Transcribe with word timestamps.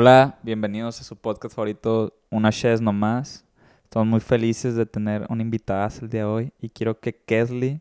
Hola, 0.00 0.38
bienvenidos 0.44 1.00
a 1.00 1.02
su 1.02 1.16
podcast 1.16 1.56
favorito, 1.56 2.14
Una 2.30 2.52
Chess 2.52 2.80
Nomás. 2.80 3.44
Estamos 3.82 4.06
muy 4.06 4.20
felices 4.20 4.76
de 4.76 4.86
tener 4.86 5.26
una 5.28 5.42
invitada 5.42 5.88
el 6.00 6.08
día 6.08 6.20
de 6.20 6.24
hoy 6.24 6.52
y 6.60 6.68
quiero 6.68 7.00
que 7.00 7.16
Kesley 7.16 7.80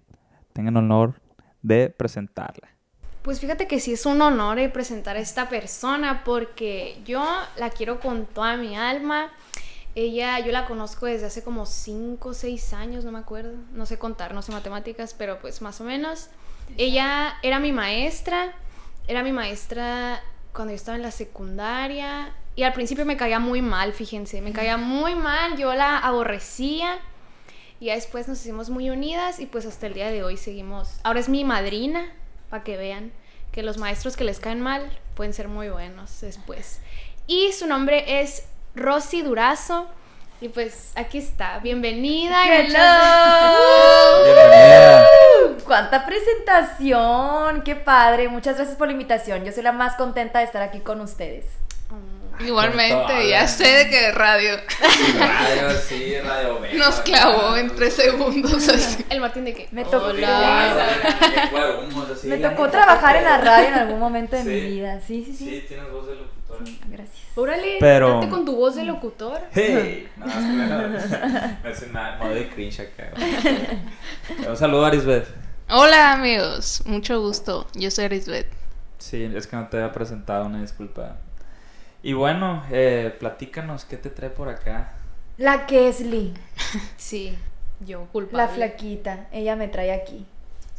tenga 0.51 0.71
el 0.71 0.77
honor 0.77 1.21
de 1.61 1.91
presentarla. 1.91 2.69
Pues 3.21 3.39
fíjate 3.39 3.67
que 3.67 3.79
sí 3.79 3.93
es 3.93 4.07
un 4.07 4.19
honor 4.23 4.57
eh, 4.57 4.67
presentar 4.67 5.15
a 5.15 5.19
esta 5.19 5.47
persona 5.47 6.23
porque 6.23 6.99
yo 7.05 7.23
la 7.55 7.69
quiero 7.69 7.99
con 7.99 8.25
toda 8.25 8.57
mi 8.57 8.75
alma. 8.75 9.31
Ella, 9.93 10.39
yo 10.39 10.51
la 10.51 10.65
conozco 10.65 11.05
desde 11.05 11.27
hace 11.27 11.43
como 11.43 11.67
5 11.67 12.29
o 12.29 12.33
6 12.33 12.73
años, 12.73 13.05
no 13.05 13.11
me 13.11 13.19
acuerdo. 13.19 13.53
No 13.73 13.85
sé 13.85 13.99
contar, 13.99 14.33
no 14.33 14.41
sé 14.41 14.51
matemáticas, 14.51 15.13
pero 15.13 15.37
pues 15.37 15.61
más 15.61 15.79
o 15.81 15.83
menos. 15.83 16.31
Ella 16.77 17.35
era 17.43 17.59
mi 17.59 17.71
maestra, 17.71 18.55
era 19.07 19.21
mi 19.21 19.33
maestra 19.33 20.19
cuando 20.57 20.71
yo 20.71 20.75
estaba 20.75 20.97
en 20.97 21.03
la 21.03 21.11
secundaria. 21.11 22.33
Y 22.55 22.63
al 22.63 22.73
principio 22.73 23.05
me 23.05 23.15
caía 23.15 23.37
muy 23.37 23.61
mal, 23.61 23.93
fíjense, 23.93 24.41
me 24.41 24.51
caía 24.51 24.75
muy 24.75 25.13
mal, 25.13 25.55
yo 25.55 25.75
la 25.75 25.99
aborrecía. 25.99 26.97
Y 27.79 27.85
ya 27.85 27.93
después 27.93 28.27
nos 28.27 28.41
hicimos 28.41 28.71
muy 28.71 28.89
unidas 28.89 29.39
y 29.39 29.45
pues 29.45 29.67
hasta 29.67 29.85
el 29.85 29.93
día 29.93 30.09
de 30.09 30.23
hoy 30.23 30.35
seguimos. 30.35 30.99
Ahora 31.03 31.19
es 31.19 31.29
mi 31.29 31.43
madrina, 31.43 32.11
para 32.49 32.63
que 32.63 32.75
vean 32.75 33.11
que 33.51 33.61
los 33.61 33.77
maestros 33.77 34.17
que 34.17 34.23
les 34.23 34.39
caen 34.39 34.59
mal 34.59 34.91
pueden 35.13 35.31
ser 35.31 35.47
muy 35.47 35.69
buenos 35.69 36.21
después. 36.21 36.79
Y 37.27 37.53
su 37.53 37.67
nombre 37.67 38.21
es 38.21 38.47
Rosy 38.73 39.21
Durazo. 39.21 39.87
Y 40.39 40.49
pues 40.49 40.91
aquí 40.95 41.17
está. 41.17 41.59
Bienvenida. 41.59 42.43
muchas- 42.45 42.73
Bienvenida. 44.23 45.05
¡Cuánta 45.65 46.05
presentación! 46.05 47.61
¡Qué 47.63 47.75
padre! 47.75 48.27
Muchas 48.29 48.55
gracias 48.55 48.77
por 48.77 48.87
la 48.87 48.93
invitación. 48.93 49.43
Yo 49.43 49.51
soy 49.51 49.63
la 49.63 49.71
más 49.71 49.95
contenta 49.95 50.39
de 50.39 50.45
estar 50.45 50.61
aquí 50.61 50.79
con 50.79 51.01
ustedes. 51.01 51.45
Igualmente, 52.39 53.29
ya 53.29 53.47
sé 53.47 53.65
de 53.67 53.89
qué 53.89 54.11
radio. 54.11 54.57
Radio, 55.17 55.71
sí, 55.79 56.13
Radio 56.23 56.59
Nos 56.75 56.99
clavó 56.99 57.57
en 57.57 57.75
tres 57.75 57.95
segundos 57.95 58.69
así. 58.69 59.03
El 59.09 59.21
Martín 59.21 59.43
de 59.43 59.55
que. 59.55 59.67
Me 59.71 59.83
tocó, 59.85 60.05
Hola. 60.09 60.85
me 62.25 62.37
tocó 62.37 62.69
trabajar 62.69 63.15
en 63.15 63.23
la 63.23 63.37
radio 63.39 63.67
en 63.69 63.73
algún 63.73 63.99
momento 63.99 64.35
de 64.35 64.43
Sí. 64.43 64.49
mi 64.49 64.61
vida. 64.61 65.01
Sí, 65.01 65.23
sí, 65.25 65.33
sí. 65.35 65.45
Sí, 65.49 65.65
tienes 65.67 65.91
voz 65.91 66.05
de 66.05 66.13
Gracias. 66.87 67.17
Órale, 67.35 67.77
Pero- 67.79 68.15
date 68.15 68.29
con 68.29 68.45
tu 68.45 68.55
voz 68.55 68.75
de 68.75 68.83
locutor. 68.83 69.41
Hey, 69.53 70.07
no, 70.17 70.25
claro. 70.25 70.89
Me 71.63 71.69
hace 71.69 71.85
una 71.89 72.15
modo 72.17 72.33
de 72.33 72.49
cringe 72.49 72.79
acá. 72.81 73.11
Un 74.49 74.57
saludo 74.57 74.85
a 74.85 74.87
Arisbeth. 74.89 75.27
Hola 75.69 76.13
amigos, 76.13 76.81
mucho 76.85 77.19
gusto. 77.21 77.67
Yo 77.73 77.91
soy 77.91 78.05
Arisbeth. 78.05 78.47
Sí, 78.99 79.23
es 79.35 79.47
que 79.47 79.55
no 79.55 79.67
te 79.67 79.77
había 79.77 79.91
presentado, 79.91 80.45
una 80.45 80.61
disculpa. 80.61 81.17
Y 82.03 82.13
bueno, 82.13 82.63
eh, 82.71 83.13
platícanos, 83.19 83.85
¿qué 83.85 83.97
te 83.97 84.09
trae 84.09 84.29
por 84.29 84.49
acá? 84.49 84.93
La 85.37 85.65
Kesley, 85.67 86.33
Sí, 86.95 87.37
yo 87.81 88.05
culpable. 88.11 88.43
la 88.43 88.47
flaquita, 88.47 89.27
ella 89.31 89.55
me 89.55 89.67
trae 89.67 89.91
aquí. 89.91 90.25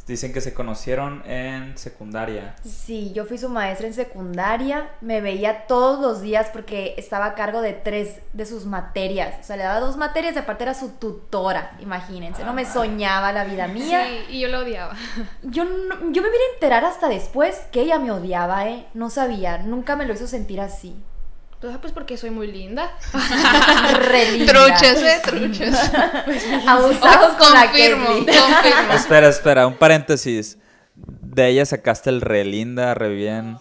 Dicen 0.07 0.33
que 0.33 0.41
se 0.41 0.55
conocieron 0.55 1.21
en 1.29 1.77
secundaria. 1.77 2.55
Sí, 2.63 3.11
yo 3.13 3.25
fui 3.25 3.37
su 3.37 3.47
maestra 3.47 3.85
en 3.85 3.93
secundaria, 3.93 4.89
me 5.01 5.21
veía 5.21 5.67
todos 5.67 5.99
los 5.99 6.21
días 6.21 6.47
porque 6.51 6.95
estaba 6.97 7.25
a 7.25 7.35
cargo 7.35 7.61
de 7.61 7.73
tres 7.73 8.15
de 8.33 8.47
sus 8.47 8.65
materias. 8.65 9.35
O 9.39 9.43
sea, 9.43 9.55
le 9.55 9.63
daba 9.63 9.79
dos 9.79 9.97
materias 9.97 10.35
y 10.35 10.39
aparte 10.39 10.63
era 10.63 10.73
su 10.73 10.89
tutora, 10.93 11.77
imagínense. 11.79 12.43
No 12.43 12.53
me 12.53 12.63
Ah. 12.63 12.73
soñaba 12.73 13.31
la 13.31 13.43
vida 13.43 13.67
mía. 13.67 14.03
Sí, 14.07 14.35
y 14.37 14.39
yo 14.41 14.47
lo 14.47 14.61
odiaba. 14.61 14.95
Yo, 15.43 15.65
no- 15.65 15.95
yo 16.11 16.21
me 16.23 16.29
vine 16.29 16.43
a 16.51 16.53
enterar 16.55 16.85
hasta 16.85 17.07
después 17.07 17.55
que 17.71 17.81
ella 17.81 17.99
me 17.99 18.09
odiaba, 18.11 18.67
¿eh? 18.67 18.87
No 18.95 19.11
sabía, 19.11 19.59
nunca 19.59 19.95
me 19.95 20.05
lo 20.05 20.13
hizo 20.13 20.25
sentir 20.25 20.59
así. 20.59 20.95
Pues, 21.61 21.77
pues 21.79 21.91
porque 21.91 22.15
soy 22.15 22.29
muy 22.29 22.47
linda. 22.47 22.97
Re 23.99 24.31
linda. 24.31 24.53
Truchas, 24.53 25.01
eh, 25.01 25.21
truchas. 25.23 25.91
Abusados 26.67 27.35
con 27.35 27.53
la 27.53 27.65
confirmo, 27.65 28.07
confirmo. 28.07 28.93
Espera, 28.93 29.27
espera, 29.27 29.67
un 29.67 29.75
paréntesis. 29.75 30.57
De 30.95 31.47
ella 31.47 31.65
sacaste 31.65 32.09
el 32.09 32.21
re 32.21 32.43
linda, 32.43 32.93
re 32.93 33.09
bien. 33.09 33.57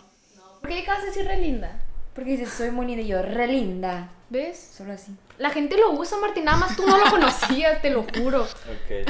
¿Por 0.60 0.70
qué 0.70 0.80
acabas 0.82 1.02
de 1.02 1.08
decir 1.08 1.26
re 1.26 1.38
linda? 1.38 1.80
Porque 2.14 2.30
dices, 2.30 2.50
soy 2.50 2.70
muy 2.70 2.86
linda 2.86 3.02
y 3.02 3.08
yo, 3.08 3.22
re 3.22 3.46
linda. 3.46 4.10
¿Ves? 4.30 4.74
Solo 4.76 4.92
así. 4.92 5.12
La 5.38 5.50
gente 5.50 5.76
lo 5.76 5.92
usa, 5.92 6.18
Martín. 6.18 6.44
Nada 6.44 6.58
más 6.58 6.76
tú 6.76 6.86
no 6.86 6.98
lo 6.98 7.10
conocías, 7.10 7.80
te 7.80 7.90
lo 7.90 8.04
juro. 8.04 8.42
Ok. 8.42 9.08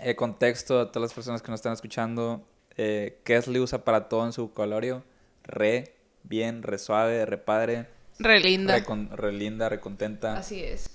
Eh, 0.00 0.16
contexto 0.16 0.80
a 0.80 0.92
todas 0.92 1.10
las 1.10 1.14
personas 1.14 1.42
que 1.42 1.50
nos 1.50 1.58
están 1.58 1.72
escuchando. 1.72 2.42
Eh, 2.76 3.20
Kesley 3.24 3.60
usa 3.60 3.84
para 3.84 4.08
todo 4.08 4.24
en 4.24 4.32
su 4.32 4.48
vocabulario. 4.48 5.02
Re, 5.44 5.97
bien, 6.28 6.62
re 6.62 6.78
suave, 6.78 7.24
re 7.26 7.38
padre, 7.38 7.86
Re 8.18 8.40
linda. 8.40 8.74
re, 8.74 8.84
con- 8.84 9.10
re 9.16 9.32
linda, 9.32 9.68
re 9.68 9.80
contenta. 9.80 10.36
Así 10.36 10.62
es. 10.62 10.88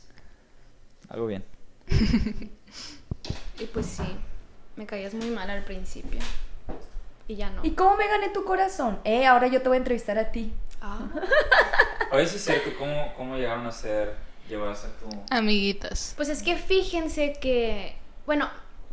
Algo 1.10 1.28
bien. 1.28 1.44
Y 3.60 3.66
pues 3.66 3.86
sí, 3.86 4.04
me 4.76 4.86
caías 4.86 5.14
muy 5.14 5.30
mal 5.30 5.50
al 5.50 5.64
principio. 5.64 6.20
Y 7.28 7.36
ya 7.36 7.50
no. 7.52 7.64
¿Y 7.64 7.72
cómo 7.72 7.96
me 7.96 8.08
gané 8.08 8.30
tu 8.30 8.44
corazón? 8.44 9.00
Eh, 9.06 9.26
ahora 9.26 9.48
yo 9.48 9.62
te 9.62 9.70
voy 9.70 9.76
a 9.76 9.80
entrevistar 9.80 10.18
a 10.18 10.32
ti. 10.32 10.52
Ah. 10.82 11.00
Oye, 12.12 12.28
sí 12.28 12.36
es 12.36 12.44
cierto, 12.44 12.72
¿cómo, 12.78 13.14
cómo 13.16 13.38
llegaron 13.38 13.66
a 13.66 13.72
ser, 13.72 14.16
llevar 14.50 14.70
a 14.70 14.76
ser 14.76 14.90
tu... 14.94 15.08
Amiguitas. 15.30 16.14
Pues 16.18 16.28
es 16.30 16.44
que 16.44 16.58
fíjense 16.58 17.34
que, 17.40 17.96
bueno, 18.26 18.50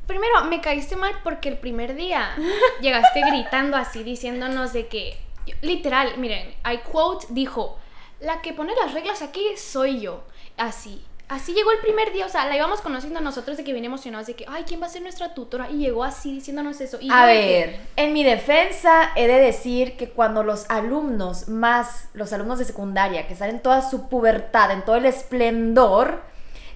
primero 0.06 0.44
me 0.44 0.60
caíste 0.60 0.94
mal 0.94 1.14
porque 1.24 1.48
el 1.48 1.58
primer 1.58 1.96
día 1.96 2.36
llegaste 2.80 3.20
gritando 3.28 3.76
así, 3.76 4.04
diciéndonos 4.04 4.72
de 4.72 4.86
que, 4.86 5.18
literal, 5.62 6.16
miren, 6.18 6.48
I 6.70 6.78
quote 6.90 7.26
dijo, 7.30 7.78
la 8.20 8.40
que 8.42 8.52
pone 8.52 8.74
las 8.74 8.92
reglas 8.94 9.22
aquí 9.22 9.42
soy 9.56 10.00
yo, 10.00 10.22
así. 10.56 11.04
Así 11.28 11.54
llegó 11.54 11.70
el 11.70 11.78
primer 11.78 12.12
día, 12.12 12.26
o 12.26 12.28
sea, 12.28 12.44
la 12.48 12.56
íbamos 12.56 12.80
conociendo 12.80 13.20
nosotros 13.20 13.56
de 13.56 13.62
que 13.62 13.72
bien 13.72 13.84
emocionados 13.84 14.26
de 14.26 14.34
que, 14.34 14.44
ay, 14.48 14.64
¿quién 14.66 14.82
va 14.82 14.86
a 14.86 14.88
ser 14.88 15.02
nuestra 15.02 15.32
tutora? 15.32 15.70
Y 15.70 15.78
llegó 15.78 16.02
así 16.02 16.32
diciéndonos 16.34 16.80
eso. 16.80 16.98
Y 17.00 17.08
A 17.08 17.24
que- 17.28 17.32
ver, 17.32 17.80
en 17.94 18.12
mi 18.12 18.24
defensa 18.24 19.12
he 19.14 19.28
de 19.28 19.38
decir 19.38 19.96
que 19.96 20.08
cuando 20.10 20.42
los 20.42 20.68
alumnos, 20.68 21.46
más 21.48 22.08
los 22.14 22.32
alumnos 22.32 22.58
de 22.58 22.64
secundaria, 22.64 23.28
que 23.28 23.34
están 23.34 23.50
en 23.50 23.60
toda 23.62 23.88
su 23.88 24.08
pubertad, 24.08 24.72
en 24.72 24.84
todo 24.84 24.96
el 24.96 25.06
esplendor, 25.06 26.20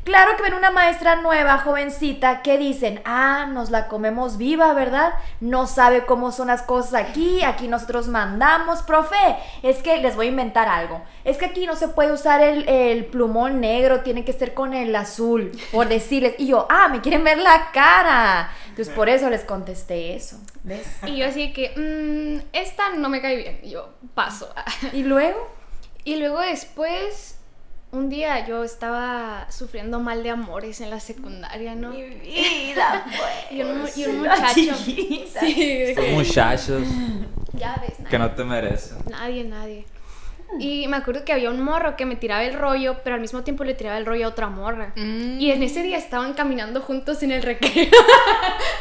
claro 0.04 0.36
que 0.36 0.42
ven 0.42 0.54
una 0.54 0.70
maestra 0.70 1.16
nueva, 1.16 1.58
jovencita, 1.58 2.42
que 2.42 2.58
dicen, 2.58 3.00
ah, 3.04 3.46
nos 3.50 3.70
la 3.70 3.88
comemos 3.88 4.36
viva, 4.36 4.72
¿verdad? 4.74 5.14
No 5.40 5.66
sabe 5.66 6.04
cómo 6.06 6.30
son 6.32 6.48
las 6.48 6.62
cosas 6.62 6.94
aquí, 6.94 7.42
aquí 7.42 7.66
nosotros 7.68 8.08
mandamos, 8.08 8.82
profe, 8.82 9.16
es 9.62 9.82
que 9.82 9.98
les 9.98 10.14
voy 10.16 10.26
a 10.26 10.30
inventar 10.30 10.68
algo, 10.68 11.02
es 11.24 11.36
que 11.38 11.46
aquí 11.46 11.66
no 11.66 11.74
se 11.76 11.88
puede 11.88 12.12
usar 12.12 12.40
el, 12.42 12.68
el 12.68 13.06
plumón 13.06 13.60
negro, 13.60 14.00
tiene 14.00 14.24
que 14.24 14.32
ser 14.32 14.54
con 14.54 14.74
el 14.74 14.94
azul, 14.94 15.50
por 15.72 15.88
decirles, 15.88 16.34
y 16.38 16.46
yo, 16.48 16.66
ah, 16.70 16.88
me 16.88 17.00
quieren 17.00 17.24
ver 17.24 17.38
la 17.38 17.70
cara, 17.72 18.50
entonces 18.68 18.94
por 18.94 19.08
eso 19.08 19.30
les 19.30 19.44
contesté 19.44 20.14
eso, 20.14 20.36
¿ves? 20.62 20.86
Y 21.06 21.16
yo 21.16 21.26
así 21.26 21.52
que, 21.52 21.70
"Mm, 21.76 22.48
esta 22.52 22.90
no 22.96 23.08
me 23.08 23.20
cae 23.22 23.36
bien. 23.36 23.60
Y 23.62 23.70
yo, 23.70 23.88
paso. 24.14 24.52
Y 24.92 25.02
luego, 25.02 25.52
Y 26.06 26.16
luego 26.16 26.40
después, 26.40 27.33
un 27.94 28.08
día 28.08 28.46
yo 28.46 28.64
estaba 28.64 29.46
sufriendo 29.50 30.00
mal 30.00 30.22
de 30.22 30.30
amores 30.30 30.80
en 30.80 30.90
la 30.90 31.00
secundaria, 31.00 31.74
¿no? 31.74 31.90
vida, 32.22 33.04
pues. 33.04 33.52
Y 33.52 33.62
un, 33.62 33.88
y 33.96 34.04
un 34.06 34.24
La 34.24 34.36
muchacho. 34.36 34.74
Sí, 34.76 35.24
que, 35.96 36.10
muchachos 36.12 36.86
ya 37.52 37.76
ves, 37.80 37.98
nadie, 38.00 38.10
que 38.10 38.18
no 38.18 38.30
te 38.32 38.44
merecen. 38.44 38.98
nadie, 39.08 39.44
nadie. 39.44 39.86
Y 40.58 40.86
me 40.88 40.96
acuerdo 40.96 41.24
que 41.24 41.32
había 41.32 41.50
un 41.50 41.60
morro 41.60 41.96
que 41.96 42.06
me 42.06 42.16
tiraba 42.16 42.44
el 42.44 42.54
rollo, 42.54 42.98
pero 43.02 43.14
al 43.14 43.20
mismo 43.20 43.42
tiempo 43.42 43.64
le 43.64 43.74
tiraba 43.74 43.98
el 43.98 44.06
rollo 44.06 44.26
a 44.26 44.28
otra 44.28 44.48
morra. 44.48 44.92
Mm. 44.94 45.40
Y 45.40 45.50
en 45.50 45.62
ese 45.62 45.82
día 45.82 45.98
estaban 45.98 46.34
caminando 46.34 46.80
juntos 46.80 47.22
en 47.22 47.32
el 47.32 47.42
recreo. 47.42 47.90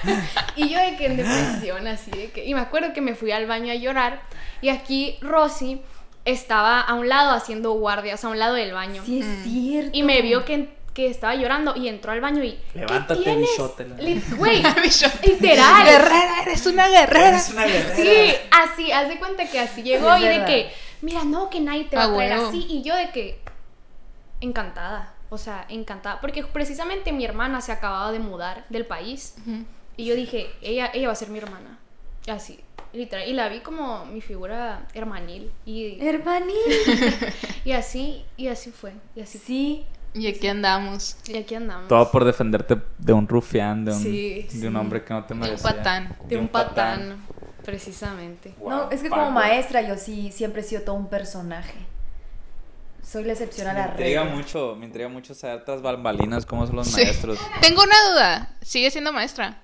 y 0.55 0.69
yo 0.69 0.79
de 0.79 0.95
que 0.97 1.07
en 1.07 1.17
depresión, 1.17 1.87
así 1.87 2.11
de 2.11 2.31
que... 2.31 2.45
Y 2.45 2.53
me 2.53 2.59
acuerdo 2.59 2.93
que 2.93 3.01
me 3.01 3.15
fui 3.15 3.31
al 3.31 3.47
baño 3.47 3.71
a 3.71 3.75
llorar. 3.75 4.21
Y 4.61 4.69
aquí 4.69 5.17
Rosy 5.21 5.81
estaba 6.25 6.81
a 6.81 6.93
un 6.93 7.09
lado 7.09 7.31
haciendo 7.31 7.73
guardia, 7.73 8.15
o 8.15 8.17
sea, 8.17 8.29
a 8.29 8.31
un 8.33 8.39
lado 8.39 8.55
del 8.55 8.73
baño. 8.73 9.03
Sí, 9.05 9.19
es 9.19 9.43
cierto. 9.43 9.91
Y 9.93 10.03
me 10.03 10.21
vio 10.21 10.45
que, 10.45 10.69
que 10.93 11.07
estaba 11.07 11.35
llorando 11.35 11.75
y 11.75 11.87
entró 11.87 12.11
al 12.11 12.21
baño 12.21 12.43
y... 12.43 12.57
Levántate, 12.73 13.23
¿qué 13.23 13.47
tienes? 13.97 14.35
Güey, 14.37 14.63
literal. 15.23 15.85
Guerrera, 15.85 16.41
eres 16.43 16.65
una 16.65 16.87
guerrera. 16.87 17.41
una 17.51 17.65
guerrera. 17.65 17.95
Sí, 17.95 18.35
así, 18.51 18.91
haz 18.91 19.09
de 19.09 19.19
cuenta 19.19 19.45
que 19.49 19.59
así 19.59 19.83
llegó 19.83 20.15
Sí, 20.15 20.23
y 20.23 20.27
de 20.27 20.45
que, 20.45 20.71
mira, 21.01 21.23
no, 21.25 21.49
que 21.49 21.59
nadie 21.59 21.85
te 21.85 21.95
va 21.95 22.03
A 22.03 22.11
a 22.11 22.13
traer 22.15 22.33
así. 22.33 22.65
Y 22.69 22.83
yo 22.83 22.95
de 22.95 23.09
que, 23.09 23.39
encantada, 24.39 25.13
o 25.29 25.37
sea, 25.37 25.65
encantada. 25.69 26.21
Porque 26.21 26.43
precisamente 26.43 27.11
mi 27.11 27.25
hermana 27.25 27.59
se 27.61 27.71
acababa 27.71 28.11
de 28.11 28.19
mudar 28.19 28.65
del 28.69 28.85
país. 28.85 29.35
Y 29.97 30.05
yo 30.05 30.15
dije, 30.15 30.49
ella, 30.61 30.89
ella 30.93 31.07
va 31.07 31.13
a 31.13 31.17
ser 31.17 31.29
mi 31.29 31.39
hermana. 31.39 31.79
Así, 32.27 32.59
literal. 32.93 33.27
Y 33.27 33.33
la 33.33 33.49
vi 33.49 33.59
como 33.59 34.05
mi 34.05 34.21
figura 34.21 34.87
hermanil. 34.93 35.51
Y, 35.65 35.97
Hermanita. 36.05 36.53
y 37.65 37.71
así, 37.73 38.23
y 38.37 38.47
así 38.47 38.71
fue. 38.71 38.93
Y 39.15 39.21
así 39.21 39.37
Sí. 39.37 39.85
Y 40.15 40.27
aquí 40.27 40.47
andamos. 40.47 41.17
Y 41.27 41.37
aquí 41.37 41.55
andamos. 41.55 41.87
Todo 41.87 42.11
por 42.11 42.23
defenderte 42.23 42.77
de 42.99 43.13
un 43.13 43.27
rufián, 43.27 43.83
de 43.83 43.93
un, 43.93 43.99
Sí, 43.99 44.47
de 44.53 44.67
un 44.67 44.75
hombre 44.75 45.03
que 45.03 45.11
no 45.11 45.23
te 45.25 45.29
De 45.33 45.33
un 45.33 45.39
merecía. 45.39 45.71
patán. 45.71 46.15
de 46.27 46.37
un 46.37 46.47
patán. 46.47 47.25
Precisamente. 47.65 48.53
No, 48.63 48.91
es 48.91 49.01
que 49.01 49.09
como 49.09 49.31
maestra 49.31 49.81
yo 49.81 49.97
sí 49.97 50.31
siempre 50.31 50.61
he 50.61 50.63
sido 50.63 50.83
todo 50.83 50.95
un 50.95 51.07
personaje. 51.07 51.73
Soy 53.01 53.23
la 53.23 53.33
excepción 53.33 53.67
a 53.67 53.73
Me 53.73 53.79
la 53.79 53.87
intriga 53.87 54.21
regla. 54.23 54.35
mucho, 54.35 54.75
me 54.77 54.85
intriga 54.85 55.09
mucho 55.09 55.33
saber 55.33 55.65
tras 55.65 55.81
bambalinas 55.81 56.45
cómo 56.45 56.65
son 56.67 56.75
los 56.77 56.87
Sí. 56.87 57.01
maestros. 57.01 57.39
Tengo 57.61 57.81
una 57.83 57.95
duda. 58.11 58.55
¿Sigue 58.61 58.91
siendo 58.91 59.11
maestra? 59.11 59.61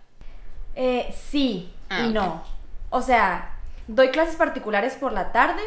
Eh, 0.75 1.13
sí 1.29 1.71
Ah, 1.89 2.01
y 2.05 2.07
ok. 2.09 2.13
no. 2.15 2.43
O 2.89 3.01
sea, 3.01 3.53
doy 3.87 4.09
clases 4.09 4.35
particulares 4.35 4.95
por 4.95 5.11
la 5.11 5.31
tarde, 5.31 5.61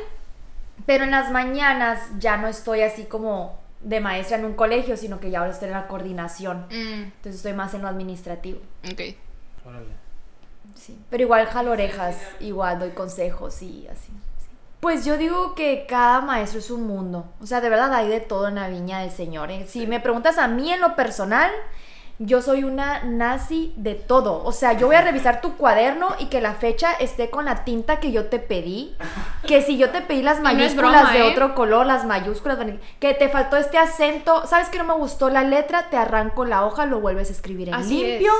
pero 0.86 1.04
en 1.04 1.10
las 1.10 1.30
mañanas 1.30 2.00
ya 2.19 2.36
no 2.36 2.48
estoy 2.48 2.82
así 2.82 3.04
como 3.04 3.60
de 3.80 4.00
maestra 4.00 4.36
en 4.38 4.44
un 4.44 4.54
colegio, 4.54 4.96
sino 4.96 5.19
que 5.20 5.30
ya 5.30 5.40
ahora 5.40 5.50
estoy 5.52 5.69
en 5.69 5.74
la 5.74 5.88
coordinación. 5.88 6.66
Mm, 6.70 7.02
Entonces 7.04 7.36
estoy 7.36 7.52
más 7.52 7.74
en 7.74 7.82
lo 7.82 7.88
administrativo. 7.88 8.60
ok. 8.90 9.00
Sí. 10.74 10.98
Pero 11.10 11.22
igual 11.22 11.46
jalo 11.46 11.70
orejas, 11.72 12.16
igual 12.40 12.78
doy 12.78 12.90
consejos 12.90 13.62
y 13.62 13.86
así. 13.88 14.06
sí. 14.38 14.48
Pues 14.80 15.04
yo 15.04 15.16
digo 15.16 15.54
que 15.54 15.86
cada 15.88 16.20
maestro 16.20 16.58
es 16.58 16.70
un 16.70 16.86
mundo. 16.86 17.26
O 17.40 17.46
sea, 17.46 17.60
de 17.60 17.68
verdad 17.68 17.92
hay 17.94 18.08
de 18.08 18.20
todo 18.20 18.48
en 18.48 18.56
la 18.56 18.68
viña 18.68 19.00
del 19.00 19.10
Señor. 19.12 19.50
¿eh? 19.50 19.66
Si 19.68 19.86
me 19.86 20.00
preguntas 20.00 20.38
a 20.38 20.48
mí 20.48 20.72
en 20.72 20.80
lo 20.80 20.96
personal, 20.96 21.50
yo 22.19 22.41
soy 22.43 22.62
una 22.64 23.03
nazi 23.05 23.73
de 23.76 23.94
todo. 23.94 24.44
O 24.44 24.53
sea, 24.53 24.75
yo 24.75 24.87
voy 24.87 24.97
a 24.97 25.03
revisar 25.03 25.41
tu 25.41 25.56
cuaderno 25.56 26.09
y 26.19 26.26
que 26.26 26.41
la 26.41 26.55
fecha 26.55 26.93
esté 26.93 27.31
con 27.31 27.44
la 27.47 27.64
tinta 27.64 27.99
que 28.00 28.12
yo 28.12 28.26
te 28.26 28.38
pedí. 28.38 28.94
Que 29.47 29.61
si 29.62 29.76
yo 29.76 29.91
te 29.91 30.03
pedí 30.03 30.23
las 30.23 30.38
no 30.41 30.49
es 30.50 30.55
mayúsculas 30.55 30.93
broma, 31.03 31.12
de 31.12 31.19
¿eh? 31.20 31.31
otro 31.32 31.55
color, 31.55 31.85
las 31.87 32.05
mayúsculas, 32.06 32.59
van- 32.59 32.81
que 33.00 33.14
te 33.14 33.29
faltó 33.29 33.56
este 33.56 33.76
acento, 33.79 34.47
¿sabes 34.47 34.69
que 34.69 34.79
no 34.79 34.85
me 34.85 34.94
gustó 34.94 35.31
la 35.31 35.43
letra? 35.43 35.88
Te 35.91 35.97
arranco 35.97 36.44
la 36.44 36.64
hoja, 36.64 36.87
lo 36.87 37.00
vuelves 37.00 37.29
a 37.29 37.32
escribir 37.32 37.69
en 37.69 37.75
Así 37.75 38.03
limpio. 38.05 38.32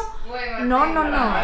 No, 0.61 0.87
no, 0.87 1.05
no. 1.05 1.35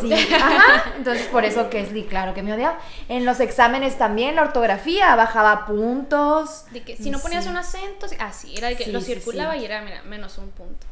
Sí, 0.00 0.12
ajá. 0.12 0.92
Entonces 0.96 1.26
por 1.26 1.44
eso 1.44 1.68
que 1.68 1.80
es 1.80 1.88
claro 2.06 2.34
que 2.34 2.42
me 2.42 2.52
odiaba. 2.52 2.78
En 3.08 3.24
los 3.24 3.40
exámenes 3.40 3.98
también 3.98 4.36
la 4.36 4.42
ortografía 4.42 5.14
bajaba 5.16 5.66
puntos. 5.66 6.64
De 6.70 6.82
que 6.82 6.96
si 6.96 7.10
no 7.10 7.18
ponías 7.18 7.44
Sí. 7.44 7.50
un 7.50 7.56
acento, 7.56 8.06
así, 8.20 8.54
era 8.56 8.68
de 8.68 8.76
que 8.76 8.84
Sí, 8.84 8.92
lo 8.92 9.00
sí, 9.00 9.06
circulaba 9.14 9.54
sí. 9.54 9.60
y 9.60 9.64
era, 9.64 9.82
mira, 9.82 10.02
menos 10.02 10.38
un 10.38 10.50
punto. 10.50 10.86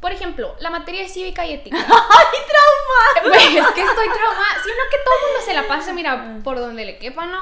Por 0.00 0.12
ejemplo, 0.12 0.56
la 0.60 0.70
materia 0.70 1.02
de 1.02 1.08
cívica 1.08 1.44
y 1.44 1.52
ética. 1.52 1.76
¡Ay, 1.80 2.38
trauma! 2.48 3.36
es 3.36 3.50
que 3.50 3.82
estoy 3.82 4.08
traumada. 4.08 4.62
Si 4.64 4.70
no 4.70 4.90
que 4.90 4.98
todo 5.04 5.14
el 5.14 5.26
mundo 5.26 5.44
se 5.44 5.54
la 5.54 5.68
pasa, 5.68 5.92
mira, 5.92 6.38
por 6.42 6.58
donde 6.58 6.84
le 6.84 6.98
quepa, 6.98 7.26
¿no? 7.26 7.40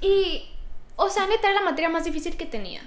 Y, 0.00 0.50
o 0.96 1.10
sea, 1.10 1.26
neta, 1.26 1.50
era 1.50 1.60
la 1.60 1.66
materia 1.66 1.90
más 1.90 2.04
difícil 2.04 2.36
que 2.36 2.46
tenía. 2.46 2.82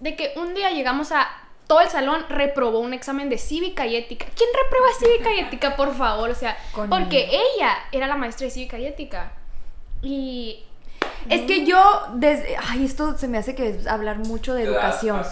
De 0.00 0.16
que 0.16 0.32
un 0.36 0.54
día 0.54 0.70
llegamos 0.70 1.12
a... 1.12 1.28
Todo 1.66 1.80
el 1.80 1.88
salón 1.88 2.26
reprobó 2.28 2.80
un 2.80 2.92
examen 2.92 3.30
de 3.30 3.38
cívica 3.38 3.86
y 3.86 3.96
ética. 3.96 4.26
¿Quién 4.36 4.50
reprueba 4.62 4.86
cívica 4.98 5.32
y 5.32 5.40
ética, 5.40 5.76
por 5.76 5.94
favor? 5.96 6.28
O 6.28 6.34
sea, 6.34 6.58
porque 6.90 7.28
ella 7.30 7.74
era 7.90 8.06
la 8.06 8.16
maestra 8.16 8.44
de 8.46 8.50
cívica 8.50 8.78
y 8.78 8.86
ética. 8.86 9.32
Y 10.02 10.64
Es 11.30 11.42
que 11.42 11.64
yo 11.64 12.02
desde 12.14 12.54
ay, 12.68 12.84
esto 12.84 13.16
se 13.16 13.28
me 13.28 13.38
hace 13.38 13.54
que 13.54 13.70
es 13.70 13.86
hablar 13.86 14.18
mucho 14.18 14.52
de 14.52 14.64
educación. 14.64 15.22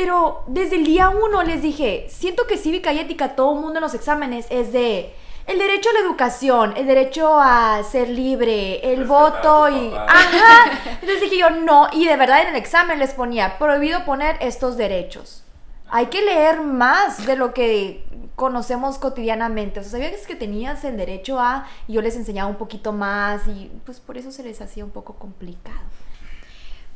Pero 0.00 0.44
desde 0.46 0.76
el 0.76 0.84
día 0.84 1.08
uno 1.08 1.42
les 1.42 1.60
dije, 1.60 2.06
siento 2.08 2.46
que 2.46 2.56
cívica 2.56 2.92
y 2.92 3.00
ética, 3.00 3.34
todo 3.34 3.56
el 3.56 3.60
mundo 3.60 3.78
en 3.78 3.82
los 3.82 3.94
exámenes 3.94 4.46
es 4.48 4.72
de 4.72 5.12
el 5.44 5.58
derecho 5.58 5.90
a 5.90 5.92
la 5.92 5.98
educación, 5.98 6.72
el 6.76 6.86
derecho 6.86 7.36
a 7.36 7.82
ser 7.82 8.08
libre, 8.08 8.76
el 8.92 8.98
Respetar 9.00 9.06
voto 9.08 9.68
y... 9.68 9.92
Ajá. 9.92 10.70
Entonces 11.02 11.20
dije 11.20 11.38
yo, 11.38 11.50
no, 11.50 11.88
y 11.92 12.06
de 12.06 12.16
verdad 12.16 12.42
en 12.42 12.50
el 12.50 12.54
examen 12.54 13.00
les 13.00 13.12
ponía, 13.12 13.58
prohibido 13.58 14.04
poner 14.04 14.36
estos 14.38 14.76
derechos. 14.76 15.42
Hay 15.90 16.06
que 16.06 16.22
leer 16.22 16.60
más 16.60 17.26
de 17.26 17.34
lo 17.34 17.52
que 17.52 18.06
conocemos 18.36 18.98
cotidianamente. 18.98 19.80
O 19.80 19.82
sea, 19.82 19.90
sabías 19.90 20.28
que 20.28 20.36
tenías 20.36 20.84
el 20.84 20.96
derecho 20.96 21.40
a... 21.40 21.66
Y 21.88 21.94
yo 21.94 22.02
les 22.02 22.14
enseñaba 22.14 22.48
un 22.48 22.56
poquito 22.56 22.92
más 22.92 23.48
y 23.48 23.72
pues 23.84 23.98
por 23.98 24.16
eso 24.16 24.30
se 24.30 24.44
les 24.44 24.60
hacía 24.60 24.84
un 24.84 24.92
poco 24.92 25.14
complicado. 25.14 25.80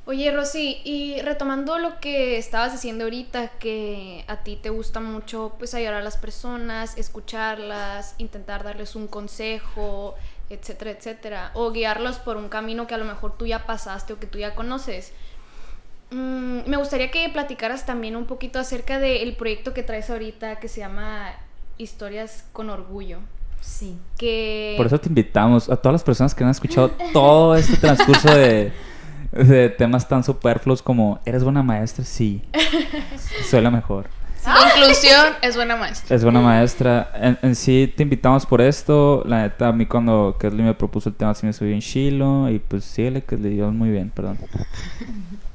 Oye, 0.04 0.32
Rosy, 0.32 0.80
y 0.82 1.20
retomando 1.22 1.78
lo 1.78 2.00
que 2.00 2.36
estabas 2.36 2.72
diciendo 2.72 3.04
ahorita, 3.04 3.52
que 3.60 4.24
a 4.26 4.38
ti 4.38 4.58
te 4.60 4.68
gusta 4.68 4.98
mucho 4.98 5.52
pues 5.58 5.74
ayudar 5.74 5.94
a 5.94 6.02
las 6.02 6.16
personas, 6.16 6.98
escucharlas, 6.98 8.16
intentar 8.18 8.64
darles 8.64 8.96
un 8.96 9.06
consejo, 9.06 10.16
etcétera, 10.50 10.90
etcétera, 10.90 11.50
o 11.54 11.70
guiarlos 11.70 12.18
por 12.18 12.36
un 12.36 12.48
camino 12.48 12.88
que 12.88 12.94
a 12.94 12.98
lo 12.98 13.04
mejor 13.04 13.36
tú 13.38 13.46
ya 13.46 13.64
pasaste 13.64 14.12
o 14.12 14.18
que 14.18 14.26
tú 14.26 14.38
ya 14.38 14.56
conoces. 14.56 15.12
Mm, 16.10 16.68
me 16.68 16.76
gustaría 16.78 17.12
que 17.12 17.28
platicaras 17.28 17.86
también 17.86 18.16
un 18.16 18.26
poquito 18.26 18.58
acerca 18.58 18.98
del 18.98 19.36
proyecto 19.36 19.72
que 19.72 19.84
traes 19.84 20.10
ahorita 20.10 20.58
que 20.58 20.66
se 20.66 20.80
llama 20.80 21.32
Historias 21.78 22.44
con 22.52 22.70
Orgullo. 22.70 23.20
Sí. 23.60 23.96
Que 24.18 24.74
Por 24.76 24.86
eso 24.86 24.98
te 24.98 25.08
invitamos 25.08 25.70
a 25.70 25.76
todas 25.76 25.94
las 25.94 26.02
personas 26.02 26.34
que 26.34 26.42
han 26.42 26.50
escuchado 26.50 26.90
todo 27.12 27.54
este 27.54 27.76
transcurso 27.76 28.34
de, 28.34 28.72
de 29.32 29.68
temas 29.68 30.08
tan 30.08 30.24
superfluos 30.24 30.82
como 30.82 31.20
¿eres 31.24 31.44
buena 31.44 31.62
maestra? 31.62 32.04
Sí. 32.04 32.42
Soy 33.50 33.60
la 33.60 33.70
mejor. 33.70 34.08
Conclusión, 34.44 35.34
es 35.40 35.54
buena 35.54 35.76
maestra. 35.76 36.16
Es 36.16 36.24
buena 36.24 36.40
maestra. 36.40 37.12
En, 37.14 37.38
en 37.42 37.54
sí 37.54 37.92
te 37.96 38.02
invitamos 38.02 38.44
por 38.44 38.60
esto. 38.60 39.22
La 39.24 39.42
neta, 39.42 39.68
a 39.68 39.72
mí 39.72 39.86
cuando 39.86 40.36
Kesley 40.38 40.64
me 40.64 40.74
propuso 40.74 41.10
el 41.10 41.14
tema 41.14 41.32
sí 41.34 41.46
me 41.46 41.52
subí 41.52 41.72
en 41.72 41.80
chilo. 41.80 42.50
Y 42.50 42.58
pues 42.58 42.84
síguele, 42.84 43.22
Kesley. 43.22 43.56
Yo 43.56 43.70
muy 43.70 43.90
bien, 43.90 44.10
perdón. 44.10 44.38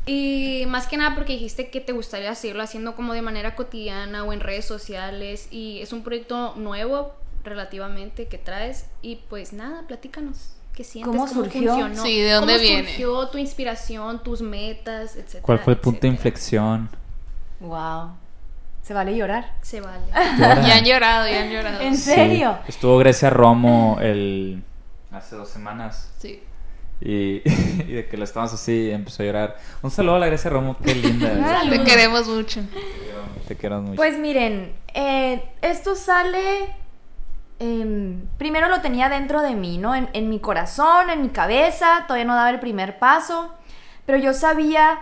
Y 0.10 0.64
más 0.70 0.88
que 0.88 0.96
nada 0.96 1.16
porque 1.16 1.34
dijiste 1.34 1.70
que 1.70 1.82
te 1.82 1.92
gustaría 1.92 2.34
seguirlo 2.34 2.64
haciendo 2.64 2.96
como 2.96 3.12
de 3.12 3.22
manera 3.22 3.56
cotidiana 3.56 4.24
o 4.24 4.32
en 4.32 4.40
redes 4.40 4.64
sociales 4.64 5.50
y 5.52 5.82
es 5.82 5.92
un 5.92 6.02
proyecto 6.02 6.56
nuevo 6.56 7.14
relativamente 7.44 8.28
que 8.28 8.38
traes 8.38 8.86
y 9.02 9.18
pues 9.30 9.52
nada, 9.52 9.84
platícanos. 9.86 10.57
¿Qué 10.78 10.84
sientes? 10.84 11.12
¿Cómo 11.12 11.28
surgió? 11.28 11.72
funcionó? 11.74 12.04
Sí, 12.04 12.22
¿de 12.22 12.34
dónde 12.34 12.54
¿Cómo 12.54 12.62
viene? 12.64 12.88
surgió 12.90 13.28
tu 13.30 13.40
inspiración, 13.40 14.22
tus 14.22 14.44
metas, 14.44 15.16
etcétera? 15.16 15.42
¿Cuál 15.42 15.58
fue 15.58 15.74
el 15.74 15.80
punto 15.80 16.02
de 16.02 16.10
inflexión? 16.10 16.88
Wow. 17.60 18.12
¿Se 18.84 18.94
vale 18.94 19.18
llorar? 19.18 19.56
Se 19.64 19.82
vale. 19.82 20.06
Llora. 20.38 20.68
Ya 20.68 20.76
han 20.78 20.86
llorado, 20.86 21.28
ya 21.28 21.42
han 21.42 21.50
llorado. 21.50 21.82
¿En 21.82 21.98
Sí. 21.98 22.12
serio? 22.14 22.60
Estuvo 22.68 22.96
Grecia 23.00 23.32
Romo 23.32 23.98
el... 24.00 24.62
hace 25.12 25.36
dos 25.36 25.50
semanas. 25.50 26.12
Sí. 26.20 26.44
Y, 27.02 27.42
y 27.82 27.94
de 27.94 28.08
que 28.08 28.16
la 28.16 28.26
estábamos 28.26 28.54
así, 28.54 28.92
empezó 28.92 29.24
a 29.24 29.26
llorar. 29.26 29.58
Un 29.82 29.90
saludo 29.90 30.18
a 30.18 30.20
la 30.20 30.28
Grecia 30.28 30.52
Romo, 30.52 30.78
qué 30.78 30.94
linda. 30.94 31.60
Te 31.72 31.84
queremos 31.86 32.28
mucho. 32.28 32.62
Te 33.48 33.56
quiero 33.56 33.82
mucho. 33.82 33.96
Pues 33.96 34.16
miren, 34.20 34.74
eh, 34.94 35.44
esto 35.64 35.96
sale... 35.96 36.76
em, 37.60 38.28
primero 38.38 38.70
lo 38.70 38.82
tenía 38.82 39.10
dentro 39.10 39.42
de 39.42 39.56
mí, 39.56 39.78
¿no? 39.78 39.96
En, 39.96 40.10
en 40.14 40.30
mi 40.30 40.40
corazón, 40.40 41.10
en 41.10 41.22
mi 41.22 41.30
cabeza, 41.30 42.06
todavía 42.08 42.26
no 42.26 42.36
daba 42.36 42.50
el 42.50 42.60
primer 42.60 43.00
paso, 43.00 43.54
pero 44.06 44.18
yo 44.18 44.34
sabía 44.34 45.00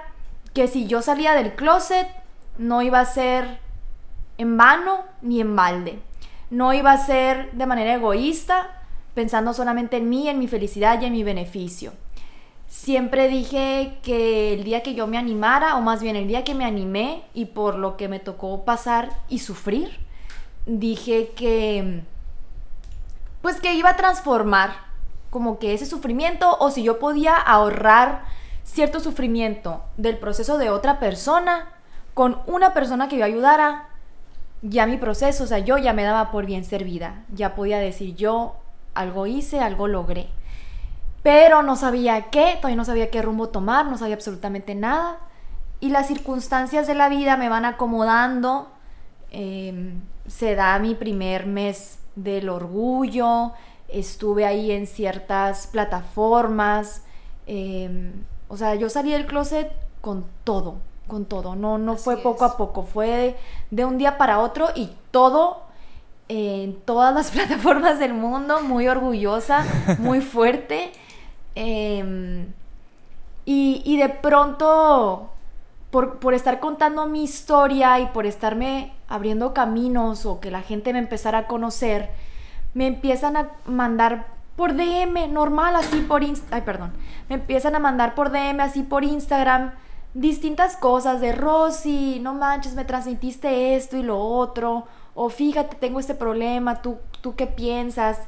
que 0.53 0.67
si 0.67 0.87
yo 0.87 1.01
salía 1.01 1.33
del 1.33 1.53
closet 1.53 2.07
no 2.57 2.81
iba 2.81 2.99
a 2.99 3.05
ser 3.05 3.59
en 4.37 4.57
vano 4.57 5.03
ni 5.21 5.41
en 5.41 5.55
balde. 5.55 5.99
No 6.49 6.73
iba 6.73 6.91
a 6.91 6.97
ser 6.97 7.51
de 7.51 7.65
manera 7.65 7.95
egoísta, 7.95 8.83
pensando 9.13 9.53
solamente 9.53 9.97
en 9.97 10.09
mí, 10.09 10.29
en 10.29 10.39
mi 10.39 10.47
felicidad 10.47 11.01
y 11.01 11.05
en 11.05 11.13
mi 11.13 11.23
beneficio. 11.23 11.93
Siempre 12.67 13.27
dije 13.27 13.99
que 14.01 14.53
el 14.53 14.63
día 14.63 14.83
que 14.83 14.95
yo 14.95 15.07
me 15.07 15.17
animara, 15.17 15.77
o 15.77 15.81
más 15.81 16.01
bien 16.01 16.15
el 16.15 16.27
día 16.27 16.43
que 16.43 16.55
me 16.55 16.65
animé 16.65 17.23
y 17.33 17.45
por 17.45 17.75
lo 17.75 17.95
que 17.95 18.07
me 18.07 18.19
tocó 18.19 18.65
pasar 18.65 19.09
y 19.29 19.39
sufrir, 19.39 19.99
dije 20.65 21.31
que 21.35 22.01
pues 23.45 23.61
que 23.61 23.75
iba 23.75 23.91
a 23.91 23.95
transformar 23.95 24.71
como 25.29 25.59
que 25.59 25.75
ese 25.75 25.85
sufrimiento 25.85 26.57
o 26.59 26.71
si 26.71 26.81
yo 26.81 26.97
podía 26.97 27.35
ahorrar 27.35 28.23
cierto 28.63 28.99
sufrimiento 28.99 29.83
del 29.97 30.17
proceso 30.17 30.57
de 30.57 30.71
otra 30.71 30.97
persona 30.97 31.67
con 32.15 32.39
una 32.47 32.73
persona 32.73 33.07
que 33.07 33.19
yo 33.19 33.23
ayudara, 33.23 33.89
ya 34.63 34.87
mi 34.87 34.97
proceso, 34.97 35.43
o 35.43 35.45
sea, 35.45 35.59
yo 35.59 35.77
ya 35.77 35.93
me 35.93 36.01
daba 36.01 36.31
por 36.31 36.47
bien 36.47 36.65
servida, 36.65 37.23
ya 37.29 37.53
podía 37.53 37.77
decir 37.77 38.15
yo 38.15 38.55
algo 38.95 39.27
hice, 39.27 39.59
algo 39.59 39.87
logré. 39.87 40.27
Pero 41.21 41.61
no 41.61 41.75
sabía 41.75 42.31
qué, 42.31 42.55
todavía 42.55 42.77
no 42.77 42.85
sabía 42.85 43.11
qué 43.11 43.21
rumbo 43.21 43.49
tomar, 43.49 43.85
no 43.85 43.99
sabía 43.99 44.15
absolutamente 44.15 44.73
nada. 44.73 45.19
Y 45.79 45.89
las 45.89 46.07
circunstancias 46.07 46.87
de 46.87 46.95
la 46.95 47.09
vida 47.09 47.37
me 47.37 47.49
van 47.49 47.65
acomodando. 47.65 48.71
eh, 49.29 49.93
se 50.25 50.55
da 50.55 50.79
mi 50.79 50.95
primer 50.95 51.45
mes 51.45 51.99
del 52.15 52.49
orgullo. 52.49 53.53
Estuve 53.87 54.45
ahí 54.45 54.71
en 54.71 54.87
ciertas 54.87 55.67
plataformas. 55.67 57.03
eh, 57.47 58.11
o 58.47 58.57
sea, 58.57 58.75
yo 58.75 58.89
salí 58.89 59.11
del 59.11 59.25
closet 59.25 59.71
con 60.01 60.25
todo, 60.43 60.75
con 61.07 61.25
todo. 61.25 61.55
No, 61.55 61.77
no 61.77 61.95
Así 61.95 61.97
fue 61.97 62.17
poco 62.17 62.45
es. 62.45 62.45
a 62.45 62.57
poco, 62.57 62.83
fue 62.83 63.07
de, 63.07 63.35
de 63.71 63.85
un 63.85 63.97
día 63.97 64.17
para 64.17 64.39
otro 64.39 64.67
y 64.75 64.91
todo 65.11 65.63
en 66.27 66.75
todas 66.81 67.13
las 67.13 67.31
plataformas 67.33 67.99
del 67.99 68.13
mundo, 68.13 68.61
muy 68.61 68.87
orgullosa, 68.87 69.65
muy 69.97 70.21
fuerte. 70.21 70.91
Em, 71.55 72.53
y, 73.45 73.81
y 73.85 73.97
de 73.97 74.09
pronto, 74.09 75.29
por, 76.03 76.33
estar 76.33 76.59
contando 76.59 77.05
mi 77.07 77.23
historia 77.23 78.01
y 78.01 78.07
por 78.07 78.25
estarme 78.25 78.93
abriendo 79.07 79.53
caminos 79.53 80.25
o 80.25 80.41
que 80.41 80.51
la 80.51 80.61
gente 80.61 80.91
me 80.91 80.99
empezara 80.99 81.37
a 81.37 81.47
conocer, 81.47 82.09
me 82.73 82.85
empiezan 82.85 83.37
a 83.37 83.51
mandar 83.65 84.27
por 84.57 84.73
DM, 84.73 85.31
normal, 85.31 85.77
así 85.77 86.01
por 86.01 86.21
Instagram. 86.21 86.59
Ay, 86.59 86.65
perdón. 86.65 86.93
Me 87.29 87.35
empiezan 87.35 87.75
a 87.75 87.79
mandar 87.79 88.13
por 88.13 88.29
DM, 88.29 88.59
así 88.59 88.83
por 88.83 89.05
Instagram, 89.05 89.71
distintas 90.13 90.75
cosas 90.75 91.21
de 91.21 91.31
Rosy, 91.31 92.19
no 92.21 92.33
manches, 92.33 92.75
me 92.75 92.83
transmitiste 92.83 93.77
esto 93.77 93.95
y 93.95 94.03
lo 94.03 94.19
otro. 94.19 94.87
O 95.13 95.29
fíjate, 95.29 95.77
tengo 95.77 96.01
este 96.01 96.13
problema, 96.13 96.81
¿tú, 96.81 96.97
tú 97.21 97.35
qué 97.35 97.47
piensas? 97.47 98.19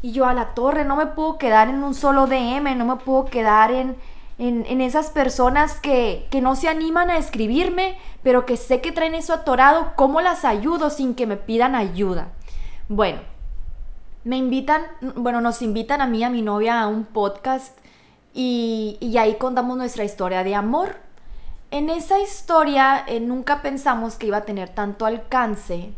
Y 0.00 0.12
yo 0.12 0.26
a 0.26 0.34
la 0.34 0.54
torre, 0.54 0.84
no 0.84 0.94
me 0.94 1.06
puedo 1.06 1.38
quedar 1.38 1.68
en 1.68 1.82
un 1.82 1.94
solo 1.94 2.28
DM, 2.28 2.76
no 2.76 2.84
me 2.84 2.96
puedo 2.96 3.24
quedar 3.24 3.72
en, 3.72 3.96
en, 4.38 4.80
esas 4.80 5.10
personas 5.10 5.80
que, 5.80 6.26
que, 6.30 6.40
no 6.40 6.56
se 6.56 6.68
animan 6.68 7.10
a 7.10 7.16
escribirme, 7.16 7.96
pero 8.22 8.44
que 8.44 8.56
sé 8.56 8.80
que 8.80 8.92
traen 8.92 9.14
eso 9.14 9.32
atorado, 9.32 9.92
¿cómo 9.96 10.20
las 10.20 10.44
ayudo 10.44 10.90
sin 10.90 11.14
que 11.14 11.26
me 11.26 11.36
pidan 11.36 11.74
ayuda? 11.74 12.28
Bueno, 12.88 13.20
me 14.24 14.36
invitan, 14.36 14.82
bueno, 15.14 15.40
nos 15.40 15.62
invitan 15.62 16.00
a 16.00 16.06
mí 16.06 16.18
y 16.18 16.24
a 16.24 16.30
mi 16.30 16.42
novia 16.42 16.80
a 16.80 16.88
un 16.88 17.04
podcast 17.04 17.78
y, 18.34 18.98
y 19.00 19.16
ahí 19.16 19.36
contamos 19.36 19.76
nuestra 19.76 20.04
historia 20.04 20.44
de 20.44 20.54
amor. 20.54 20.96
En 21.70 21.90
esa 21.90 22.20
historia 22.20 23.04
eh, 23.06 23.20
nunca 23.20 23.62
pensamos 23.62 24.16
que 24.16 24.26
iba 24.26 24.38
a 24.38 24.44
tener 24.44 24.68
tanto 24.68 25.06
alcance 25.06 25.92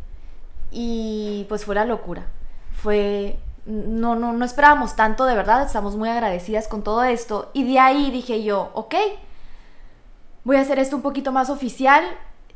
y 0.70 1.46
pues 1.48 1.64
fue 1.64 1.74
la 1.74 1.84
locura. 1.84 2.26
Fue, 2.72 3.38
no, 3.68 4.16
no, 4.16 4.32
no 4.32 4.44
esperábamos 4.44 4.96
tanto, 4.96 5.24
de 5.24 5.36
verdad, 5.36 5.62
estamos 5.62 5.94
muy 5.96 6.08
agradecidas 6.08 6.66
con 6.66 6.82
todo 6.82 7.04
esto. 7.04 7.50
Y 7.52 7.64
de 7.64 7.78
ahí 7.78 8.10
dije 8.10 8.42
yo, 8.42 8.70
ok, 8.74 8.94
voy 10.44 10.56
a 10.56 10.60
hacer 10.60 10.78
esto 10.78 10.96
un 10.96 11.02
poquito 11.02 11.30
más 11.30 11.50
oficial 11.50 12.04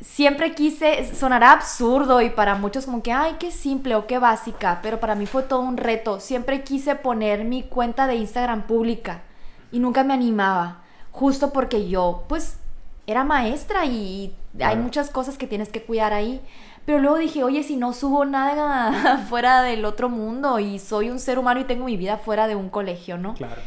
siempre 0.03 0.55
quise, 0.55 1.15
sonará 1.15 1.53
absurdo 1.53 2.21
y 2.21 2.31
para 2.31 2.57
muchos 2.57 2.85
como 2.85 3.03
que, 3.03 3.13
ay, 3.13 3.37
qué 3.39 3.51
simple 3.51 3.95
o 3.95 4.07
qué 4.07 4.19
básica, 4.19 4.81
pero 4.83 5.01
para 5.01 5.15
mí 5.15 5.27
fue 5.27 5.45
todo 5.45 5.61
un 5.61 5.77
reto. 5.77 6.21
Siempre 6.21 6.65
quise 6.65 6.95
poner 6.97 7.45
mi 7.45 7.63
cuenta 7.63 8.07
de 8.07 8.17
Instagram 8.17 8.63
pública 8.63 9.23
y 9.71 9.79
nunca 9.79 10.05
me 10.05 10.15
animaba, 10.15 10.83
justo 11.13 11.53
porque 11.53 11.89
yo, 11.89 12.25
pues, 12.29 12.59
era 13.07 13.25
maestra 13.25 13.85
y 13.85 14.35
hay 14.61 14.77
muchas 14.77 15.11
cosas 15.11 15.39
que 15.39 15.47
tienes 15.47 15.69
que 15.71 15.83
cuidar 15.83 16.13
ahí. 16.13 16.41
Pero 16.85 16.99
luego 16.99 17.17
dije, 17.17 17.45
oye, 17.45 17.63
si 17.63 17.77
no 17.77 17.93
subo 17.93 18.25
nada 18.25 19.25
fuera 19.29 19.63
del 19.63 19.85
otro 19.85 20.09
mundo 20.09 20.59
y 20.59 20.79
soy 20.79 21.11
un 21.11 21.19
ser 21.19 21.39
humano 21.39 21.61
y 21.61 21.65
tengo 21.65 21.85
mi 21.85 21.97
vida 21.97 22.19
fuera 22.19 22.49
de 22.49 22.57
un 22.57 22.71
colegio, 22.71 23.19
¿no? 23.19 23.35
Claro. 23.35 23.61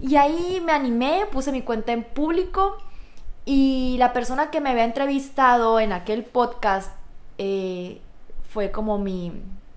Y 0.00 0.16
ahí 0.16 0.62
me 0.64 0.72
animé, 0.72 1.24
puse 1.30 1.50
mi 1.52 1.62
cuenta 1.62 1.92
en 1.92 2.04
público 2.04 2.76
y 3.44 3.96
la 3.98 4.12
persona 4.12 4.50
que 4.50 4.60
me 4.60 4.70
había 4.70 4.84
entrevistado 4.84 5.80
en 5.80 5.92
aquel 5.92 6.24
podcast 6.24 6.92
eh, 7.38 8.00
fue 8.50 8.70
como 8.70 8.98
mi, 8.98 9.32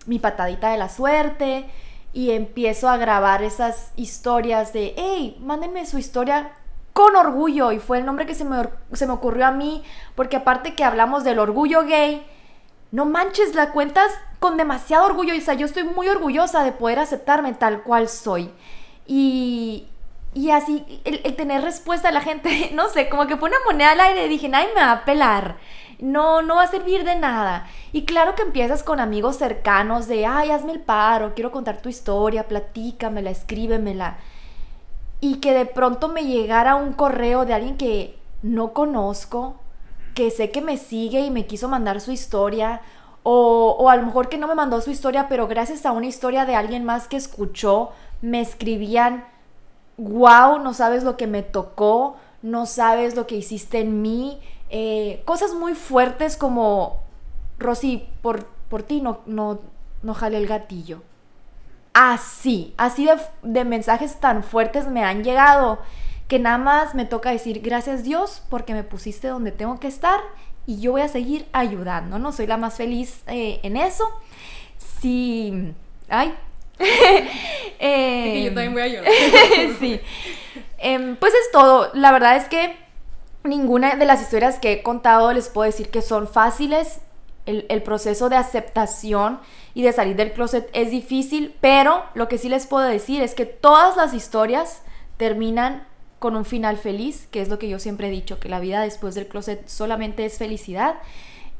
mi 0.05 0.19
patadita 0.19 0.71
de 0.71 0.77
la 0.77 0.89
suerte 0.89 1.65
y 2.13 2.31
empiezo 2.31 2.89
a 2.89 2.98
grabar 2.98 3.43
esas 3.43 3.93
historias 3.95 4.74
de, 4.74 4.93
hey, 4.98 5.38
mándenme 5.41 5.86
su 5.86 5.98
historia 5.98 6.51
con 6.93 7.15
orgullo 7.15 7.71
y 7.71 7.79
fue 7.79 8.00
el 8.00 8.05
nombre 8.05 8.25
que 8.25 8.36
se 8.36 8.43
me, 8.43 8.57
se 8.91 9.07
me 9.07 9.13
ocurrió 9.13 9.45
a 9.48 9.51
mí 9.51 9.83
porque 10.15 10.36
aparte 10.36 10.75
que 10.75 10.83
hablamos 10.83 11.24
del 11.24 11.39
orgullo 11.39 11.86
gay, 11.86 12.25
no 12.91 13.05
manches, 13.05 13.55
la 13.55 13.71
cuentas 13.71 14.12
con 14.39 14.57
demasiado 14.57 15.05
orgullo. 15.05 15.36
O 15.36 15.41
sea, 15.41 15.53
yo 15.53 15.65
estoy 15.65 15.83
muy 15.83 16.10
orgullosa 16.10 16.63
de 16.63 16.74
poder 16.74 17.00
aceptarme 17.00 17.53
tal 17.53 17.83
cual 17.83 18.10
soy. 18.10 18.51
Y, 19.07 19.88
y 20.33 20.51
así, 20.51 21.01
el, 21.05 21.36
tener 21.36 21.62
respuesta 21.62 22.10
de 22.10 22.13
la 22.13 22.21
gente, 22.21 22.71
no 22.74 22.89
sé, 22.89 23.10
como 23.10 23.27
que 23.27 23.38
fue 23.38 23.50
una 23.50 23.60
moneda 23.65 23.91
al 23.91 24.01
aire 24.01 24.27
dije, 24.27 24.50
nadie 24.50 24.69
me 24.75 24.81
va 24.81 24.91
a 24.91 25.05
pelar. 25.05 25.57
No, 26.00 26.41
no 26.41 26.55
va 26.55 26.63
a 26.63 26.67
servir 26.67 27.03
de 27.03 27.15
nada. 27.15 27.67
Y 27.93 28.05
claro 28.05 28.36
que 28.36 28.41
empiezas 28.41 28.81
con 28.83 29.00
amigos 29.00 29.38
cercanos 29.38 30.07
de, 30.07 30.25
ay, 30.25 30.50
hazme 30.50 30.71
el 30.71 30.79
paro, 30.79 31.33
quiero 31.36 31.51
contar 31.51 31.81
tu 31.81 31.89
historia, 31.89 32.48
platícamela, 32.48 33.29
escríbemela. 33.29 34.17
Y 35.19 35.36
que 35.36 35.53
de 35.53 35.67
pronto 35.67 36.07
me 36.07 36.25
llegara 36.25 36.75
un 36.75 36.93
correo 36.93 37.45
de 37.45 37.53
alguien 37.53 37.77
que 37.77 38.17
no 38.41 38.74
conozco, 38.74 39.60
que 40.13 40.31
sé 40.31 40.51
que 40.51 40.61
me 40.61 40.77
sigue 40.77 41.21
y 41.21 41.31
me 41.31 41.45
quiso 41.45 41.67
mandar 41.67 42.01
su 42.01 42.11
historia, 42.11 42.81
o, 43.23 43.75
o, 43.79 43.89
a 43.89 43.95
lo 43.95 44.05
mejor 44.05 44.29
que 44.29 44.37
no 44.37 44.47
me 44.47 44.55
mandó 44.55 44.81
su 44.81 44.89
historia, 44.89 45.27
pero 45.29 45.47
gracias 45.47 45.85
a 45.85 45.91
una 45.91 46.07
historia 46.07 46.45
de 46.45 46.55
alguien 46.55 46.83
más 46.83 47.07
que 47.07 47.17
escuchó, 47.17 47.91
me 48.21 48.41
escribían 48.41 49.25
wow, 50.01 50.59
no 50.59 50.73
sabes 50.73 51.03
lo 51.03 51.17
que 51.17 51.27
me 51.27 51.43
tocó, 51.43 52.15
no 52.41 52.65
sabes 52.65 53.15
lo 53.15 53.27
que 53.27 53.35
hiciste 53.35 53.79
en 53.79 54.01
mí. 54.01 54.39
Eh, 54.69 55.21
cosas 55.25 55.53
muy 55.53 55.75
fuertes 55.75 56.37
como, 56.37 57.01
Rosy, 57.59 58.07
por, 58.21 58.45
por 58.69 58.83
ti 58.83 59.01
no, 59.01 59.19
no, 59.25 59.59
no 60.01 60.13
jale 60.13 60.37
el 60.37 60.47
gatillo. 60.47 61.03
Así, 61.93 62.73
así 62.77 63.05
de, 63.05 63.17
de 63.43 63.65
mensajes 63.65 64.19
tan 64.19 64.43
fuertes 64.43 64.87
me 64.87 65.03
han 65.03 65.23
llegado 65.23 65.79
que 66.31 66.39
nada 66.39 66.57
más 66.57 66.95
me 66.95 67.03
toca 67.03 67.29
decir 67.29 67.59
gracias 67.59 68.05
Dios 68.05 68.41
porque 68.50 68.73
me 68.73 68.85
pusiste 68.85 69.27
donde 69.27 69.51
tengo 69.51 69.81
que 69.81 69.89
estar 69.89 70.17
y 70.65 70.79
yo 70.79 70.93
voy 70.93 71.01
a 71.01 71.09
seguir 71.09 71.45
ayudando, 71.51 72.19
¿no? 72.19 72.31
Soy 72.31 72.47
la 72.47 72.55
más 72.55 72.75
feliz 72.75 73.21
eh, 73.27 73.59
en 73.63 73.75
eso. 73.75 74.09
Sí, 75.01 75.73
ay, 76.07 76.33
eh, 77.79 78.43
yo 78.45 78.53
también 78.53 78.71
voy 78.71 78.81
a 78.81 78.88
llorar. 78.88 79.11
sí. 79.81 80.00
Em, 80.77 81.17
pues 81.17 81.33
es 81.33 81.51
todo. 81.51 81.91
La 81.95 82.13
verdad 82.13 82.38
es 82.38 82.47
que 82.47 82.77
ninguna 83.43 83.97
de 83.97 84.05
las 84.05 84.21
historias 84.21 84.57
que 84.57 84.71
he 84.71 84.83
contado 84.83 85.33
les 85.33 85.50
puedo 85.50 85.65
decir 85.65 85.89
que 85.89 86.01
son 86.01 86.29
fáciles. 86.29 87.01
El, 87.45 87.65
el, 87.67 87.83
proceso 87.83 88.29
de 88.29 88.38
aceptación 88.38 89.41
y 89.73 89.81
de 89.81 89.91
salir 89.91 90.15
del 90.15 90.31
closet 90.31 90.69
es 90.71 90.91
difícil, 90.91 91.53
pero 91.59 92.05
lo 92.13 92.29
que 92.29 92.38
sí 92.38 92.47
les 92.47 92.67
puedo 92.67 92.85
decir 92.85 93.21
es 93.21 93.35
que 93.35 93.45
todas 93.45 93.97
las 93.97 94.13
historias 94.13 94.83
terminan 95.17 95.90
con 96.21 96.35
un 96.35 96.45
final 96.45 96.77
feliz, 96.77 97.27
que 97.31 97.41
es 97.41 97.49
lo 97.49 97.57
que 97.57 97.67
yo 97.67 97.79
siempre 97.79 98.07
he 98.07 98.11
dicho, 98.11 98.39
que 98.39 98.47
la 98.47 98.59
vida 98.59 98.83
después 98.83 99.15
del 99.15 99.25
closet 99.25 99.67
solamente 99.67 100.23
es 100.23 100.37
felicidad. 100.37 100.97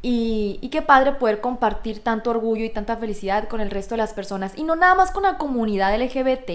Y, 0.04 0.70
qué 0.72 0.84
padre 0.84 1.14
poder 1.14 1.42
compartir 1.42 2.04
tanto 2.04 2.30
orgullo 2.30 2.64
y 2.64 2.70
tanta 2.70 2.96
felicidad 2.98 3.48
con 3.48 3.60
el 3.60 3.72
resto 3.72 3.96
de 3.96 3.98
las 3.98 4.14
personas. 4.14 4.54
Y 4.56 4.62
no 4.64 4.76
nada 4.76 4.94
más 4.94 5.10
con 5.10 5.24
la 5.24 5.40
comunidad 5.40 6.00
LGBT, 6.00 6.50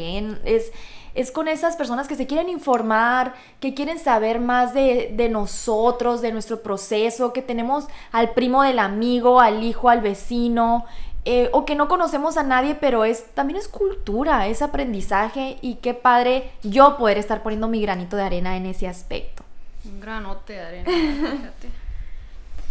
es, 0.44 0.70
es 1.16 1.32
con 1.32 1.48
esas 1.48 1.74
personas 1.74 2.06
que 2.06 2.14
se 2.14 2.28
quieren 2.28 2.48
informar, 2.48 3.34
que 3.58 3.74
quieren 3.74 3.98
saber 3.98 4.38
más 4.38 4.72
de, 4.72 5.12
de, 5.12 5.28
nosotros, 5.28 6.20
de 6.20 6.30
nuestro 6.30 6.62
proceso, 6.62 7.32
que 7.32 7.42
tenemos 7.42 7.88
al 8.12 8.34
primo 8.34 8.62
del 8.62 8.78
amigo, 8.78 9.40
al 9.40 9.64
hijo, 9.64 9.88
al 9.88 10.00
vecino, 10.00 10.84
eh, 11.28 11.50
o 11.52 11.64
que 11.64 11.74
no 11.74 11.88
conocemos 11.88 12.36
a 12.36 12.44
nadie, 12.44 12.76
pero 12.76 13.04
es 13.04 13.26
también 13.34 13.58
es 13.58 13.66
cultura, 13.66 14.46
es 14.46 14.62
aprendizaje 14.62 15.58
y 15.60 15.74
qué 15.74 15.92
padre 15.92 16.52
yo 16.62 16.96
poder 16.96 17.18
estar 17.18 17.42
poniendo 17.42 17.66
mi 17.66 17.82
granito 17.82 18.16
de 18.16 18.22
arena 18.22 18.56
en 18.56 18.64
ese 18.64 18.86
aspecto. 18.86 19.42
Un 19.84 20.00
granote 20.00 20.52
de 20.52 20.60
arena, 20.60 20.84
fíjate. 20.86 21.68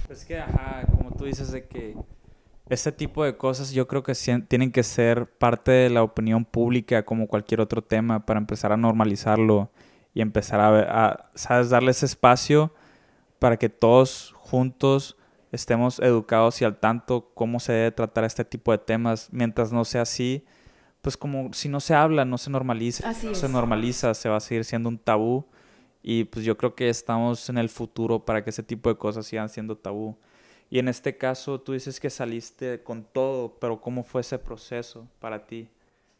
Es 0.09 0.23
que, 0.23 0.39
ajá, 0.39 0.85
como 0.85 1.09
tú 1.11 1.25
dices, 1.25 1.51
de 1.51 1.65
que 1.65 1.97
este 2.69 2.91
tipo 2.91 3.23
de 3.23 3.35
cosas 3.35 3.71
yo 3.71 3.87
creo 3.87 4.03
que 4.03 4.13
tienen 4.47 4.71
que 4.71 4.83
ser 4.83 5.25
parte 5.25 5.71
de 5.71 5.89
la 5.89 6.03
opinión 6.03 6.45
pública 6.45 7.03
como 7.03 7.27
cualquier 7.27 7.59
otro 7.59 7.81
tema 7.81 8.25
para 8.25 8.39
empezar 8.39 8.71
a 8.71 8.77
normalizarlo 8.77 9.69
y 10.13 10.21
empezar 10.21 10.59
a, 10.61 11.07
a 11.07 11.29
¿sabes? 11.33 11.71
Darle 11.71 11.89
ese 11.89 12.05
espacio 12.05 12.71
para 13.39 13.57
que 13.57 13.67
todos 13.67 14.33
juntos 14.37 15.17
estemos 15.55 15.99
educados 15.99 16.61
y 16.61 16.65
al 16.65 16.77
tanto 16.77 17.31
cómo 17.33 17.59
se 17.59 17.73
debe 17.73 17.91
tratar 17.91 18.23
este 18.23 18.45
tipo 18.45 18.71
de 18.71 18.77
temas. 18.77 19.29
Mientras 19.31 19.71
no 19.71 19.85
sea 19.85 20.03
así, 20.03 20.45
pues 21.01 21.17
como 21.17 21.53
si 21.53 21.69
no 21.69 21.79
se 21.79 21.95
habla, 21.95 22.25
no 22.25 22.37
se 22.37 22.49
normaliza, 22.49 23.11
no 23.23 23.35
se 23.35 23.49
normaliza, 23.49 24.13
se 24.13 24.29
va 24.29 24.37
a 24.37 24.39
seguir 24.39 24.65
siendo 24.65 24.89
un 24.89 24.97
tabú 24.97 25.45
y 26.01 26.25
pues 26.25 26.45
yo 26.45 26.57
creo 26.57 26.75
que 26.75 26.89
estamos 26.89 27.49
en 27.49 27.57
el 27.57 27.69
futuro 27.69 28.25
para 28.25 28.43
que 28.43 28.51
ese 28.51 28.63
tipo 28.63 28.89
de 28.89 28.97
cosas 28.97 29.25
sigan 29.25 29.49
siendo 29.49 29.77
tabú. 29.77 30.15
Y 30.69 30.79
en 30.79 30.87
este 30.87 31.17
caso 31.17 31.59
tú 31.61 31.73
dices 31.73 31.99
que 31.99 32.09
saliste 32.09 32.83
con 32.83 33.03
todo, 33.03 33.57
pero 33.59 33.81
¿cómo 33.81 34.03
fue 34.03 34.21
ese 34.21 34.37
proceso 34.37 35.07
para 35.19 35.45
ti? 35.45 35.67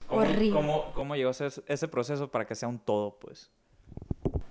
¿Cómo, 0.08 0.22
Horrible. 0.22 0.51
¿cómo, 0.51 0.92
cómo 0.94 1.15
llegó 1.15 1.32
ese, 1.32 1.50
ese 1.68 1.88
proceso 1.88 2.30
para 2.30 2.46
que 2.46 2.56
sea 2.56 2.70
un 2.70 2.80
todo, 2.80 3.18
pues? 3.20 3.50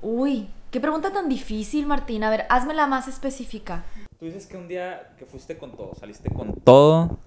Uy, 0.02 0.48
qué 0.70 0.80
pregunta 0.80 1.12
tan 1.12 1.28
difícil, 1.28 1.86
Martín. 1.86 2.24
A 2.24 2.30
ver, 2.30 2.46
la 2.74 2.86
más 2.86 3.08
específica. 3.08 3.84
Tú 4.18 4.26
dices 4.26 4.46
que 4.46 4.56
un 4.56 4.68
día 4.68 5.14
que 5.18 5.26
fuiste 5.26 5.58
con 5.58 5.76
todo, 5.76 5.94
saliste 5.98 6.30
con 6.30 6.54
todo 6.54 7.18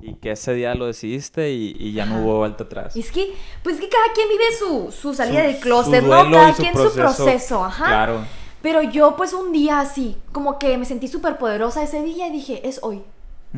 y 0.00 0.14
que 0.14 0.32
ese 0.32 0.52
día 0.54 0.74
lo 0.74 0.86
decidiste 0.86 1.50
y, 1.50 1.92
ya 1.92 2.06
no 2.06 2.22
hubo 2.22 2.38
vuelta 2.38 2.64
atrás. 2.64 2.96
es 2.96 3.10
que, 3.12 3.34
pues 3.62 3.78
que 3.80 3.88
cada 3.88 4.12
quien 4.14 4.28
vive 4.28 4.44
su, 4.58 4.92
su 4.92 5.14
salida 5.14 5.42
del 5.42 5.58
closet, 5.58 6.02
¿no? 6.02 6.30
Cada 6.30 6.54
quien 6.54 6.76
su 6.76 6.92
proceso, 6.92 7.64
ajá. 7.64 7.86
Claro. 7.86 8.24
Pero 8.62 8.82
yo, 8.82 9.16
pues 9.16 9.32
un 9.32 9.52
día 9.52 9.80
así, 9.80 10.16
como 10.32 10.58
que 10.58 10.76
me 10.76 10.84
sentí 10.84 11.06
súper 11.06 11.38
poderosa 11.38 11.82
ese 11.82 12.02
día 12.02 12.26
y 12.26 12.32
dije, 12.32 12.66
es 12.66 12.80
hoy. 12.82 13.02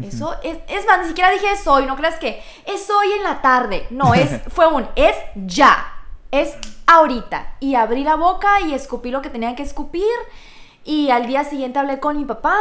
Eso 0.02 0.36
es, 0.44 0.58
es 0.68 0.86
más, 0.86 1.00
ni 1.00 1.08
siquiera 1.08 1.30
dije 1.32 1.50
es 1.50 1.66
hoy, 1.66 1.84
no 1.84 1.96
creas 1.96 2.16
que 2.16 2.40
es 2.64 2.88
hoy 2.90 3.08
en 3.16 3.24
la 3.24 3.42
tarde. 3.42 3.86
No, 3.90 4.14
es, 4.14 4.40
fue 4.48 4.72
un, 4.72 4.86
es 4.94 5.16
ya, 5.34 6.04
es 6.30 6.54
ahorita. 6.86 7.56
Y 7.58 7.74
abrí 7.74 8.04
la 8.04 8.14
boca 8.14 8.60
y 8.60 8.74
escupí 8.74 9.10
lo 9.10 9.20
que 9.20 9.30
tenía 9.30 9.56
que 9.56 9.64
escupir 9.64 10.04
y 10.84 11.10
al 11.10 11.26
día 11.26 11.44
siguiente 11.44 11.78
hablé 11.78 12.00
con 12.00 12.16
mi 12.16 12.24
papá, 12.24 12.56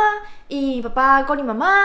y 0.47 0.77
mi 0.77 0.81
papá 0.81 1.25
con 1.25 1.37
mi 1.37 1.43
mamá, 1.43 1.75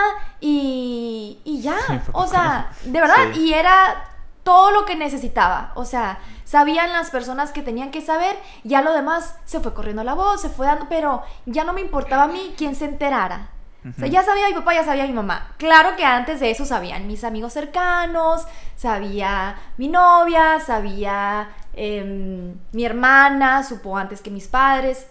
y, 0.41 1.39
y 1.45 1.61
ya. 1.61 1.77
o 2.13 2.27
sea, 2.27 2.71
de 2.85 3.01
verdad, 3.01 3.35
y 3.35 3.53
era 3.53 4.11
todo 4.45 4.71
lo 4.71 4.85
que 4.85 4.95
necesitaba. 4.95 5.73
O 5.75 5.85
sea, 5.85 6.19
sabían 6.45 6.93
las 6.93 7.11
personas 7.11 7.51
que 7.51 7.63
tenían 7.63 7.91
que 7.91 8.01
saber, 8.01 8.37
ya 8.63 8.83
lo 8.83 8.93
demás 8.93 9.37
se 9.45 9.61
fue 9.61 9.75
corriendo 9.75 10.05
la 10.05 10.15
voz, 10.15 10.41
se 10.41 10.51
fue 10.51 10.67
dando, 10.67 10.87
pero 10.89 11.23
ya 11.47 11.65
no 11.65 11.73
me 11.73 11.81
importaba 11.81 12.25
a 12.25 12.29
mí 12.29 12.55
quién 12.57 12.77
se 12.77 12.85
enterara. 12.85 13.49
O 13.87 13.93
sea, 13.99 14.09
ya 14.09 14.23
sabía 14.23 14.49
mi 14.49 14.55
papá, 14.55 14.73
ya 14.73 14.83
sabía 14.83 15.07
mi 15.07 15.13
mamá. 15.13 15.53
Claro 15.59 15.95
que 15.95 16.07
antes 16.07 16.41
de 16.41 16.51
eso 16.51 16.65
sabían 16.65 17.07
mis 17.07 17.23
amigos 17.23 17.53
cercanos, 17.53 18.47
sabía 18.77 19.57
mi 19.77 19.89
novia, 19.89 20.59
sabía 20.61 21.51
em, 21.75 22.57
mi 22.73 22.85
hermana, 22.87 23.63
supo 23.63 23.99
antes 23.99 24.23
que 24.23 24.31
mis 24.31 24.49
padres. 24.49 25.07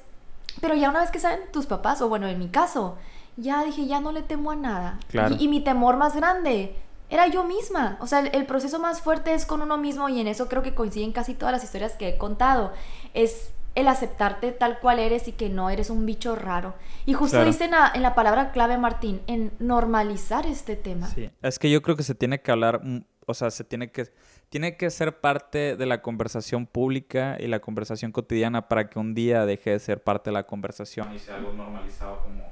Pero 0.63 0.75
ya 0.75 0.89
una 0.89 1.01
vez 1.01 1.11
que 1.11 1.19
saben 1.19 1.41
tus 1.51 1.65
papás, 1.65 2.01
o 2.01 2.07
bueno, 2.07 2.25
en 2.27 2.39
mi 2.39 2.47
caso, 2.47 2.97
ya 3.35 3.63
dije, 3.65 3.85
ya 3.85 3.99
no 3.99 4.13
le 4.13 4.21
temo 4.23 4.51
a 4.51 4.55
nada. 4.55 4.97
Claro. 5.09 5.35
Y, 5.37 5.43
y 5.43 5.47
mi 5.49 5.59
temor 5.61 5.97
más 5.97 6.15
grande 6.15 6.75
era 7.09 7.27
yo 7.27 7.43
misma. 7.43 7.97
O 7.99 8.07
sea, 8.07 8.19
el, 8.21 8.29
el 8.33 8.45
proceso 8.45 8.79
más 8.79 9.01
fuerte 9.01 9.33
es 9.33 9.45
con 9.45 9.61
uno 9.61 9.77
mismo 9.77 10.07
y 10.07 10.21
en 10.21 10.27
eso 10.27 10.47
creo 10.47 10.63
que 10.63 10.73
coinciden 10.73 11.11
casi 11.11 11.33
todas 11.33 11.51
las 11.51 11.63
historias 11.65 11.93
que 11.93 12.07
he 12.07 12.17
contado. 12.17 12.71
Es 13.13 13.51
el 13.75 13.87
aceptarte 13.89 14.51
tal 14.53 14.79
cual 14.79 14.99
eres 14.99 15.27
y 15.27 15.33
que 15.33 15.49
no 15.49 15.69
eres 15.69 15.89
un 15.89 16.05
bicho 16.05 16.35
raro. 16.35 16.75
Y 17.05 17.13
justo 17.13 17.37
Claro. 17.37 17.51
dice 17.51 17.65
en 17.65 17.71
la, 17.71 17.91
en 17.93 18.01
la 18.03 18.15
palabra 18.15 18.51
clave, 18.51 18.77
Martín, 18.77 19.21
en 19.27 19.51
normalizar 19.59 20.45
este 20.45 20.75
tema. 20.75 21.07
Sí, 21.07 21.29
es 21.41 21.59
que 21.59 21.69
yo 21.69 21.81
creo 21.81 21.97
que 21.97 22.03
se 22.03 22.15
tiene 22.15 22.41
que 22.41 22.51
hablar, 22.51 22.81
mm, 22.83 23.03
o 23.25 23.33
sea, 23.33 23.51
se 23.51 23.63
tiene 23.63 23.91
que, 23.91 24.13
tiene 24.53 24.77
que 24.77 24.91
ser 24.91 25.19
parte 25.19 25.75
de 25.75 25.85
la 25.87 26.03
conversación 26.03 26.67
pública 26.67 27.37
y 27.39 27.47
la 27.47 27.59
conversación 27.59 28.11
cotidiana 28.11 28.67
para 28.67 28.87
que 28.87 28.99
un 28.99 29.15
día 29.15 29.47
deje 29.47 29.71
de 29.71 29.79
ser 29.79 30.03
parte 30.03 30.29
de 30.29 30.35
la 30.35 30.43
conversación 30.45 31.11
y 31.11 31.17
sea 31.17 31.37
algo 31.37 31.53
normalizado 31.53 32.19
como 32.21 32.43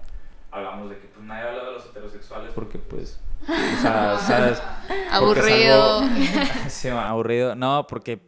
hablamos 0.49 0.89
de 0.89 0.97
que 0.97 1.05
pues 1.09 1.23
nadie 1.23 1.47
habla 1.47 1.63
de 1.63 1.71
los 1.73 1.85
heterosexuales 1.85 2.53
porque 2.55 2.79
pues, 2.79 3.19
o 3.43 3.81
sea, 3.81 4.17
¿sabes? 4.27 4.59
Porque 4.87 5.03
es 5.03 5.11
Aburrido. 5.13 5.99
algo- 5.99 6.09
Sí, 6.69 6.87
aburrido. 6.89 7.53
No, 7.55 7.85
porque, 7.87 8.19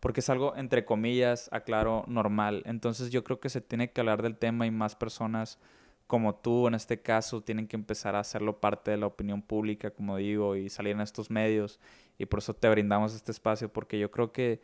porque 0.00 0.20
es 0.20 0.30
algo, 0.30 0.54
entre 0.56 0.86
comillas, 0.86 1.50
aclaro, 1.52 2.04
normal. 2.06 2.62
Entonces 2.64 3.10
yo 3.10 3.22
creo 3.22 3.38
que 3.38 3.50
se 3.50 3.60
tiene 3.60 3.90
que 3.92 4.00
hablar 4.00 4.22
del 4.22 4.38
tema 4.38 4.64
y 4.64 4.70
más 4.70 4.96
personas 4.96 5.58
como 6.06 6.34
tú, 6.34 6.66
en 6.68 6.74
este 6.74 7.02
caso, 7.02 7.42
tienen 7.42 7.68
que 7.68 7.76
empezar 7.76 8.16
a 8.16 8.20
hacerlo 8.20 8.60
parte 8.60 8.90
de 8.90 8.96
la 8.96 9.06
opinión 9.06 9.42
pública, 9.42 9.90
como 9.90 10.16
digo, 10.16 10.56
y 10.56 10.70
salir 10.70 10.92
en 10.94 11.02
estos 11.02 11.30
medios. 11.30 11.78
Y 12.20 12.26
por 12.26 12.40
eso 12.40 12.52
te 12.54 12.68
brindamos 12.68 13.14
este 13.14 13.32
espacio, 13.32 13.72
porque 13.72 13.98
yo 13.98 14.10
creo 14.10 14.30
que 14.30 14.60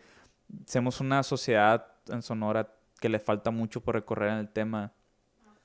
somos 0.66 1.00
una 1.00 1.22
sociedad 1.22 1.86
en 2.08 2.20
Sonora 2.22 2.68
que 3.00 3.08
le 3.08 3.18
falta 3.18 3.50
mucho 3.50 3.80
por 3.80 3.94
recorrer 3.94 4.30
en 4.32 4.38
el 4.38 4.48
tema. 4.48 4.92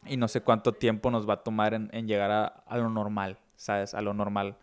Y 0.06 0.16
no 0.18 0.28
sé 0.28 0.42
cuánto 0.42 0.72
tiempo 0.74 1.12
nos 1.12 1.28
va 1.30 1.34
a 1.36 1.44
tomar 1.44 1.74
en, 1.74 1.90
en 1.94 2.08
llegar 2.08 2.32
a, 2.32 2.46
a 2.46 2.78
lo 2.78 2.90
normal, 2.90 3.38
¿sabes? 3.56 3.94
A 3.94 4.02
lo 4.02 4.14
normal, 4.14 4.56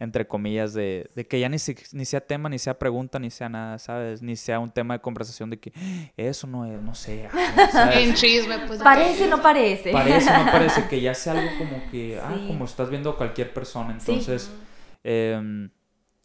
entre 0.00 0.26
comillas, 0.26 0.72
de, 0.72 1.08
de 1.14 1.26
que 1.28 1.38
ya 1.38 1.48
ni, 1.50 1.58
si- 1.58 1.76
ni 1.92 2.04
sea 2.06 2.20
tema, 2.22 2.48
ni 2.48 2.58
sea 2.58 2.78
pregunta, 2.78 3.18
ni 3.18 3.30
sea 3.30 3.48
nada, 3.50 3.78
¿sabes? 3.78 4.20
Ni 4.22 4.34
sea 4.34 4.58
un 4.58 4.70
tema 4.70 4.94
de 4.94 5.00
conversación 5.00 5.50
de 5.50 5.60
que 5.60 5.72
eso 6.16 6.46
no 6.46 6.64
es, 6.64 6.80
no 6.82 6.94
sé, 6.94 7.28
ah, 7.32 7.68
¿sabes? 7.70 7.96
En 7.98 8.14
chisme, 8.14 8.58
pues. 8.66 8.82
Parece, 8.82 9.28
no 9.28 9.40
parece. 9.42 9.92
Parece, 9.92 10.30
no 10.32 10.50
parece 10.50 10.86
que 10.90 11.00
ya 11.00 11.14
sea 11.14 11.34
algo 11.34 11.50
como 11.58 11.90
que, 11.90 12.18
ah, 12.18 12.32
Sí. 12.34 12.46
como 12.48 12.64
estás 12.64 12.88
viendo 12.90 13.10
a 13.10 13.16
cualquier 13.18 13.52
persona. 13.54 14.00
Sí. 14.00 14.10
Entonces, 14.12 14.50
em, 15.04 15.70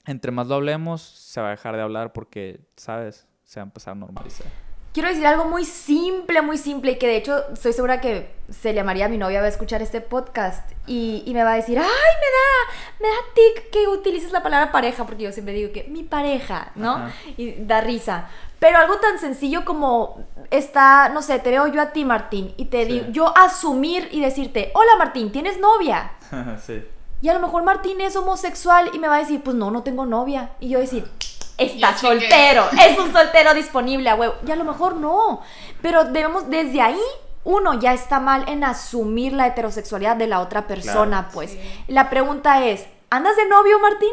entre 0.06 0.32
más 0.32 0.48
lo 0.48 0.56
hablemos, 0.56 1.02
se 1.02 1.42
va 1.42 1.48
a 1.48 1.52
dejar 1.52 1.76
de 1.76 1.82
hablar 1.82 2.14
porque, 2.14 2.60
¿sabes? 2.76 3.28
Se 3.44 3.60
va 3.60 3.64
a 3.64 3.68
empezar 3.68 3.92
a 3.94 3.96
normalizar. 3.96 4.48
Quiero 4.94 5.10
decir 5.10 5.28
algo 5.28 5.44
muy 5.44 5.66
simple, 5.66 6.42
muy 6.42 6.58
simple, 6.58 6.94
y 6.94 6.98
que 6.98 7.06
de 7.08 7.18
hecho 7.18 7.50
estoy 7.52 7.74
segura 7.74 8.00
que 8.00 8.34
Celia 8.50 8.82
María, 8.86 9.10
mi 9.10 9.18
novia, 9.18 9.42
va 9.42 9.46
a 9.48 9.50
escuchar 9.50 9.82
este 9.82 10.00
podcast 10.00 10.72
y, 10.88 11.22
y 11.26 11.34
me 11.34 11.44
va 11.44 11.52
a 11.52 11.56
decir, 11.58 11.78
ay, 11.78 11.86
me 11.86 11.90
da, 11.90 13.02
me 13.02 13.08
da 13.10 13.16
tic 13.36 13.72
que 13.72 13.90
utilices 13.90 14.32
la 14.32 14.42
palabra 14.42 14.72
pareja, 14.72 15.06
porque 15.06 15.24
yo 15.24 15.34
siempre 15.34 15.54
digo 15.54 15.74
que 15.74 15.84
mi 15.90 16.04
pareja, 16.04 16.72
¿no? 16.76 16.94
Ajá. 16.96 17.12
Y 17.36 17.56
da 17.66 17.82
risa. 17.82 18.30
Pero 18.60 18.78
algo 18.78 18.96
tan 19.00 19.20
sencillo 19.20 19.66
como 19.66 20.26
está, 20.50 21.10
no 21.10 21.22
sé, 21.22 21.40
te 21.40 21.50
veo 21.50 21.68
yo 21.68 21.82
a 21.82 21.92
ti, 21.92 22.06
Martín, 22.06 22.54
y 22.56 22.66
te 22.66 22.86
Sí. 22.86 22.92
digo, 22.94 23.06
yo 23.10 23.38
asumir 23.38 24.08
y 24.14 24.22
decirte, 24.22 24.72
hola 24.76 24.92
Martín, 24.98 25.30
¿tienes 25.30 25.60
novia? 25.60 26.14
sí. 26.66 26.82
Y 27.22 27.30
a 27.30 27.34
lo 27.34 27.40
mejor 27.40 27.64
Martín 27.64 28.02
es 28.02 28.16
homosexual 28.16 28.92
y 28.94 29.00
me 29.00 29.08
va 29.08 29.16
a 29.16 29.20
decir, 29.20 29.42
pues 29.42 29.56
no, 29.56 29.72
no 29.72 29.84
tengo 29.84 30.06
novia. 30.06 30.52
Y 30.60 30.70
yo 30.70 30.80
decir, 30.80 31.10
está 31.58 31.98
soltero, 31.98 32.66
es 32.88 33.00
un 33.00 33.12
soltero 33.12 33.54
disponible 33.54 34.10
a 34.10 34.16
huevo. 34.16 34.36
Y 34.46 34.52
a 34.52 34.56
lo 34.56 34.64
mejor 34.64 34.96
no. 34.98 35.42
Pero 35.82 36.06
debemos, 36.06 36.50
desde 36.50 36.82
ahí, 36.82 37.00
uno 37.44 37.80
ya 37.80 37.94
está 37.94 38.20
mal 38.20 38.46
en 38.48 38.64
asumir 38.64 39.34
la 39.34 39.48
heterosexualidad 39.48 40.16
de 40.18 40.28
la 40.28 40.40
otra 40.42 40.68
persona, 40.68 41.20
Claro. 41.24 41.28
pues. 41.34 41.52
Sí. 41.52 41.60
La 41.88 42.10
pregunta 42.10 42.64
es, 42.66 42.86
¿andas 43.10 43.36
de 43.38 43.48
novio, 43.48 43.80
Martín? 43.80 44.12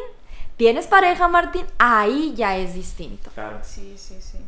¿Tienes 0.57 0.87
pareja, 0.87 1.29
Martín? 1.29 1.67
Ahí 1.79 2.35
ya 2.37 2.57
es 2.57 2.75
distinto. 2.75 3.31
Claro. 3.35 3.59
Sí, 3.63 3.95
sí, 3.99 4.17
sí. 4.21 4.39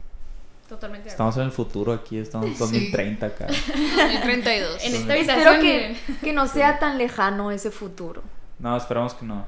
Totalmente. 0.69 1.09
Estamos 1.09 1.37
en 1.37 1.43
el 1.45 1.51
futuro 1.53 1.93
aquí, 1.93 2.19
estamos 2.19 2.47
en 2.47 2.57
2030 2.59 3.27
acá. 3.27 3.47
2032. 3.49 4.85
En 4.85 4.95
esta 4.95 5.17
Espero 5.17 5.51
habitación. 5.51 5.61
que, 5.61 5.97
que 6.23 6.33
no 6.33 6.47
sea 6.47 6.79
tan 6.79 6.97
lejano 6.99 7.51
ese 7.51 7.71
futuro. 7.71 8.23
No, 8.59 8.77
esperamos 8.77 9.15
que 9.15 9.25
no. 9.27 9.47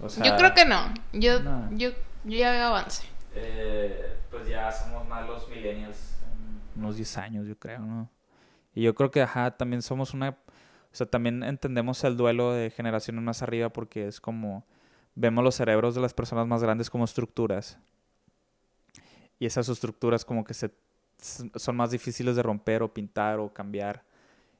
O 0.00 0.08
sea, 0.08 0.24
Yo 0.24 0.36
creo 0.36 0.54
que 0.54 0.64
no. 0.64 0.92
Yo, 1.12 1.40
No. 1.40 1.68
yo, 1.72 1.90
yo 2.24 2.38
ya 2.38 2.50
veo 2.52 2.66
avance. 2.68 3.04
eh, 3.34 4.16
pues 4.30 4.48
ya 4.48 4.70
somos 4.72 5.06
más 5.08 5.26
los 5.26 5.48
millennials 5.48 6.16
en 6.74 6.82
unos 6.82 6.96
10 6.96 7.18
años, 7.18 7.46
yo 7.46 7.58
creo, 7.58 7.80
¿no? 7.80 8.08
Y 8.74 8.82
yo 8.82 8.94
creo 8.94 9.10
que, 9.10 9.20
ajá, 9.22 9.50
también 9.52 9.82
somos 9.82 10.14
una... 10.14 10.30
O 10.30 10.94
sea, 10.94 11.06
también 11.06 11.42
entendemos 11.42 12.02
el 12.04 12.16
duelo 12.16 12.52
de 12.52 12.70
generaciones 12.70 13.22
más 13.22 13.42
arriba 13.42 13.68
porque 13.70 14.06
es 14.08 14.20
como... 14.20 14.64
Vemos 15.14 15.44
los 15.44 15.54
cerebros 15.54 15.94
de 15.94 16.00
las 16.00 16.14
personas 16.14 16.46
más 16.46 16.62
grandes 16.62 16.88
como 16.88 17.04
estructuras. 17.04 17.78
Y 19.38 19.44
esas 19.46 19.68
estructuras 19.68 20.24
como 20.24 20.44
que 20.44 20.54
se, 20.54 20.70
son 21.56 21.76
más 21.76 21.90
difíciles 21.90 22.34
de 22.36 22.42
romper 22.42 22.82
o 22.82 22.92
pintar 22.94 23.38
o 23.38 23.52
cambiar. 23.52 24.02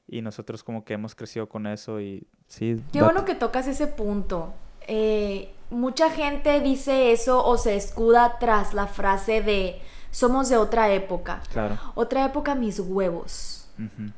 Y 0.09 0.21
nosotros 0.23 0.63
como 0.63 0.85
que 0.85 0.95
hemos 0.95 1.15
crecido 1.15 1.49
con 1.49 1.67
eso 1.67 2.01
y 2.01 2.27
sí. 2.49 2.83
Qué 2.93 3.03
bueno 3.03 3.25
que 3.25 3.35
tocas 3.35 3.67
ese 3.67 3.87
punto. 3.87 4.53
Eh, 4.89 5.53
mucha 5.71 6.11
gente 6.11 6.61
dice 6.61 7.13
eso 7.13 7.45
o 7.45 7.57
se 7.57 7.77
escuda 7.77 8.39
tras 8.39 8.75
la 8.75 8.87
frase 8.87 9.41
de 9.43 9.81
somos 10.11 10.49
de 10.49 10.57
otra 10.59 10.91
época. 10.93 11.41
Claro. 11.53 11.79
Otra 11.95 12.25
época 12.25 12.55
mis 12.55 12.79
huevos. 12.81 13.69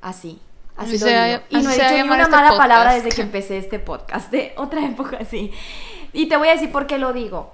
Así. 0.00 0.40
Así 0.76 0.96
Así 0.96 0.98
lo 0.98 1.06
se 1.06 1.14
va- 1.16 1.26
digo. 1.26 1.40
Y 1.50 1.56
no 1.62 1.70
he 1.70 1.72
así 1.74 1.80
a 1.82 1.90
dicho 1.92 2.02
ni 2.04 2.08
una 2.10 2.22
este 2.22 2.30
mala 2.32 2.48
palabra 2.56 2.84
podcast. 2.90 3.04
desde 3.04 3.16
que 3.16 3.22
empecé 3.26 3.58
este 3.58 3.78
podcast. 3.78 4.30
De 4.32 4.52
otra 4.56 4.84
época, 4.84 5.24
sí. 5.24 5.52
Y 6.12 6.28
te 6.28 6.36
voy 6.36 6.48
a 6.48 6.52
decir 6.52 6.72
por 6.72 6.86
qué 6.88 6.98
lo 6.98 7.12
digo. 7.12 7.52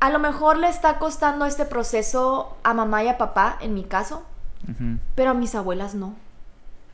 A 0.00 0.08
lo 0.10 0.18
mejor 0.18 0.56
le 0.58 0.68
está 0.68 0.98
costando 0.98 1.44
este 1.44 1.64
proceso 1.66 2.56
a 2.62 2.72
mamá 2.72 3.04
y 3.04 3.08
a 3.08 3.18
papá, 3.18 3.58
en 3.60 3.74
mi 3.74 3.84
caso, 3.84 4.22
pero 5.14 5.30
a 5.30 5.34
mis 5.34 5.54
abuelas 5.54 5.94
no. 5.94 6.14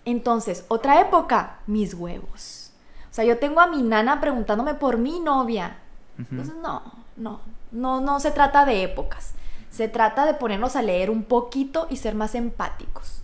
Entonces, 0.04 0.64
otra 0.68 1.00
época, 1.00 1.58
mis 1.66 1.94
huevos. 1.94 2.72
O 3.10 3.14
sea, 3.14 3.24
yo 3.24 3.38
tengo 3.38 3.60
a 3.60 3.66
mi 3.66 3.82
nana 3.82 4.20
preguntándome 4.20 4.74
por 4.74 4.98
mi 4.98 5.20
novia. 5.20 5.76
Entonces, 6.18 6.54
no, 6.62 6.82
no, 7.16 7.40
no, 7.72 8.00
no 8.00 8.20
se 8.20 8.30
trata 8.30 8.64
de 8.64 8.82
épocas. 8.82 9.34
Se 9.70 9.88
trata 9.88 10.26
de 10.26 10.34
ponernos 10.34 10.76
a 10.76 10.82
leer 10.82 11.10
un 11.10 11.22
poquito 11.24 11.86
y 11.90 11.96
ser 11.96 12.14
más 12.14 12.34
empáticos. 12.34 13.22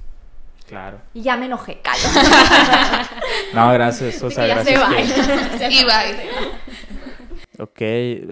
Claro. 0.67 0.99
Y 1.15 1.23
ya 1.23 1.37
me 1.37 1.47
enojé, 1.47 1.81
callo. 1.81 2.09
No, 3.55 3.73
gracias. 3.73 4.23
O 4.23 4.31
sea, 4.31 4.47
ya 4.47 4.65
se 4.65 4.73
gracias 4.73 4.93
va. 5.53 5.59
que- 5.59 5.71
Y 5.73 5.85
bye. 5.85 6.29
Ok, 7.59 7.81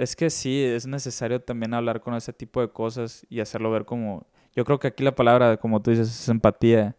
es 0.01 0.17
que 0.17 0.29
sí, 0.31 0.63
es 0.63 0.87
necesario 0.87 1.41
también 1.41 1.73
hablar 1.73 2.01
con 2.01 2.15
ese 2.15 2.33
tipo 2.33 2.61
de 2.61 2.69
cosas 2.69 3.25
y 3.31 3.41
hacerlo 3.41 3.71
ver 3.71 3.85
como... 3.85 4.27
Yo 4.55 4.65
creo 4.65 4.79
que 4.79 4.89
aquí 4.89 5.03
la 5.03 5.15
palabra, 5.15 5.57
como 5.57 5.81
tú 5.81 5.91
dices, 5.91 6.09
es 6.09 6.29
empatía. 6.29 6.95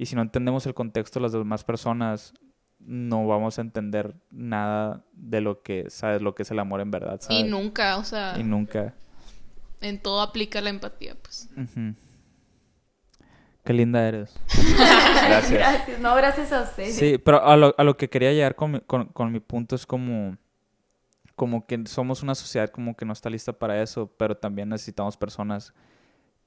Y 0.00 0.06
si 0.06 0.16
no 0.16 0.22
entendemos 0.22 0.64
el 0.64 0.72
contexto 0.72 1.18
de 1.18 1.24
las 1.24 1.32
demás 1.32 1.62
personas, 1.62 2.32
no 2.78 3.26
vamos 3.26 3.58
a 3.58 3.60
entender 3.60 4.14
nada 4.30 5.04
de 5.12 5.42
lo 5.42 5.60
que, 5.60 5.90
¿sabes? 5.90 6.22
Lo 6.22 6.34
que 6.34 6.42
es 6.44 6.50
el 6.50 6.58
amor 6.58 6.80
en 6.80 6.90
verdad, 6.90 7.20
¿sabes? 7.20 7.40
Y 7.40 7.42
nunca, 7.42 7.98
o 7.98 8.04
sea, 8.04 8.34
Y 8.38 8.42
nunca. 8.42 8.94
en 9.82 10.00
todo 10.00 10.22
aplica 10.22 10.62
la 10.62 10.70
empatía, 10.70 11.16
pues. 11.22 11.50
Qué 13.62 13.72
linda 13.74 14.08
eres. 14.08 14.32
Gracias. 15.28 15.52
Gracias, 15.52 16.00
no, 16.00 16.14
gracias 16.14 16.50
a 16.54 16.62
ustedes. 16.62 16.96
Sí, 16.96 17.18
pero 17.18 17.44
a 17.44 17.58
lo, 17.58 17.74
a 17.76 17.84
lo 17.84 17.98
que 17.98 18.08
quería 18.08 18.32
llegar 18.32 18.54
con 18.54 18.70
mi, 18.70 18.80
con, 18.80 19.04
con 19.08 19.30
mi 19.30 19.40
punto 19.40 19.76
es 19.76 19.84
como, 19.84 20.38
como 21.36 21.66
que 21.66 21.78
somos 21.84 22.22
una 22.22 22.34
sociedad 22.34 22.70
como 22.70 22.96
que 22.96 23.04
no 23.04 23.12
está 23.12 23.28
lista 23.28 23.52
para 23.52 23.82
eso, 23.82 24.10
pero 24.16 24.34
también 24.34 24.70
necesitamos 24.70 25.18
personas 25.18 25.74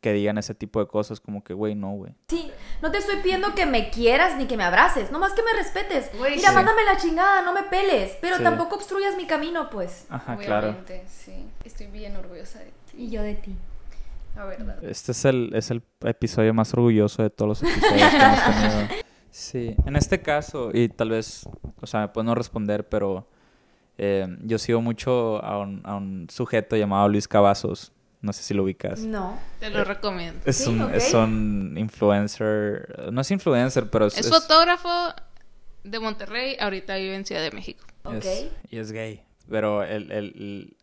que 0.04 0.14
digan 0.14 0.38
ese 0.38 0.54
tipo 0.54 0.80
de 0.82 0.86
cosas 0.88 1.20
como 1.20 1.44
que, 1.44 1.54
güey, 1.54 1.74
no, 1.74 1.92
güey. 1.94 2.14
Sí, 2.28 2.52
no 2.82 2.92
te 2.92 2.98
estoy 3.00 3.16
pidiendo 3.24 3.56
que 3.56 3.66
me 3.66 3.90
quieras 3.90 4.38
ni 4.38 4.46
que 4.46 4.58
me 4.58 4.64
abraces, 4.66 5.10
nomás 5.12 5.32
que 5.34 5.42
me 5.42 5.54
respetes. 5.54 6.12
Güey, 6.20 6.36
Mira, 6.36 6.50
sí. 6.50 6.56
mándame 6.56 6.84
la 6.84 6.98
chingada, 6.98 7.42
no 7.42 7.54
me 7.54 7.64
peles, 7.64 8.18
pero 8.22 8.38
Sí. 8.38 8.44
tampoco 8.44 8.76
obstruyas 8.76 9.16
mi 9.16 9.26
camino, 9.26 9.70
pues. 9.72 10.06
Ajá, 10.10 10.36
claro. 10.38 10.68
Obviamente, 10.68 11.06
sí. 11.08 11.46
Estoy 11.64 11.88
bien 11.88 12.16
orgullosa 12.18 12.60
de 12.60 12.66
ti. 12.66 12.98
Y 12.98 13.10
yo 13.10 13.22
de 13.24 13.36
ti. 13.36 13.56
La 14.36 14.46
verdad. 14.46 14.84
Este 14.84 15.14
es 15.14 15.26
el, 15.26 15.52
es 15.56 15.72
el 15.72 15.82
episodio 16.04 16.54
más 16.54 16.74
orgulloso 16.74 17.24
de 17.24 17.30
todos 17.30 17.62
los 17.62 17.72
episodios 17.72 18.10
que 18.12 18.18
hemos 18.18 18.44
tenido. 18.44 18.88
Sí, 19.32 19.76
en 19.88 19.96
este 19.96 20.22
caso, 20.22 20.70
y 20.74 20.90
tal 20.90 21.10
vez, 21.10 21.50
o 21.82 21.88
sea, 21.88 22.02
me 22.02 22.08
puedo 22.10 22.24
no 22.26 22.36
responder, 22.36 22.88
pero 22.88 23.26
eh, 23.98 24.28
yo 24.44 24.60
sigo 24.60 24.80
mucho 24.80 25.44
a 25.44 25.58
un, 25.60 25.82
a 25.86 25.96
un 25.96 26.28
sujeto 26.30 26.76
llamado 26.76 27.08
Luis 27.10 27.28
Cavazos. 27.28 27.93
No 28.24 28.34
sé 28.34 28.42
si 28.42 28.54
lo 28.56 28.64
ubicas. 28.64 29.02
No. 29.02 29.38
Te 29.60 29.70
lo 29.70 29.84
recomiendo. 29.84 30.40
Es, 30.46 30.56
Sí, 30.58 30.70
un, 30.70 30.82
ok. 30.82 30.94
es 30.94 31.14
un 31.14 31.76
influencer. 31.78 33.10
No 33.12 33.22
es 33.22 33.30
influencer, 33.32 33.90
pero 33.90 34.08
es. 34.08 34.18
Es 34.18 34.26
es- 34.26 34.32
fotógrafo 34.32 34.90
de 35.84 36.00
Monterrey, 36.00 36.56
ahorita 36.60 36.96
vive 36.96 37.16
en 37.16 37.26
Ciudad 37.26 37.42
de 37.42 37.52
México. 37.52 37.84
Ok. 38.04 38.24
es- 38.24 38.48
y 38.70 38.80
es 38.80 38.92
gay. 38.92 39.24
Pero 39.50 39.84
el, 39.84 40.12
el- 40.12 40.34
el- 40.36 40.78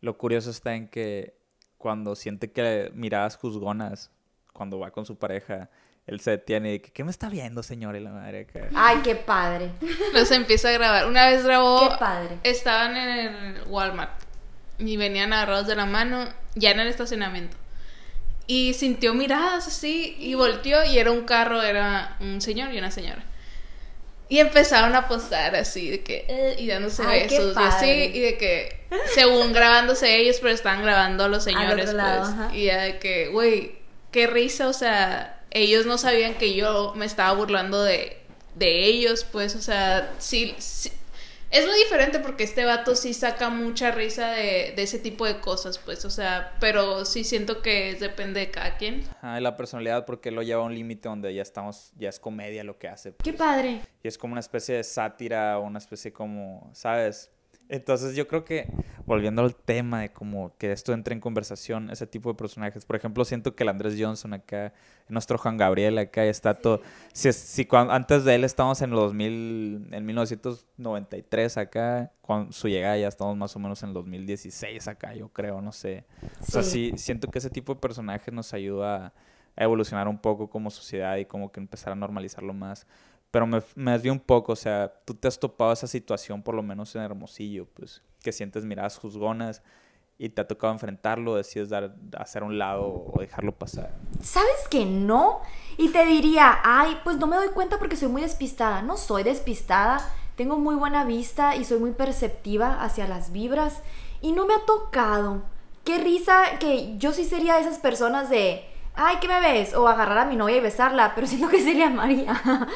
lo 0.00 0.16
curioso 0.16 0.50
está 0.50 0.74
en 0.74 0.86
que 0.88 1.36
cuando 1.78 2.14
siente 2.14 2.52
que 2.52 2.90
miradas 2.94 3.36
juzgonas, 3.36 4.10
cuando 4.52 4.78
va 4.78 4.90
con 4.92 5.04
su 5.04 5.18
pareja, 5.18 5.68
él 6.06 6.20
se 6.20 6.30
detiene 6.32 6.74
y 6.74 6.78
que, 6.80 6.92
¿qué 6.92 7.02
me 7.02 7.10
está 7.10 7.28
viendo, 7.28 7.62
señor? 7.64 7.96
Y 7.96 8.00
la 8.00 8.10
madre. 8.12 8.46
Ay, 8.76 8.98
qué 9.02 9.16
padre. 9.16 9.72
Los 10.12 10.30
empieza 10.30 10.68
a 10.68 10.72
grabar. 10.72 11.06
Una 11.08 11.26
vez 11.26 11.44
grabó. 11.44 11.88
Qué 11.90 11.96
padre. 11.98 12.38
Estaban 12.44 12.96
en 12.96 13.08
el 13.56 13.62
Walmart 13.66 14.12
y 14.78 14.96
venían 14.96 15.32
agarrados 15.32 15.66
de 15.66 15.76
la 15.76 15.86
mano, 15.86 16.28
ya 16.54 16.70
en 16.70 16.80
el 16.80 16.88
estacionamiento. 16.88 17.56
Y 18.46 18.74
sintió 18.74 19.14
miradas 19.14 19.66
así 19.68 20.16
y 20.18 20.34
volteó 20.34 20.84
y 20.84 20.98
era 20.98 21.10
un 21.10 21.24
carro, 21.24 21.62
era 21.62 22.16
un 22.20 22.40
señor 22.40 22.74
y 22.74 22.78
una 22.78 22.90
señora. 22.90 23.24
Y 24.28 24.38
empezaron 24.38 24.94
a 24.94 25.06
postar 25.06 25.54
así 25.54 25.90
de 25.90 26.02
que 26.02 26.24
eh, 26.28 26.56
y 26.58 26.66
dándose 26.66 27.02
Ay, 27.06 27.22
besos 27.22 27.56
y 27.56 27.62
así 27.62 27.86
y 27.86 28.20
de 28.20 28.36
que 28.38 28.86
según 29.14 29.52
grabándose 29.52 30.16
ellos 30.16 30.38
pero 30.40 30.52
estaban 30.52 30.82
grabando 30.82 31.24
a 31.24 31.28
los 31.28 31.44
señores 31.44 31.92
lado, 31.92 32.34
pues 32.48 32.54
y 32.54 32.64
ya 32.64 32.80
de 32.82 32.98
que 32.98 33.28
güey 33.28 33.76
qué 34.10 34.26
risa 34.26 34.68
o 34.68 34.72
sea 34.72 35.42
ellos 35.50 35.84
no 35.84 35.98
sabían 35.98 36.34
que 36.34 36.54
yo 36.54 36.94
me 36.96 37.04
estaba 37.04 37.34
burlando 37.34 37.82
de 37.82 38.16
de 38.54 38.84
ellos 38.86 39.26
pues 39.30 39.56
o 39.56 39.60
sea 39.60 40.10
sí, 40.18 40.54
sí- 40.58 40.90
es 41.54 41.66
muy 41.66 41.76
diferente 41.78 42.18
porque 42.18 42.42
este 42.42 42.64
vato 42.64 42.96
sí 42.96 43.14
saca 43.14 43.48
mucha 43.48 43.92
risa 43.92 44.32
de, 44.32 44.72
de 44.74 44.82
ese 44.82 44.98
tipo 44.98 45.24
de 45.24 45.38
cosas, 45.38 45.78
pues, 45.78 46.04
o 46.04 46.10
sea, 46.10 46.56
pero 46.58 47.04
sí 47.04 47.22
siento 47.22 47.62
que 47.62 47.94
depende 47.94 48.40
de 48.40 48.50
cada 48.50 48.76
quien. 48.76 49.04
Ajá, 49.22 49.38
y 49.38 49.42
la 49.42 49.56
personalidad 49.56 50.04
porque 50.04 50.32
lo 50.32 50.42
lleva 50.42 50.62
a 50.62 50.66
un 50.66 50.74
límite 50.74 51.08
donde 51.08 51.32
ya 51.32 51.42
estamos, 51.42 51.92
ya 51.96 52.08
es 52.08 52.18
comedia 52.18 52.64
lo 52.64 52.76
que 52.78 52.88
hace. 52.88 53.14
Qué 53.22 53.32
pues. 53.32 53.36
padre. 53.36 53.82
Y 54.02 54.08
es 54.08 54.18
como 54.18 54.32
una 54.32 54.40
especie 54.40 54.74
de 54.74 54.82
sátira, 54.82 55.60
una 55.60 55.78
especie 55.78 56.12
como, 56.12 56.70
¿sabes? 56.74 57.30
Entonces 57.68 58.14
yo 58.14 58.28
creo 58.28 58.44
que, 58.44 58.66
volviendo 59.06 59.42
al 59.42 59.54
tema 59.56 60.02
de 60.02 60.12
como 60.12 60.54
que 60.58 60.70
esto 60.70 60.92
entre 60.92 61.14
en 61.14 61.20
conversación, 61.20 61.90
ese 61.90 62.06
tipo 62.06 62.28
de 62.30 62.36
personajes, 62.36 62.84
por 62.84 62.96
ejemplo, 62.96 63.24
siento 63.24 63.54
que 63.56 63.62
el 63.62 63.70
Andrés 63.70 63.96
Johnson 63.98 64.34
acá, 64.34 64.74
nuestro 65.08 65.38
Juan 65.38 65.56
Gabriel 65.56 65.96
acá 65.98 66.24
está 66.24 66.54
todo, 66.54 66.82
si, 67.12 67.32
si 67.32 67.66
antes 67.70 68.24
de 68.24 68.34
él 68.34 68.44
estamos 68.44 68.82
en 68.82 68.90
los 68.90 69.00
2000, 69.00 69.88
en 69.92 70.06
1993 70.06 71.56
acá, 71.56 72.12
con 72.20 72.52
su 72.52 72.68
llegada 72.68 72.96
ya 72.98 73.08
estamos 73.08 73.36
más 73.36 73.54
o 73.56 73.58
menos 73.58 73.82
en 73.82 73.92
2016 73.92 74.88
acá, 74.88 75.14
yo 75.14 75.28
creo, 75.28 75.60
no 75.60 75.72
sé. 75.72 76.04
O 76.40 76.44
sea, 76.44 76.62
Sí. 76.62 76.90
sí, 76.92 76.98
siento 76.98 77.28
que 77.30 77.38
ese 77.38 77.50
tipo 77.50 77.74
de 77.74 77.80
personajes 77.80 78.32
nos 78.32 78.52
ayuda 78.54 79.12
a 79.56 79.64
evolucionar 79.64 80.08
un 80.08 80.18
poco 80.18 80.50
como 80.50 80.70
sociedad 80.70 81.16
y 81.16 81.24
como 81.26 81.52
que 81.52 81.60
empezar 81.60 81.92
a 81.92 81.96
normalizarlo 81.96 82.52
más. 82.52 82.86
Pero 83.34 83.48
me, 83.48 83.60
me 83.74 84.10
un 84.12 84.20
poco, 84.20 84.52
o 84.52 84.56
sea, 84.56 84.94
tú 85.04 85.12
te 85.12 85.26
has 85.26 85.36
topado 85.36 85.72
esa 85.72 85.88
situación, 85.88 86.40
por 86.40 86.54
lo 86.54 86.62
menos 86.62 86.94
en 86.94 87.02
Hermosillo, 87.02 87.66
pues, 87.74 88.00
que 88.22 88.30
sientes 88.30 88.64
miradas 88.64 88.96
juzgonas 88.96 89.60
y 90.18 90.28
te 90.28 90.40
ha 90.40 90.46
tocado 90.46 90.72
enfrentarlo, 90.72 91.34
decides 91.34 91.70
hacer 92.16 92.44
un 92.44 92.58
lado 92.58 92.84
o 93.12 93.18
dejarlo 93.18 93.50
pasar. 93.50 93.92
¿Sabes 94.22 94.68
que 94.70 94.86
no? 94.86 95.40
Y 95.76 95.88
te 95.88 96.06
diría, 96.06 96.60
ay, 96.62 96.96
pues 97.02 97.16
no 97.16 97.26
me 97.26 97.34
doy 97.34 97.48
cuenta 97.48 97.80
porque 97.80 97.96
soy 97.96 98.06
muy 98.06 98.22
despistada. 98.22 98.82
No 98.82 98.96
soy 98.96 99.24
despistada, 99.24 100.08
tengo 100.36 100.56
muy 100.60 100.76
buena 100.76 101.02
vista 101.02 101.56
y 101.56 101.64
soy 101.64 101.80
muy 101.80 101.90
perceptiva 101.90 102.84
hacia 102.84 103.08
las 103.08 103.32
vibras. 103.32 103.82
Y 104.20 104.30
no 104.30 104.46
me 104.46 104.54
ha 104.54 104.64
tocado. 104.64 105.42
Qué 105.82 105.98
risa 105.98 106.60
que 106.60 106.96
yo 106.98 107.12
sí 107.12 107.24
sería 107.24 107.56
de 107.56 107.62
esas 107.62 107.78
personas 107.78 108.30
de, 108.30 108.64
ay, 108.96 109.16
¿qué 109.20 109.26
me 109.28 109.40
ves? 109.40 109.74
O 109.74 109.88
agarrar 109.88 110.18
a 110.18 110.24
mi 110.24 110.36
novia 110.36 110.56
y 110.56 110.60
besarla, 110.60 111.12
pero 111.14 111.26
siento 111.26 111.48
que 111.48 111.60
sería 111.62 111.90
María. 111.90 112.40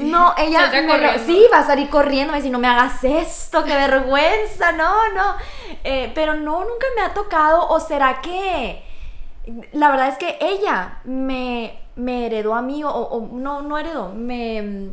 No, 0.00 0.34
ella 0.38 0.60
me- 0.86 0.92
sí 1.26 1.44
va 1.52 1.58
a 1.58 1.66
salir 1.66 1.88
corriendo, 1.90 2.32
me 2.32 2.38
dice, 2.38 2.50
no 2.50 2.58
me 2.58 2.68
hagas 2.68 3.02
esto, 3.04 3.64
qué 3.64 3.74
vergüenza, 3.74 4.72
no, 4.76 5.12
no. 5.14 5.34
Eh, 5.84 6.10
pero 6.14 6.34
no, 6.34 6.60
nunca 6.60 6.86
me 6.96 7.02
ha 7.02 7.12
tocado, 7.14 7.68
o 7.68 7.80
será 7.80 8.20
que 8.22 8.82
la 9.72 9.90
verdad 9.90 10.08
es 10.08 10.18
que 10.18 10.36
ella 10.40 10.98
me, 11.04 11.78
me 11.96 12.26
heredó 12.26 12.54
a 12.54 12.62
mí, 12.62 12.84
o, 12.84 12.90
o 12.90 13.28
no, 13.32 13.62
no 13.62 13.78
heredó, 13.78 14.10
me, 14.10 14.90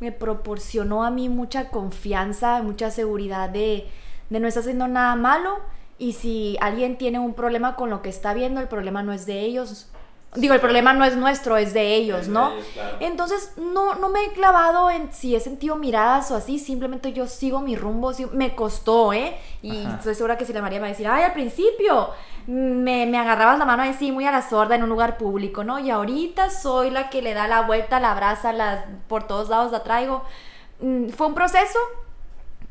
me 0.00 0.12
proporcionó 0.12 1.04
a 1.04 1.10
mí 1.10 1.28
mucha 1.28 1.68
confianza, 1.70 2.62
mucha 2.62 2.90
seguridad 2.90 3.48
de, 3.48 3.88
de 4.30 4.40
no 4.40 4.48
estar 4.48 4.62
haciendo 4.62 4.88
nada 4.88 5.14
malo. 5.16 5.58
Y 5.98 6.14
si 6.14 6.56
alguien 6.60 6.98
tiene 6.98 7.20
un 7.20 7.34
problema 7.34 7.76
con 7.76 7.88
lo 7.90 8.02
que 8.02 8.08
está 8.08 8.34
viendo, 8.34 8.60
el 8.60 8.66
problema 8.66 9.04
no 9.04 9.12
es 9.12 9.24
de 9.24 9.40
ellos. 9.40 9.88
Digo, 10.34 10.54
el 10.54 10.60
problema 10.60 10.94
no 10.94 11.04
es 11.04 11.14
nuestro, 11.14 11.58
es 11.58 11.74
de 11.74 11.94
ellos, 11.94 12.26
¿no? 12.26 12.52
Entonces, 13.00 13.52
no, 13.58 13.96
no 13.96 14.08
me 14.08 14.24
he 14.24 14.32
clavado 14.32 14.88
en 14.88 15.12
si 15.12 15.36
he 15.36 15.40
sentido 15.40 15.76
miradas 15.76 16.30
o 16.30 16.36
así, 16.36 16.58
simplemente 16.58 17.12
yo 17.12 17.26
sigo 17.26 17.60
mi 17.60 17.76
rumbo, 17.76 18.12
me 18.32 18.54
costó, 18.54 19.12
¿eh? 19.12 19.36
Y 19.60 19.84
Ajá. 19.84 19.96
estoy 19.98 20.14
segura 20.14 20.38
que 20.38 20.46
si 20.46 20.54
la 20.54 20.62
María 20.62 20.78
me 20.78 20.82
va 20.82 20.86
a 20.86 20.90
decir, 20.90 21.06
ay, 21.06 21.24
al 21.24 21.34
principio 21.34 22.08
me, 22.46 23.04
me 23.04 23.18
agarrabas 23.18 23.58
la 23.58 23.66
mano 23.66 23.82
así 23.82 24.10
muy 24.10 24.24
a 24.24 24.32
la 24.32 24.40
sorda 24.40 24.74
en 24.74 24.82
un 24.82 24.88
lugar 24.88 25.18
público, 25.18 25.64
¿no? 25.64 25.78
Y 25.78 25.90
ahorita 25.90 26.48
soy 26.48 26.88
la 26.88 27.10
que 27.10 27.20
le 27.20 27.34
da 27.34 27.46
la 27.46 27.60
vuelta, 27.62 28.00
la 28.00 28.12
abraza, 28.12 28.54
la, 28.54 28.86
por 29.08 29.24
todos 29.26 29.50
lados 29.50 29.70
la 29.70 29.82
traigo. 29.82 30.22
Mm, 30.80 31.10
Fue 31.10 31.26
un 31.26 31.34
proceso, 31.34 31.78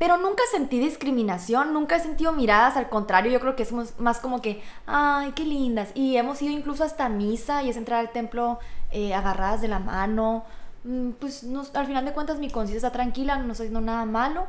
pero 0.02 0.16
nunca 0.16 0.42
sentí 0.50 0.80
discriminación, 0.80 1.72
nunca 1.72 1.94
he 1.94 2.00
sentido 2.00 2.32
miradas, 2.32 2.76
al 2.76 2.88
contrario, 2.88 3.30
yo 3.30 3.38
creo 3.38 3.54
que 3.54 3.62
es 3.62 3.70
más- 4.00 4.18
como 4.18 4.42
que, 4.42 4.60
ay, 4.84 5.30
qué 5.30 5.44
lindas. 5.44 5.90
Y 5.94 6.16
hemos 6.16 6.42
ido 6.42 6.52
incluso 6.52 6.82
hasta 6.82 7.08
misa 7.08 7.62
y 7.62 7.68
es 7.70 7.76
entrar 7.76 8.00
al 8.00 8.10
templo 8.10 8.58
eh, 8.90 9.14
agarradas 9.14 9.60
de 9.60 9.68
la 9.68 9.78
mano. 9.78 10.42
Mm, 10.82 11.10
Pues 11.20 11.44
no- 11.44 11.62
al 11.74 11.86
final 11.86 12.04
de 12.04 12.12
cuentas 12.12 12.40
mi 12.40 12.50
conciencia 12.50 12.78
está 12.88 12.90
tranquila, 12.90 13.36
no 13.36 13.52
estoy 13.52 13.66
haciendo 13.68 13.80
nada 13.80 14.04
malo. 14.04 14.48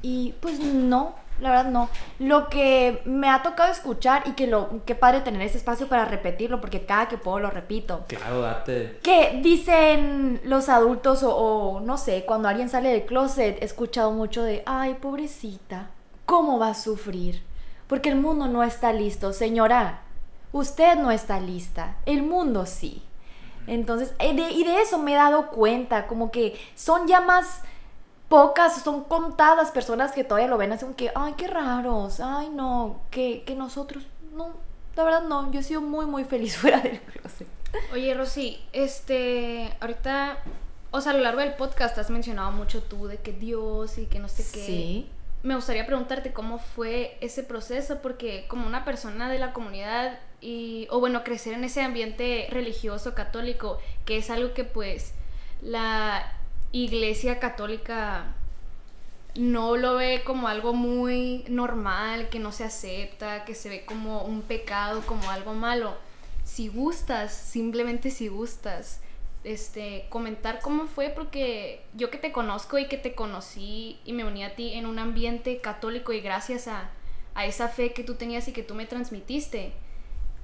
Y 0.00 0.32
pues 0.40 0.60
no, 0.60 1.14
la 1.40 1.50
verdad 1.50 1.70
no. 1.70 1.88
Lo 2.18 2.48
que 2.48 3.02
me 3.04 3.28
ha 3.28 3.42
tocado 3.42 3.70
escuchar 3.70 4.22
y 4.26 4.32
que 4.32 4.46
lo, 4.46 4.84
qué 4.86 4.94
padre 4.94 5.20
tener 5.20 5.42
ese 5.42 5.58
espacio 5.58 5.88
para 5.88 6.04
repetirlo, 6.04 6.60
porque 6.60 6.86
cada 6.86 7.08
que 7.08 7.18
puedo 7.18 7.38
lo 7.40 7.50
repito. 7.50 8.04
Claro, 8.08 8.40
date. 8.40 8.98
Que 9.02 9.40
dicen 9.42 10.40
los 10.44 10.68
adultos 10.68 11.22
o, 11.22 11.34
o, 11.36 11.80
no 11.80 11.98
sé, 11.98 12.24
cuando 12.26 12.48
alguien 12.48 12.68
sale 12.68 12.88
del 12.90 13.04
closet, 13.06 13.60
he 13.60 13.64
escuchado 13.64 14.10
mucho 14.12 14.42
de, 14.42 14.62
ay, 14.66 14.94
pobrecita, 14.94 15.90
¿cómo 16.24 16.58
va 16.58 16.68
a 16.68 16.74
sufrir? 16.74 17.42
Porque 17.86 18.08
el 18.08 18.16
mundo 18.16 18.46
no 18.48 18.62
está 18.62 18.92
listo. 18.92 19.32
Señora, 19.32 20.00
usted 20.52 20.96
no 20.96 21.10
está 21.10 21.38
lista, 21.40 21.96
el 22.06 22.22
mundo 22.22 22.66
sí. 22.66 23.02
Entonces, 23.66 24.14
eh, 24.20 24.34
de- 24.34 24.50
y 24.52 24.64
de 24.64 24.80
eso 24.80 24.98
me 24.98 25.12
he 25.12 25.16
dado 25.16 25.48
cuenta, 25.48 26.06
como 26.06 26.30
que 26.30 26.58
son 26.76 27.06
ya 27.08 27.20
más 27.20 27.62
pocas, 28.28 28.82
son 28.82 29.04
contadas 29.04 29.70
personas 29.70 30.12
que 30.12 30.24
todavía 30.24 30.48
lo 30.48 30.58
ven 30.58 30.72
así 30.72 30.84
como 30.84 30.96
que, 30.96 31.10
ay, 31.14 31.34
qué 31.36 31.46
raros, 31.46 32.20
ay, 32.20 32.48
no, 32.50 33.02
que, 33.10 33.42
que 33.44 33.54
nosotros, 33.54 34.04
no, 34.32 34.54
la 34.96 35.04
verdad 35.04 35.22
no, 35.22 35.50
yo 35.52 35.60
he 35.60 35.62
sido 35.62 35.80
muy, 35.80 36.06
muy 36.06 36.24
feliz 36.24 36.56
fuera 36.58 36.80
del 36.80 37.00
closet. 37.00 37.48
Oye, 37.92 38.14
Rosy, 38.14 38.58
este, 38.72 39.72
ahorita, 39.80 40.38
o 40.90 41.00
sea, 41.00 41.12
a 41.12 41.14
lo 41.14 41.22
largo 41.22 41.40
del 41.40 41.54
podcast 41.54 41.98
has 41.98 42.10
mencionado 42.10 42.50
mucho 42.52 42.82
tú 42.82 43.06
de 43.06 43.18
que 43.18 43.32
Dios 43.32 43.98
y 43.98 44.06
que 44.06 44.18
no 44.18 44.28
sé 44.28 44.44
qué. 44.52 44.66
Sí. 44.66 45.10
Me 45.42 45.54
gustaría 45.54 45.86
preguntarte 45.86 46.32
cómo 46.32 46.58
fue 46.58 47.18
ese 47.20 47.42
proceso, 47.42 47.98
porque 48.02 48.46
como 48.48 48.66
una 48.66 48.84
persona 48.84 49.30
de 49.30 49.38
la 49.38 49.52
comunidad 49.52 50.18
y, 50.40 50.88
o 50.90 50.98
bueno, 50.98 51.22
crecer 51.22 51.52
en 51.52 51.64
ese 51.64 51.82
ambiente 51.82 52.48
religioso 52.50 53.14
católico, 53.14 53.78
que 54.04 54.16
es 54.16 54.30
algo 54.30 54.54
que 54.54 54.64
pues 54.64 55.12
la 55.60 56.32
iglesia 56.72 57.38
católica 57.38 58.34
no 59.36 59.76
lo 59.76 59.96
ve 59.96 60.22
como 60.24 60.48
algo 60.48 60.72
muy 60.72 61.44
normal, 61.48 62.28
que 62.28 62.38
no 62.38 62.52
se 62.52 62.64
acepta, 62.64 63.44
que 63.44 63.54
se 63.54 63.68
ve 63.68 63.84
como 63.84 64.22
un 64.22 64.42
pecado, 64.42 65.02
como 65.06 65.30
algo 65.30 65.54
malo. 65.54 65.96
Si 66.44 66.68
gustas, 66.68 67.34
simplemente 67.34 68.10
si 68.10 68.28
gustas, 68.28 69.00
este, 69.44 70.06
comentar 70.08 70.60
cómo 70.60 70.86
fue, 70.86 71.10
porque 71.10 71.84
yo 71.94 72.10
que 72.10 72.18
te 72.18 72.32
conozco 72.32 72.78
y 72.78 72.88
que 72.88 72.96
te 72.96 73.14
conocí 73.14 74.00
y 74.04 74.12
me 74.12 74.24
uní 74.24 74.44
a 74.44 74.56
ti 74.56 74.72
en 74.72 74.86
un 74.86 74.98
ambiente 74.98 75.60
católico 75.60 76.12
y 76.12 76.20
gracias 76.20 76.66
a, 76.66 76.90
a 77.34 77.46
esa 77.46 77.68
fe 77.68 77.92
que 77.92 78.02
tú 78.02 78.14
tenías 78.14 78.48
y 78.48 78.52
que 78.52 78.62
tú 78.62 78.74
me 78.74 78.86
transmitiste, 78.86 79.72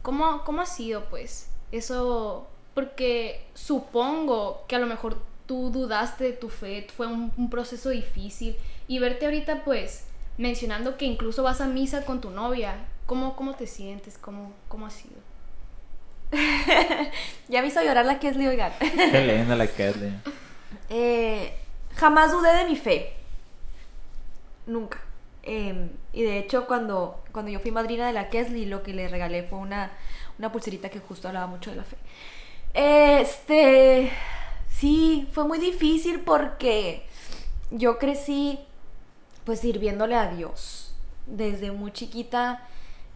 ¿cómo, 0.03 0.45
cómo 0.45 0.61
ha 0.61 0.67
sido 0.67 1.07
pues 1.07 1.51
eso? 1.73 2.47
Porque 2.75 3.47
supongo 3.55 4.65
que 4.69 4.77
a 4.77 4.79
lo 4.79 4.87
mejor 4.87 5.19
tú 5.53 5.69
dudaste 5.71 6.25
de 6.25 6.33
tu 6.33 6.49
fe, 6.49 6.87
fue 6.97 7.07
un, 7.07 7.31
un 7.37 7.51
proceso 7.51 7.91
difícil 7.91 8.57
y 8.89 8.99
verte 9.01 9.27
ahorita 9.27 9.65
pues 9.65 10.07
mencionando 10.39 10.97
que 10.97 11.05
incluso 11.05 11.43
vas 11.43 11.61
a 11.61 11.67
misa 11.67 12.07
con 12.07 12.23
tu 12.23 12.31
novia, 12.31 12.77
¿cómo, 13.05 13.37
cómo 13.37 13.53
te 13.53 13.67
sientes? 13.67 14.17
¿Cómo, 14.17 14.55
cómo 14.69 14.87
ha 14.87 14.91
sido? 14.91 15.17
Ya 17.51 17.61
me 17.61 17.69
hizo 17.69 17.83
llorar 17.83 18.07
la 18.07 18.19
que 18.19 18.29
es 18.29 18.37
oigan. 18.39 18.73
Qué 18.81 19.21
linda 19.27 19.55
la 19.55 19.67
Kelly. 19.67 20.15
Eh, 20.89 21.55
jamás 21.97 22.33
dudé 22.33 22.57
de 22.57 22.65
mi 22.65 22.77
fe. 22.77 23.13
Nunca. 24.67 25.03
Em, 25.43 25.91
y 26.15 26.23
de 26.23 26.39
hecho, 26.39 26.67
cuando, 26.67 27.23
cuando 27.31 27.51
yo 27.51 27.61
fui 27.61 27.73
madrina 27.73 28.07
de 28.07 28.15
la 28.15 28.31
Kesley, 28.31 28.65
lo 28.65 28.83
que 28.83 28.95
le 28.95 29.07
regalé 29.07 29.43
fue 29.43 29.59
una, 29.59 29.91
una 30.39 30.51
pulserita 30.51 30.89
que 30.89 31.01
justo 31.01 31.29
hablaba 31.29 31.47
mucho 31.47 31.69
de 31.69 31.77
la 31.77 31.85
fe. 31.85 31.99
Este, 32.73 34.11
sí, 34.83 35.29
fue 35.31 35.45
muy 35.45 35.61
difícil 35.61 36.23
porque 36.23 37.05
yo 37.71 37.99
crecí 38.01 38.59
pues 39.45 39.61
sirviéndole 39.61 40.17
a 40.17 40.27
Dios. 40.27 40.93
Desde 41.27 41.71
muy 41.71 41.93
chiquita 41.93 42.67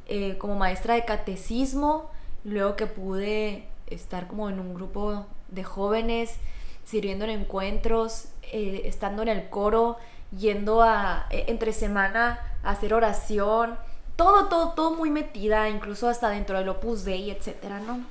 eh, 0.07 0.38
como 0.38 0.55
maestra 0.55 0.94
de 0.94 1.05
catecismo, 1.05 2.09
luego 2.44 2.76
que 2.76 2.87
pude 2.87 3.66
estar 3.88 4.29
como 4.29 4.48
en 4.48 4.61
un 4.61 4.74
grupo 4.74 5.26
de 5.48 5.64
jóvenes, 5.64 6.37
sirviendo 6.85 7.24
en 7.24 7.33
encuentros, 7.33 8.26
eh, 8.52 8.83
estando 8.85 9.22
en 9.22 9.29
el 9.29 9.48
coro, 9.48 9.96
yendo 10.38 10.83
a 10.83 11.26
eh, 11.31 11.46
entre 11.48 11.72
semana 11.72 12.38
a 12.62 12.70
hacer 12.70 12.94
oración, 12.94 13.76
todo, 14.14 14.46
todo, 14.46 14.74
todo 14.74 14.94
muy 14.94 15.11
metida, 15.11 15.68
incluso 15.68 16.09
hasta 16.09 16.29
dentro 16.29 16.59
del 16.59 16.68
Opus 16.68 17.05
Dei, 17.05 17.29
etcétera, 17.29 17.81
¿no? 17.81 18.05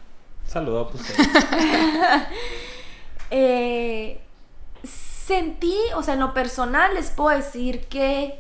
Saludo 0.46 0.82
Opus 0.82 1.08
Dei. 1.08 1.16
sentí, 4.84 5.78
o 5.96 6.04
sea, 6.04 6.14
en 6.14 6.20
lo 6.20 6.34
personal 6.34 6.94
les 6.94 7.10
puedo 7.10 7.36
decir 7.36 7.88
que 7.88 8.40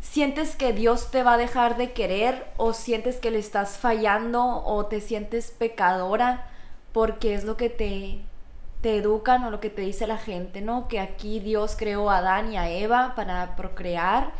sientes 0.00 0.54
que 0.54 0.72
Dios 0.72 1.10
te 1.10 1.22
va 1.22 1.32
a 1.32 1.36
dejar 1.38 1.76
de 1.76 1.92
querer 1.92 2.46
o 2.56 2.72
sientes 2.72 3.16
que 3.16 3.32
le 3.32 3.38
estás 3.38 3.78
fallando 3.78 4.62
o 4.64 4.86
te 4.86 5.00
sientes 5.00 5.50
pecadora 5.50 6.48
porque 6.92 7.34
es 7.34 7.44
lo 7.44 7.56
que 7.56 7.68
te, 7.68 8.20
te 8.80 8.98
educan 8.98 9.42
o 9.44 9.50
lo 9.50 9.58
que 9.58 9.70
te 9.70 9.82
dice 9.82 10.06
la 10.06 10.18
gente, 10.18 10.60
¿no? 10.60 10.86
Que 10.86 11.00
aquí 11.00 11.40
Dios 11.40 11.74
creó 11.76 12.10
a 12.10 12.18
Adán 12.18 12.52
y 12.52 12.56
a 12.56 12.70
Eva 12.70 13.14
para 13.16 13.56
procrear 13.56 14.32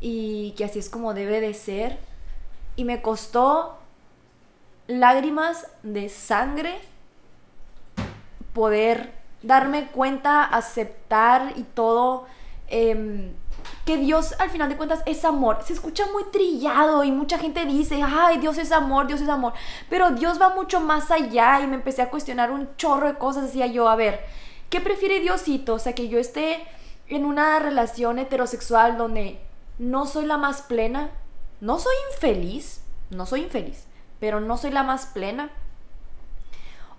y 0.00 0.52
que 0.52 0.64
así 0.64 0.78
es 0.78 0.88
como 0.88 1.12
debe 1.12 1.40
de 1.40 1.54
ser. 1.54 1.98
Y 2.76 2.84
me 2.84 3.02
costó 3.02 3.78
lágrimas 4.86 5.66
de 5.82 6.08
sangre 6.08 6.78
poder 8.52 9.12
darme 9.42 9.88
cuenta, 9.88 10.44
aceptar 10.44 11.54
y 11.56 11.62
todo. 11.62 12.26
Em, 12.68 13.34
que 13.84 13.96
Dios 13.96 14.34
al 14.38 14.50
final 14.50 14.68
de 14.68 14.76
cuentas 14.76 15.02
es 15.06 15.24
amor. 15.24 15.58
Se 15.64 15.72
escucha 15.72 16.04
muy 16.12 16.24
trillado 16.24 17.02
y 17.04 17.10
mucha 17.10 17.38
gente 17.38 17.64
dice, 17.66 18.00
ay, 18.02 18.38
Dios 18.38 18.58
es 18.58 18.72
amor, 18.72 19.06
Dios 19.06 19.20
es 19.20 19.28
amor. 19.28 19.52
Pero 19.88 20.10
Dios 20.10 20.40
va 20.40 20.50
mucho 20.54 20.80
más 20.80 21.10
allá 21.10 21.60
y 21.60 21.66
me 21.66 21.76
empecé 21.76 22.02
a 22.02 22.10
cuestionar 22.10 22.50
un 22.50 22.68
chorro 22.76 23.06
de 23.06 23.18
cosas. 23.18 23.44
Decía 23.44 23.66
yo, 23.66 23.88
a 23.88 23.96
ver, 23.96 24.20
¿qué 24.68 24.80
prefiere 24.80 25.20
Diosito? 25.20 25.74
O 25.74 25.78
sea, 25.78 25.94
que 25.94 26.08
yo 26.08 26.18
esté 26.18 26.64
en 27.08 27.24
una 27.24 27.58
relación 27.58 28.18
heterosexual 28.18 28.96
donde 28.96 29.40
no 29.78 30.06
soy 30.06 30.26
la 30.26 30.36
más 30.36 30.62
plena, 30.62 31.10
no 31.60 31.78
soy 31.78 31.94
infeliz, 32.12 32.82
no 33.10 33.26
soy 33.26 33.42
infeliz, 33.42 33.86
pero 34.20 34.40
no 34.40 34.56
soy 34.56 34.70
la 34.70 34.82
más 34.82 35.06
plena. 35.06 35.50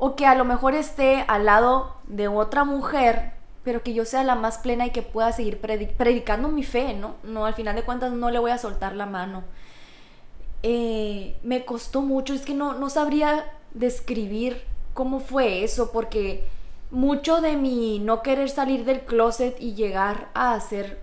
O 0.04 0.16
que 0.16 0.26
a 0.26 0.34
lo 0.34 0.46
mejor 0.46 0.74
esté 0.74 1.24
al 1.28 1.46
lado 1.46 1.96
de 2.08 2.28
otra 2.28 2.64
mujer 2.64 3.34
pero 3.64 3.84
que 3.84 3.94
yo 3.94 4.06
sea 4.06 4.24
la 4.24 4.36
más 4.36 4.58
plena 4.58 4.88
y 4.88 4.92
que 4.92 5.02
pueda 5.02 5.32
seguir 5.32 5.60
predicando 5.60 6.48
mi 6.48 6.64
fe, 6.64 6.94
¿no? 6.94 7.16
No, 7.24 7.46
al 7.46 7.54
final 7.54 7.76
de 7.76 7.84
cuentas 7.84 8.12
no 8.12 8.32
le 8.32 8.40
voy 8.40 8.52
a 8.52 8.58
soltar 8.58 8.96
la 8.96 9.06
mano. 9.06 9.44
Eh, 10.64 11.38
me 11.44 11.64
costó 11.64 12.02
mucho, 12.02 12.34
es 12.34 12.42
que 12.42 12.54
no, 12.54 12.74
no 12.74 12.90
sabría 12.90 13.52
describir 13.74 14.64
cómo 14.94 15.20
fue 15.20 15.64
eso, 15.64 15.92
porque 15.92 16.44
mucho 16.90 17.40
de 17.40 17.56
mi 17.56 18.00
no 18.00 18.22
querer 18.24 18.50
salir 18.50 18.84
del 18.84 19.02
closet 19.02 19.56
y 19.60 19.76
llegar 19.76 20.30
a 20.34 20.54
hacer 20.54 21.00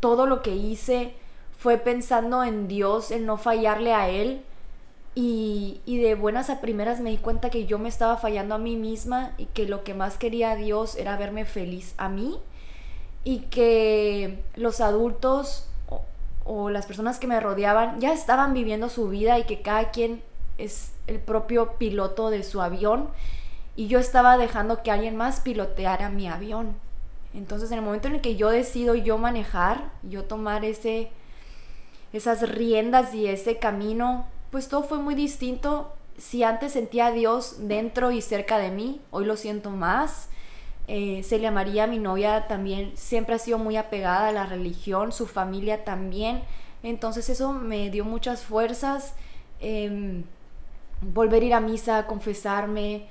todo 0.00 0.26
lo 0.26 0.42
que 0.42 0.56
hice 0.56 1.14
fue 1.58 1.76
pensando 1.76 2.42
en 2.42 2.68
Dios, 2.68 3.10
en 3.10 3.26
no 3.26 3.36
fallarle 3.36 3.92
a 3.92 4.08
Él 4.08 4.44
y, 5.18 5.80
de 5.86 6.14
buenas 6.14 6.50
a 6.50 6.60
primeras 6.60 7.00
me 7.00 7.08
di 7.08 7.16
cuenta 7.16 7.48
que 7.48 7.64
yo 7.64 7.78
me 7.78 7.88
estaba 7.88 8.18
fallando 8.18 8.54
a 8.54 8.58
mí 8.58 8.76
misma 8.76 9.32
y 9.38 9.46
que 9.46 9.66
lo 9.66 9.82
que 9.82 9.94
más 9.94 10.18
quería 10.18 10.54
Dios 10.56 10.94
era 10.94 11.16
verme 11.16 11.46
feliz 11.46 11.94
a 11.96 12.10
mí 12.10 12.38
y 13.24 13.38
que 13.48 14.44
los 14.56 14.82
adultos 14.82 15.70
o, 15.88 16.02
o, 16.44 16.68
las 16.68 16.84
personas 16.84 17.18
que 17.18 17.26
me 17.26 17.40
rodeaban 17.40 17.98
ya 17.98 18.12
estaban 18.12 18.52
viviendo 18.52 18.90
su 18.90 19.08
vida 19.08 19.38
y 19.38 19.44
que 19.44 19.62
cada 19.62 19.90
quien 19.90 20.22
es 20.58 20.92
el 21.06 21.18
propio 21.18 21.78
piloto 21.78 22.28
de 22.28 22.42
su 22.42 22.60
avión 22.60 23.08
y 23.74 23.86
yo 23.86 23.98
estaba 23.98 24.36
dejando 24.36 24.82
que 24.82 24.90
alguien 24.90 25.16
más 25.16 25.40
piloteara 25.40 26.10
mi 26.10 26.28
avión. 26.28 26.76
Entonces 27.32 27.70
en 27.70 27.78
el 27.78 27.84
momento 27.84 28.08
en 28.08 28.16
el 28.16 28.20
que 28.20 28.36
yo 28.36 28.50
decido 28.50 28.94
yo 28.94 29.16
manejar, 29.16 29.92
yo 30.02 30.24
tomar 30.24 30.66
ese, 30.66 31.10
esas 32.12 32.46
riendas 32.50 33.14
y 33.14 33.28
ese 33.28 33.58
camino 33.58 34.26
pues 34.50 34.68
todo 34.68 34.82
fue 34.82 34.98
muy 34.98 35.14
distinto. 35.14 35.92
Si 36.18 36.42
antes 36.42 36.72
sentía 36.72 37.06
a 37.06 37.12
Dios 37.12 37.56
dentro 37.68 38.10
y 38.10 38.22
cerca 38.22 38.58
de 38.58 38.70
mí, 38.70 39.00
hoy 39.10 39.26
lo 39.26 39.36
siento 39.36 39.70
más. 39.70 40.28
Eh, 40.88 41.22
Celia 41.24 41.50
María, 41.50 41.86
mi 41.86 41.98
novia, 41.98 42.46
también 42.46 42.92
siempre 42.96 43.34
ha 43.34 43.38
sido 43.38 43.58
muy 43.58 43.76
apegada 43.76 44.28
a 44.28 44.32
la 44.32 44.46
religión, 44.46 45.12
su 45.12 45.26
familia 45.26 45.84
también. 45.84 46.42
Entonces 46.82 47.28
eso 47.28 47.52
me 47.52 47.90
dio 47.90 48.04
muchas 48.04 48.42
fuerzas. 48.42 49.14
Em, 49.60 50.24
volver 51.00 51.42
a 51.42 51.46
ir 51.46 51.54
a 51.54 51.60
misa, 51.60 52.06
confesarme. 52.06 53.08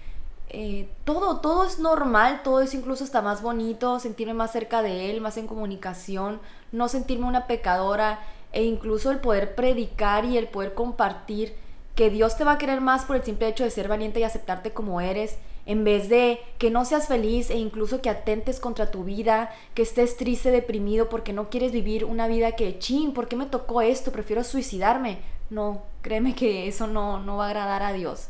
Eh, 0.49 0.87
todo, 1.03 1.41
todo 1.41 1.65
es 1.65 1.79
normal, 1.79 2.41
todo 2.43 2.61
es 2.61 2.73
incluso 2.73 3.03
hasta 3.03 3.21
más 3.21 3.41
bonito, 3.41 3.99
sentirme 3.99 4.33
más 4.33 4.51
cerca 4.51 4.81
de 4.81 5.09
Él, 5.09 5.19
más 5.21 5.37
en 5.37 5.47
comunicación, 5.47 6.39
no 6.71 6.87
sentirme 6.87 7.25
una 7.27 7.47
pecadora 7.47 8.19
e 8.55 8.63
incluso 8.63 9.11
el 9.11 9.19
poder 9.19 9.53
predicar 9.53 10.25
y 10.25 10.37
el 10.37 10.47
poder 10.47 10.73
compartir 10.73 11.53
que 11.93 12.09
Dios 12.09 12.35
te 12.37 12.43
va 12.43 12.53
a 12.53 12.57
querer 12.57 12.81
más 12.81 13.05
por 13.05 13.15
el 13.15 13.23
simple 13.23 13.47
hecho 13.47 13.63
de 13.63 13.69
ser 13.69 13.87
valiente 13.87 14.19
y 14.19 14.23
aceptarte 14.23 14.71
como 14.71 14.99
eres, 15.01 15.37
en 15.65 15.83
vez 15.83 16.09
de 16.09 16.39
que 16.57 16.71
no 16.71 16.85
seas 16.85 17.07
feliz 17.07 17.49
e 17.49 17.57
incluso 17.57 18.01
que 18.01 18.09
atentes 18.09 18.59
contra 18.59 18.91
tu 18.91 19.03
vida, 19.03 19.51
que 19.73 19.81
estés 19.81 20.15
triste, 20.17 20.51
deprimido 20.51 21.09
porque 21.09 21.33
no 21.33 21.49
quieres 21.49 21.71
vivir 21.71 22.05
una 22.05 22.27
vida 22.27 22.53
que, 22.53 22.79
chin, 22.79 23.13
¿por 23.13 23.27
qué 23.27 23.35
me 23.35 23.45
tocó 23.45 23.81
esto? 23.81 24.11
Prefiero 24.11 24.43
suicidarme. 24.43 25.19
No, 25.49 25.83
créeme 26.01 26.33
que 26.35 26.67
eso 26.67 26.87
no, 26.87 27.19
no 27.19 27.37
va 27.37 27.45
a 27.45 27.49
agradar 27.49 27.83
a 27.83 27.93
Dios. 27.93 28.29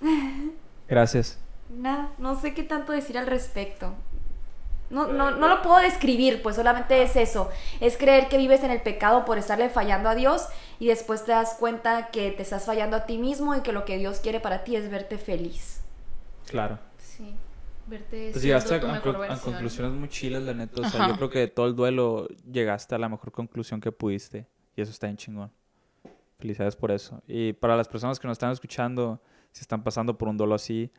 Gracias. 0.88 1.38
Nada, 1.70 2.12
no 2.18 2.40
sé 2.40 2.54
qué 2.54 2.62
tanto 2.62 2.92
decir 2.92 3.18
al 3.18 3.26
respecto. 3.26 3.94
No, 4.94 5.08
no, 5.08 5.32
no 5.32 5.48
lo 5.48 5.60
puedo 5.60 5.78
describir, 5.78 6.40
pues 6.40 6.54
solamente 6.54 7.02
es 7.02 7.16
eso. 7.16 7.50
Es 7.80 7.96
creer 7.96 8.28
que 8.28 8.38
vives 8.38 8.62
en 8.62 8.70
el 8.70 8.80
pecado 8.80 9.24
por 9.24 9.38
estarle 9.38 9.68
fallando 9.68 10.08
a 10.08 10.14
Dios 10.14 10.46
y 10.78 10.86
después 10.86 11.24
te 11.24 11.32
das 11.32 11.56
cuenta 11.58 12.10
que 12.12 12.30
te 12.30 12.42
estás 12.42 12.64
fallando 12.64 12.96
a 12.96 13.04
ti 13.04 13.18
mismo 13.18 13.56
y 13.56 13.62
que 13.62 13.72
lo 13.72 13.84
que 13.84 13.98
Dios 13.98 14.20
quiere 14.20 14.38
para 14.38 14.62
ti 14.62 14.76
es 14.76 14.88
verte 14.88 15.18
feliz. 15.18 15.82
Claro. 16.46 16.78
Sí. 16.96 17.34
Verte 17.88 18.30
pues 18.30 18.42
llegaste 18.44 18.76
a, 18.76 18.94
a, 18.94 19.00
conclusiones 19.40 19.92
muy 19.92 20.08
chilas, 20.08 20.44
la 20.44 20.54
neta. 20.54 20.80
O 20.80 20.88
sea, 20.88 21.08
yo 21.08 21.16
creo 21.16 21.28
que 21.28 21.40
de 21.40 21.48
todo 21.48 21.66
el 21.66 21.74
duelo 21.74 22.28
llegaste 22.50 22.94
a 22.94 22.98
la 22.98 23.08
mejor 23.08 23.32
conclusión 23.32 23.80
que 23.80 23.90
pudiste. 23.90 24.46
Y 24.76 24.80
eso 24.80 24.92
está 24.92 25.08
en 25.08 25.16
chingón. 25.16 25.50
Felicidades 26.38 26.76
por 26.76 26.92
eso. 26.92 27.20
Y 27.26 27.52
para 27.54 27.76
las 27.76 27.88
personas 27.88 28.20
que 28.20 28.28
nos 28.28 28.36
están 28.36 28.52
escuchando, 28.52 29.20
si 29.50 29.62
están 29.62 29.82
pasando 29.82 30.16
por 30.16 30.28
un 30.28 30.36
duelo 30.36 30.54
así, 30.54 30.92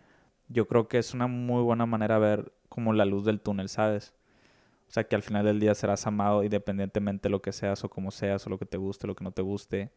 yo 0.49 0.67
creo 0.67 0.89
que 0.89 0.97
es 0.97 1.13
una 1.13 1.27
muy 1.27 1.63
buena 1.63 1.85
manera 1.85 2.15
de 2.15 2.19
ver 2.19 2.51
como 2.75 2.91
la 2.91 3.05
luz 3.05 3.23
del 3.23 3.39
túnel, 3.39 3.69
¿sabes? 3.69 4.13
O 4.87 4.91
sea, 4.91 5.05
que 5.05 5.15
al 5.15 5.23
final 5.23 5.45
del 5.45 5.59
día 5.59 5.73
serás 5.73 6.05
amado 6.05 6.43
independientemente 6.43 7.23
de 7.23 7.29
lo 7.31 7.41
que 7.41 7.53
seas 7.53 7.83
o 7.85 7.89
como 7.89 8.11
seas 8.11 8.45
o 8.45 8.49
lo 8.49 8.59
que 8.59 8.65
te 8.65 8.77
guste, 8.77 9.07
lo 9.07 9.15
que 9.15 9.23
no 9.23 9.31
te 9.31 9.41
guste. 9.41 9.91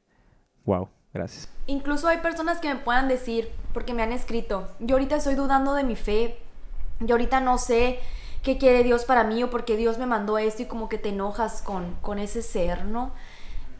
Wow, 0.64 0.88
gracias. 1.12 1.48
Incluso 1.66 2.06
hay 2.06 2.18
personas 2.18 2.60
que 2.60 2.72
me 2.72 2.80
puedan 2.80 3.08
decir, 3.08 3.50
porque 3.74 3.92
me 3.92 4.02
han 4.02 4.12
escrito, 4.12 4.68
yo 4.78 4.94
ahorita 4.94 5.16
estoy 5.16 5.34
dudando 5.34 5.74
de 5.74 5.82
mi 5.82 5.96
fe, 5.96 6.38
yo 7.00 7.16
ahorita 7.16 7.40
no 7.40 7.58
sé 7.58 7.98
qué 8.42 8.58
quiere 8.58 8.84
Dios 8.84 9.04
para 9.04 9.24
mí 9.24 9.42
o 9.42 9.50
porque 9.50 9.76
Dios 9.76 9.98
me 9.98 10.06
mandó 10.06 10.38
esto 10.38 10.62
y 10.62 10.66
como 10.66 10.88
que 10.88 10.98
te 10.98 11.08
enojas 11.08 11.60
con, 11.62 11.96
con 11.96 12.20
ese 12.20 12.42
ser, 12.42 12.84
¿no? 12.84 13.10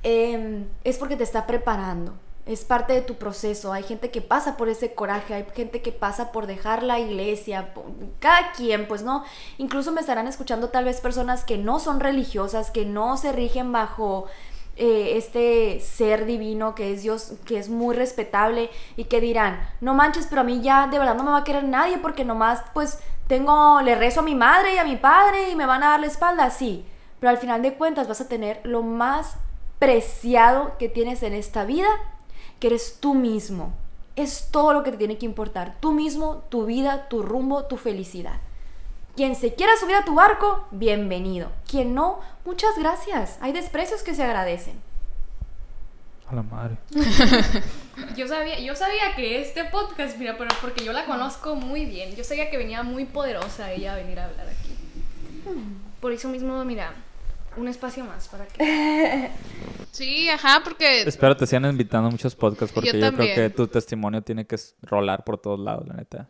Em, 0.03 0.67
es 0.85 0.99
porque 0.99 1.17
te 1.17 1.25
está 1.25 1.47
preparando 1.47 2.15
es 2.49 2.65
parte 2.65 2.95
de 2.95 3.03
tu 3.03 3.17
proceso. 3.17 3.73
Hay 3.75 3.83
gente 3.83 4.11
que 4.11 4.23
pasa 4.23 4.57
por 4.57 4.71
ese 4.71 4.95
coraje, 4.95 5.35
hay 5.35 5.47
gente 5.55 5.83
que 5.83 5.93
pasa 5.93 6.33
por 6.33 6.47
dejar 6.47 6.83
la 6.83 6.99
iglesia, 6.99 7.75
cada 8.21 8.53
quien, 8.53 8.89
pues 8.89 9.03
no. 9.03 9.23
Incluso 9.59 9.93
me 9.93 10.01
estarán 10.01 10.27
escuchando 10.27 10.71
tal 10.71 10.87
vez 10.87 11.01
personas 11.03 11.45
que 11.45 11.59
no 11.59 11.79
son 11.79 12.01
religiosas, 12.01 12.71
que 12.71 12.87
no 12.87 13.19
se 13.19 13.33
rigen 13.33 13.71
bajo 13.71 14.27
eh, 14.77 15.19
este 15.19 15.79
ser 15.81 16.25
divino 16.25 16.75
que 16.75 16.95
es 16.95 17.03
Dios, 17.03 17.35
que 17.45 17.59
es 17.59 17.69
muy 17.69 17.95
respetable 17.95 18.71
y 18.97 19.05
que 19.05 19.21
dirán, 19.21 19.61
no 19.83 19.93
manches, 19.93 20.27
pero 20.27 20.41
a 20.41 20.45
mí 20.45 20.63
ya 20.63 20.87
de 20.87 20.99
verdad 20.99 21.17
no 21.17 21.25
me 21.25 21.33
va 21.33 21.39
a 21.39 21.45
querer 21.45 21.65
nadie 21.65 21.99
porque 21.99 22.25
nomás 22.25 22.63
pues 22.73 22.99
tengo, 23.27 23.83
le 23.83 23.95
rezo 23.95 24.21
a 24.21 24.23
mi 24.23 24.35
madre 24.35 24.75
y 24.75 24.79
a 24.79 24.85
mi 24.85 24.97
padre 24.97 25.51
y 25.51 25.57
me 25.57 25.67
van 25.67 25.83
a 25.83 25.91
dar 25.91 26.01
la 26.01 26.07
espalda, 26.07 26.49
sí. 26.49 26.87
Pero 27.21 27.29
al 27.29 27.37
final 27.37 27.61
de 27.61 27.75
cuentas 27.75 28.09
vas 28.09 28.23
a 28.23 28.29
tener 28.29 28.63
lo 28.65 28.83
más 28.83 29.35
preciado 29.79 30.79
que 30.79 30.89
tienes 30.89 31.23
en 31.23 31.35
esta 31.35 31.65
vida 31.65 31.89
que 32.59 32.69
eres 32.69 32.99
tú 33.01 33.15
mismo. 33.15 33.73
Es 34.17 34.49
todo 34.51 34.73
lo 34.73 34.83
que 34.83 34.91
te 34.91 34.97
tiene 34.97 35.19
que 35.19 35.27
importar. 35.27 35.77
Tú 35.81 35.93
mismo, 35.93 36.43
tu 36.49 36.67
vida, 36.67 37.09
tu 37.09 37.23
rumbo, 37.23 37.65
tu 37.65 37.77
felicidad. 37.77 38.41
Quien 39.15 39.37
se 39.37 39.55
quiera 39.55 39.73
subir 39.77 39.97
a 39.97 40.05
tu 40.05 40.15
barco, 40.15 40.67
bienvenido. 40.71 41.51
Quien 41.69 41.95
no, 41.95 42.21
muchas 42.45 42.71
gracias. 42.79 43.39
Hay 43.41 43.53
desprecios 43.53 44.03
que 44.03 44.15
se 44.15 44.23
agradecen. 44.23 44.81
A 46.29 46.35
la 46.35 46.43
madre. 46.43 46.77
Yo 48.17 48.29
sabía, 48.29 48.61
yo 48.61 48.77
sabía 48.77 49.17
que 49.17 49.41
este 49.41 49.65
podcast, 49.65 50.19
mira, 50.19 50.37
pero 50.39 50.51
porque 50.61 50.85
yo 50.85 50.93
la 50.93 51.05
conozco 51.05 51.57
muy 51.57 51.85
bien. 51.85 52.15
Yo 52.15 52.23
sabía 52.23 52.49
que 52.49 52.57
venía 52.57 52.85
muy 52.85 53.07
poderosa 53.07 53.73
ella 53.73 53.95
a 53.95 53.97
venir 53.97 54.21
a 54.21 54.27
hablar 54.27 54.47
aquí. 54.47 54.77
Por 56.01 56.13
eso 56.13 56.29
mismo, 56.29 56.65
mira, 56.65 56.95
un 57.59 57.69
espacio 57.69 58.05
más 58.05 58.29
para 58.29 58.47
que. 58.47 59.31
Sí, 59.91 60.29
ajá, 60.29 60.61
porque 60.63 61.03
Espero 61.03 61.37
te 61.37 61.47
sigan 61.47 61.65
invitando 61.65 62.09
a 62.09 62.11
muchos 62.11 62.37
podcasts 62.37 62.73
porque 62.73 62.93
Yo 62.93 62.99
yo, 62.99 63.13
creo 63.13 63.35
que 63.35 63.51
tu 63.51 63.67
testimonio 63.67 64.23
tiene 64.23 64.47
que 64.47 64.57
rolar 64.83 65.25
por 65.25 65.39
todos 65.39 65.59
lados, 65.59 65.89
la 65.89 65.95
neta. 65.95 66.29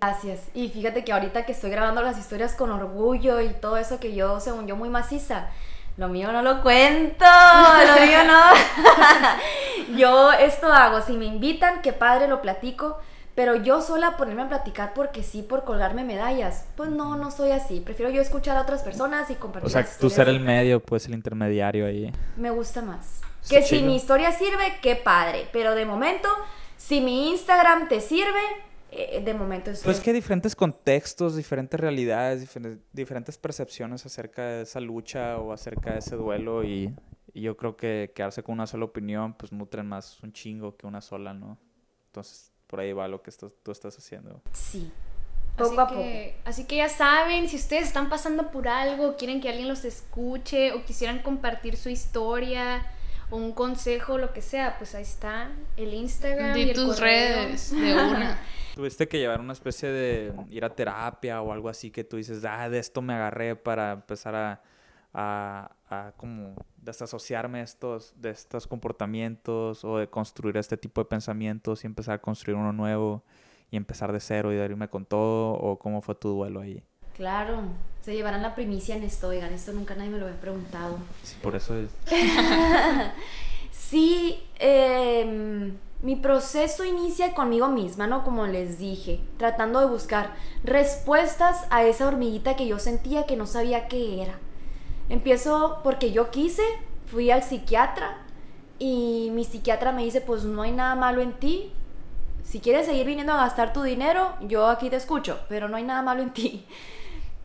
Gracias. 0.00 0.48
Y 0.54 0.70
fíjate 0.70 1.04
que 1.04 1.12
ahorita 1.12 1.44
que 1.44 1.52
estoy 1.52 1.70
grabando 1.70 2.00
las 2.00 2.18
historias 2.18 2.54
con 2.54 2.70
orgullo 2.70 3.40
y 3.42 3.50
todo 3.50 3.76
eso 3.76 4.00
que 4.00 4.14
yo, 4.14 4.40
según 4.40 4.66
yo, 4.66 4.74
muy 4.74 4.88
maciza, 4.88 5.50
lo 5.98 6.08
mío 6.08 6.32
no 6.32 6.40
lo 6.40 6.62
cuento, 6.62 7.24
lo 7.86 8.06
mío 8.06 8.24
no. 8.24 9.96
yo 9.98 10.32
esto 10.32 10.72
hago, 10.72 11.02
si 11.02 11.12
me 11.18 11.26
invitan, 11.26 11.82
qué 11.82 11.92
padre, 11.92 12.28
lo 12.28 12.40
platico, 12.40 12.98
pero 13.34 13.54
yo 13.56 13.80
sola 13.80 14.16
ponerme 14.16 14.42
a 14.42 14.48
platicar 14.48 14.92
porque 14.94 15.22
sí, 15.22 15.42
por 15.42 15.64
colgarme 15.64 16.04
medallas, 16.04 16.66
pues 16.76 16.90
no, 16.90 17.16
no 17.16 17.30
soy 17.30 17.50
así. 17.52 17.80
Prefiero 17.80 18.10
yo 18.10 18.20
escuchar 18.20 18.56
a 18.56 18.62
otras 18.62 18.82
personas 18.82 19.30
y 19.30 19.34
compartir. 19.34 19.66
O 19.66 19.70
sea, 19.70 19.82
las 19.82 19.98
tú 19.98 20.10
ser 20.10 20.28
el 20.28 20.40
medio, 20.40 20.80
pues 20.80 21.06
el 21.06 21.14
intermediario 21.14 21.86
ahí. 21.86 22.12
me 22.36 22.50
gusta 22.50 22.82
más. 22.82 23.20
Está 23.42 23.56
Que 23.56 23.62
si 23.62 23.82
mi 23.82 23.96
historia 23.96 24.32
sirve, 24.32 24.74
qué 24.82 24.96
padre. 24.96 25.48
Pero 25.52 25.74
de 25.74 25.86
momento, 25.86 26.28
si 26.76 27.00
mi 27.00 27.30
Instagram 27.30 27.88
te 27.88 28.00
sirve, 28.00 28.40
eh, 28.90 29.22
de 29.24 29.32
momento 29.34 29.70
es. 29.70 29.82
Pues 29.82 30.00
que 30.00 30.10
hay 30.10 30.14
diferentes 30.14 30.54
contextos, 30.54 31.36
diferentes 31.36 31.78
realidades, 31.80 32.42
difer- 32.42 32.78
diferentes 32.92 33.38
percepciones 33.38 34.04
acerca 34.04 34.42
de 34.44 34.62
esa 34.62 34.80
lucha 34.80 35.38
o 35.38 35.52
acerca 35.52 35.92
de 35.92 36.00
ese 36.00 36.16
duelo 36.16 36.64
y, 36.64 36.94
y 37.32 37.42
yo 37.42 37.56
creo 37.56 37.76
que 37.76 38.12
quedarse 38.14 38.42
con 38.42 38.54
una 38.54 38.66
sola 38.66 38.84
opinión 38.84 39.34
pues 39.34 39.52
nutren 39.52 39.86
más 39.86 40.20
un 40.22 40.32
chingo 40.32 40.76
que 40.76 40.86
una 40.86 41.00
sola, 41.00 41.32
¿no? 41.32 41.56
Entonces 42.06 42.52
por 42.70 42.78
ahí 42.80 42.92
va 42.92 43.08
lo 43.08 43.20
que 43.20 43.30
estás- 43.30 43.50
tú 43.64 43.72
estás 43.72 43.98
haciendo. 43.98 44.40
Sí. 44.52 44.90
Así 45.58 45.68
Poco 45.70 45.80
a 45.82 45.88
poco. 45.88 46.04
así 46.46 46.64
que 46.64 46.76
ya 46.76 46.88
saben, 46.88 47.48
si 47.48 47.56
ustedes 47.56 47.82
están 47.88 48.08
pasando 48.08 48.50
por 48.50 48.68
algo, 48.68 49.16
quieren 49.16 49.40
que 49.42 49.48
alguien 49.50 49.68
los 49.68 49.84
escuche 49.84 50.72
o 50.72 50.84
quisieran 50.84 51.18
compartir 51.18 51.76
su 51.76 51.90
historia 51.90 52.86
o 53.28 53.36
un 53.36 53.52
consejo, 53.52 54.16
lo 54.16 54.32
que 54.32 54.40
sea, 54.40 54.78
pues 54.78 54.94
ahí 54.94 55.02
está 55.02 55.50
el 55.76 55.92
Instagram. 55.92 56.56
y 56.56 56.64
di 56.64 56.70
el 56.70 56.74
tus 56.76 56.94
correo. 56.96 57.34
redes 57.46 57.70
de 57.72 57.94
una. 57.94 58.38
Tuviste 58.74 59.08
que 59.08 59.18
llevar 59.18 59.40
una 59.40 59.52
especie 59.52 59.88
de 59.90 60.32
ir 60.48 60.64
a 60.64 60.70
terapia 60.74 61.42
o 61.42 61.52
algo 61.52 61.68
así 61.68 61.90
que 61.90 62.04
tú 62.04 62.16
dices, 62.16 62.42
ah, 62.44 62.68
de 62.70 62.78
esto 62.78 63.02
me 63.02 63.12
agarré 63.12 63.56
para 63.56 63.92
empezar 63.92 64.34
a, 64.34 64.62
a, 65.12 65.72
a 65.88 66.12
como 66.16 66.54
desasociarme 66.76 67.58
de 67.58 67.64
estos, 67.64 68.14
de 68.16 68.30
estos 68.30 68.66
comportamientos 68.66 69.84
o 69.84 69.98
de 69.98 70.08
construir 70.08 70.56
este 70.56 70.76
tipo 70.76 71.00
de 71.00 71.06
pensamientos 71.06 71.84
y 71.84 71.86
empezar 71.86 72.14
a 72.14 72.20
construir 72.20 72.56
uno 72.56 72.72
nuevo 72.72 73.22
y 73.70 73.76
empezar 73.76 74.12
de 74.12 74.20
cero 74.20 74.52
y 74.52 74.56
darme 74.56 74.88
con 74.88 75.04
todo 75.04 75.52
o 75.52 75.78
cómo 75.78 76.02
fue 76.02 76.14
tu 76.14 76.28
duelo 76.30 76.60
ahí. 76.60 76.82
Claro. 77.16 77.62
Se 78.02 78.14
llevarán 78.14 78.42
la 78.42 78.54
primicia 78.54 78.96
en 78.96 79.02
esto, 79.02 79.28
oigan, 79.28 79.52
esto 79.52 79.72
nunca 79.72 79.94
nadie 79.94 80.10
me 80.10 80.18
lo 80.18 80.26
había 80.26 80.40
preguntado. 80.40 80.98
Sí, 81.22 81.36
por 81.42 81.54
eso 81.54 81.76
es... 81.76 81.90
Sí, 83.90 84.40
em, 84.60 85.76
mi 86.00 86.14
proceso 86.14 86.84
inicia 86.84 87.34
conmigo 87.34 87.68
misma, 87.68 88.06
¿no? 88.06 88.22
Como 88.22 88.46
les 88.46 88.78
dije, 88.78 89.18
tratando 89.36 89.80
de 89.80 89.86
buscar 89.86 90.34
respuestas 90.62 91.66
a 91.70 91.82
esa 91.82 92.06
hormiguita 92.06 92.54
que 92.54 92.68
yo 92.68 92.78
sentía 92.78 93.26
que 93.26 93.34
no 93.34 93.46
sabía 93.46 93.88
qué 93.88 94.22
era. 94.22 94.38
Empiezo 95.10 95.80
porque 95.82 96.12
yo 96.12 96.30
quise, 96.30 96.62
fui 97.06 97.30
al 97.30 97.42
psiquiatra 97.42 98.16
y 98.78 99.28
mi 99.32 99.44
psiquiatra 99.44 99.92
me 99.92 100.04
dice, 100.04 100.20
pues 100.20 100.44
no 100.44 100.62
hay 100.62 100.70
nada 100.70 100.94
malo 100.94 101.20
en 101.20 101.32
ti. 101.32 101.72
Si 102.44 102.60
quieres 102.60 102.86
seguir 102.86 103.06
viniendo 103.06 103.32
a 103.32 103.38
gastar 103.38 103.72
tu 103.72 103.82
dinero, 103.82 104.34
yo 104.40 104.68
aquí 104.68 104.88
te 104.88 104.96
escucho, 104.96 105.40
pero 105.48 105.68
no 105.68 105.76
hay 105.76 105.82
nada 105.82 106.02
malo 106.02 106.22
en 106.22 106.32
ti. 106.32 106.66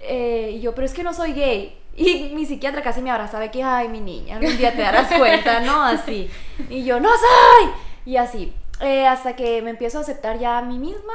Eh, 0.08 0.58
y 0.58 0.62
yo, 0.62 0.75
pero 0.75 0.86
es 0.86 0.93
que 0.93 1.04
no 1.04 1.15
soy 1.15 1.34
gay. 1.34 1.80
Y 1.95 2.32
mi 2.36 2.45
psiquiatra 2.45 2.84
casi 2.84 3.01
me 3.01 3.10
abrazaba 3.10 3.49
que, 3.49 3.63
ay, 3.63 3.88
mi 3.88 4.01
niña, 4.01 4.36
algún 4.36 4.56
día 4.56 4.75
te 4.75 4.84
darás 4.84 5.12
cuenta, 5.12 5.62
¿no? 5.62 5.82
Así. 5.84 6.30
Y 6.69 6.84
yo, 6.84 6.99
no 6.99 7.10
soy. 7.10 7.71
Y 8.06 8.17
así. 8.17 8.54
Eh, 8.82 9.08
hasta 9.08 9.36
que 9.36 9.63
me 9.63 9.71
empiezo 9.71 9.97
a 9.97 10.01
aceptar 10.01 10.38
ya 10.38 10.60
a 10.60 10.62
mí 10.62 10.78
misma. 10.78 11.13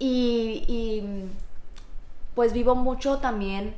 Y, 0.00 0.64
y, 0.66 1.30
pues 2.34 2.52
vivo 2.52 2.74
mucho 2.74 3.18
también. 3.18 3.76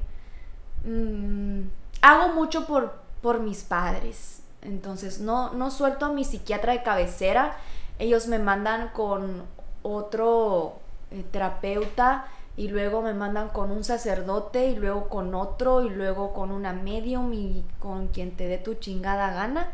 Mm, 0.84 1.60
hago 2.02 2.34
mucho 2.34 2.66
por, 2.66 2.94
por 3.22 3.40
mis 3.40 3.62
padres. 3.62 4.42
Entonces 4.62 5.20
no, 5.20 5.52
no 5.52 5.70
suelto 5.70 6.06
a 6.06 6.12
mi 6.12 6.24
psiquiatra 6.24 6.72
de 6.72 6.82
cabecera. 6.82 7.56
Ellos 7.98 8.26
me 8.26 8.38
mandan 8.38 8.90
con 8.90 9.42
otro 9.82 10.74
eh, 11.10 11.24
terapeuta 11.30 12.26
y 12.56 12.68
luego 12.68 13.00
me 13.00 13.14
mandan 13.14 13.48
con 13.48 13.70
un 13.70 13.84
sacerdote 13.84 14.68
y 14.68 14.76
luego 14.76 15.08
con 15.08 15.34
otro 15.34 15.82
y 15.82 15.88
luego 15.88 16.32
con 16.32 16.50
una 16.50 16.72
medium 16.72 17.32
y 17.32 17.64
con 17.78 18.08
quien 18.08 18.36
te 18.36 18.48
dé 18.48 18.58
tu 18.58 18.74
chingada 18.74 19.32
gana 19.32 19.70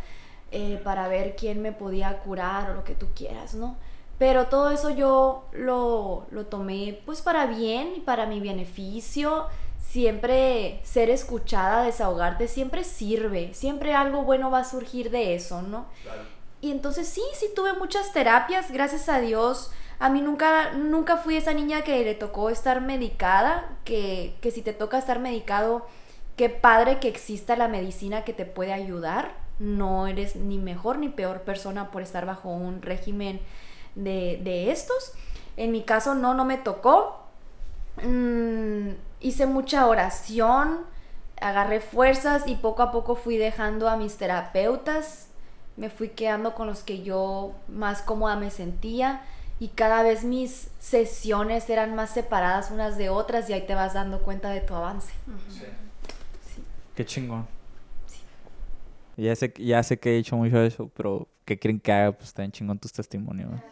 eh, 0.53 0.81
para 0.85 1.09
ver 1.09 1.35
quién 1.35 1.63
me 1.63 1.73
podía 1.73 2.19
curar 2.21 2.71
o 2.71 2.75
lo 2.75 2.85
que 2.85 2.95
tú 2.95 3.09
quieras, 3.15 3.55
¿no? 3.55 3.77
Pero 4.19 4.47
todo 4.47 4.71
eso 4.71 4.91
yo 4.91 5.45
lo, 5.53 6.27
lo 6.31 6.47
tomé 6.47 7.01
pues 7.05 7.21
para 7.23 7.47
bien 7.47 7.95
y 7.97 8.01
para 8.01 8.27
mi 8.27 8.41
beneficio. 8.41 9.47
Siempre 9.97 10.79
ser 10.83 11.09
escuchada, 11.09 11.85
desahogarte, 11.85 12.49
siempre 12.49 12.85
sirve. 12.85 13.55
Siempre 13.55 13.95
algo 13.95 14.25
bueno 14.25 14.51
va 14.51 14.59
a 14.59 14.65
surgir 14.65 15.11
de 15.11 15.35
eso, 15.35 15.63
¿no? 15.63 15.87
Y 16.61 16.71
entonces 16.71 17.09
sí, 17.09 17.23
sí 17.33 17.47
tuve 17.57 17.73
muchas 17.73 18.13
terapias, 18.13 18.71
gracias 18.71 19.09
a 19.09 19.21
Dios. 19.21 19.71
A 19.99 20.11
mí 20.11 20.21
nunca, 20.21 20.73
nunca 20.75 21.17
fui 21.17 21.37
esa 21.37 21.55
niña 21.55 21.81
que 21.81 22.05
le 22.05 22.15
tocó 22.15 22.51
estar 22.51 22.83
medicada, 22.83 23.71
que, 23.85 24.37
que 24.43 24.51
si 24.51 24.61
te 24.61 24.75
toca 24.75 24.99
estar 24.99 25.19
medicado, 25.19 25.87
qué 26.37 26.51
padre 26.51 26.99
que 26.99 27.09
exista 27.09 27.57
la 27.57 27.67
medicina 27.67 28.23
que 28.23 28.35
te 28.35 28.45
puede 28.45 28.75
ayudar. 28.75 29.39
No 29.59 30.09
eres 30.09 30.37
ni 30.37 30.59
mejor 30.59 30.99
ni 30.99 31.09
peor 31.09 31.41
persona 31.41 31.91
por 31.91 32.03
estar 32.03 32.27
bajo 32.27 32.51
un 32.51 32.83
régimen 32.83 33.41
de, 33.95 34.41
de 34.45 34.71
estos. 34.73 35.15
En 35.57 35.73
mi 35.73 35.85
caso 35.85 36.15
no, 36.15 36.35
no 36.35 36.45
me 36.45 36.59
tocó. 36.59 37.26
Mm, 38.03 38.91
hice 39.21 39.47
mucha 39.47 39.87
oración, 39.87 40.81
agarré 41.41 41.81
fuerzas 41.81 42.45
y 42.47 42.57
poco 42.57 42.83
a 42.83 42.93
poco 42.93 43.17
fui 43.17 43.37
dejando 43.37 43.89
a 43.89 43.97
mis 43.97 44.17
terapeutas. 44.17 45.29
Me 45.77 45.91
fui 45.91 46.09
quedando 46.09 46.55
con 46.55 46.67
los 46.67 46.83
que 46.83 47.03
yo 47.03 47.55
más 47.69 48.03
cómoda 48.03 48.37
me 48.37 48.51
sentía 48.51 49.23
y 49.59 49.69
cada 49.69 50.03
vez 50.03 50.25
mis 50.25 50.69
sesiones 50.79 51.69
eran 51.71 51.95
más 51.95 52.11
separadas 52.11 52.71
unas 52.71 52.97
de 52.99 53.09
otras 53.09 53.49
y 53.49 53.53
ahí 53.53 53.67
te 53.67 53.75
vas 53.75 53.95
dando 53.95 54.21
cuenta 54.23 54.51
de 54.51 54.61
tu 54.61 54.75
avance. 54.75 55.13
Qué 56.95 57.05
chingón. 57.05 57.47
Ya 59.17 59.35
sé, 59.35 59.53
ya 59.57 59.83
sé 59.83 59.99
que 59.99 60.11
he 60.11 60.17
dicho 60.17 60.37
mucho 60.37 60.59
de 60.59 60.67
eso, 60.67 60.91
pero 60.95 61.27
¿qué 61.47 61.59
creen 61.59 61.81
que 61.81 61.93
haga? 61.93 62.13
Pues 62.13 62.29
está 62.29 62.43
bien 62.43 62.53
chingón 62.53 62.79
tus 62.79 62.93
testimonios. 62.93 63.51
¿no? 63.51 63.63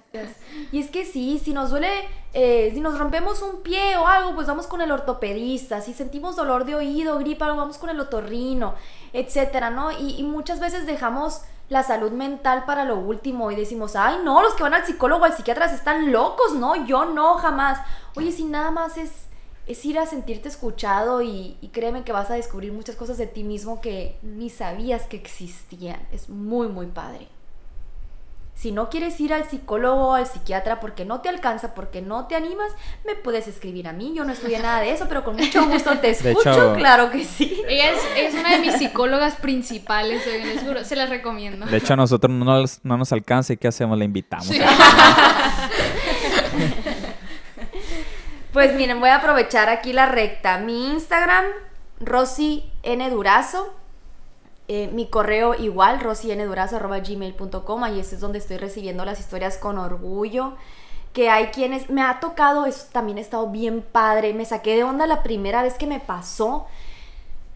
Y 0.72 0.78
es 0.78 0.90
que 0.90 1.04
sí, 1.04 1.40
si 1.44 1.52
nos 1.52 1.70
duele, 1.70 1.90
eh, 2.32 2.70
si 2.72 2.80
nos 2.80 2.98
rompemos 2.98 3.42
un 3.42 3.62
pie 3.62 3.96
o 3.96 4.06
algo, 4.06 4.34
pues 4.34 4.46
vamos 4.46 4.66
con 4.66 4.80
el 4.80 4.92
ortopedista. 4.92 5.80
Si 5.80 5.92
sentimos 5.92 6.36
dolor 6.36 6.64
de 6.64 6.76
oído, 6.76 7.18
gripa, 7.18 7.48
vamos 7.48 7.76
con 7.76 7.90
el 7.90 8.00
otorrino, 8.00 8.74
etcétera, 9.12 9.70
¿no? 9.70 9.90
Y, 9.92 10.14
y 10.18 10.22
muchas 10.22 10.60
veces 10.60 10.86
dejamos 10.86 11.42
la 11.68 11.82
salud 11.82 12.12
mental 12.12 12.64
para 12.64 12.84
lo 12.84 12.96
último 12.96 13.50
y 13.50 13.56
decimos, 13.56 13.96
ay, 13.96 14.18
no, 14.24 14.40
los 14.40 14.54
que 14.54 14.62
van 14.62 14.74
al 14.74 14.86
psicólogo 14.86 15.22
o 15.22 15.24
al 15.24 15.34
psiquiatra 15.34 15.66
están 15.66 16.12
locos, 16.12 16.54
no, 16.54 16.86
yo 16.86 17.06
no, 17.06 17.34
jamás. 17.34 17.80
Oye, 18.14 18.30
si 18.30 18.44
nada 18.44 18.70
más 18.70 18.96
es, 18.96 19.10
es 19.66 19.84
ir 19.84 19.98
a 19.98 20.06
sentirte 20.06 20.48
escuchado 20.48 21.22
y, 21.22 21.58
y 21.60 21.68
créeme 21.68 22.04
que 22.04 22.12
vas 22.12 22.30
a 22.30 22.34
descubrir 22.34 22.72
muchas 22.72 22.94
cosas 22.94 23.18
de 23.18 23.26
ti 23.26 23.42
mismo 23.42 23.80
que 23.80 24.16
ni 24.22 24.48
sabías 24.48 25.06
que 25.06 25.16
existían. 25.16 26.06
Es 26.12 26.28
muy, 26.28 26.68
muy 26.68 26.86
padre. 26.86 27.28
Si 28.54 28.70
no 28.72 28.88
quieres 28.88 29.18
ir 29.20 29.34
al 29.34 29.44
psicólogo 29.48 30.08
o 30.10 30.14
al 30.14 30.26
psiquiatra 30.26 30.78
porque 30.80 31.04
no 31.04 31.20
te 31.20 31.28
alcanza, 31.28 31.74
porque 31.74 32.00
no 32.02 32.26
te 32.28 32.36
animas, 32.36 32.70
me 33.04 33.14
puedes 33.16 33.48
escribir 33.48 33.88
a 33.88 33.92
mí. 33.92 34.12
Yo 34.16 34.24
no 34.24 34.32
estudié 34.32 34.58
nada 34.60 34.80
de 34.80 34.92
eso, 34.92 35.06
pero 35.08 35.24
con 35.24 35.36
mucho 35.36 35.66
gusto 35.66 35.98
te 35.98 36.10
escucho, 36.10 36.50
hecho- 36.52 36.74
claro 36.76 37.10
que 37.10 37.24
sí. 37.24 37.60
Ella 37.68 37.90
es, 37.90 37.98
es 38.16 38.34
una 38.40 38.52
de 38.52 38.58
mis 38.60 38.74
psicólogas 38.76 39.34
principales, 39.36 40.24
les 40.26 40.62
juro, 40.62 40.84
se 40.84 40.94
las 40.96 41.10
recomiendo. 41.10 41.66
De 41.66 41.76
hecho, 41.76 41.94
a 41.94 41.96
nosotros 41.96 42.32
no 42.32 42.44
nos, 42.44 42.80
no 42.84 42.96
nos 42.96 43.12
alcanza 43.12 43.52
y 43.52 43.56
¿qué 43.56 43.68
hacemos? 43.68 43.98
La 43.98 44.04
invitamos. 44.04 44.48
Pues 48.52 48.72
miren, 48.76 49.00
voy 49.00 49.08
a 49.08 49.16
aprovechar 49.16 49.68
aquí 49.68 49.92
la 49.92 50.06
recta. 50.06 50.58
Mi 50.58 50.92
Instagram, 50.92 51.44
Rosy 51.98 52.70
N. 52.84 53.10
Durazo. 53.10 53.74
Eh, 54.66 54.88
mi 54.92 55.08
correo 55.08 55.54
igual, 55.54 56.00
rosynedurazo.gmail.com. 56.00 57.84
Ahí 57.84 58.00
ese 58.00 58.14
es 58.14 58.20
donde 58.20 58.38
estoy 58.38 58.56
recibiendo 58.56 59.04
las 59.04 59.20
historias 59.20 59.58
con 59.58 59.78
orgullo. 59.78 60.54
que 61.12 61.30
hay 61.30 61.48
quienes, 61.48 61.90
me 61.90 62.02
ha 62.02 62.18
tocado, 62.18 62.66
eso 62.66 62.86
también 62.90 63.18
ha 63.18 63.20
estado 63.20 63.48
bien 63.48 63.82
padre, 63.82 64.34
me 64.34 64.44
saqué 64.44 64.74
de 64.74 64.82
onda 64.82 65.06
la 65.06 65.22
primera 65.22 65.62
vez 65.62 65.74
que 65.74 65.86
me 65.86 66.00
pasó, 66.00 66.66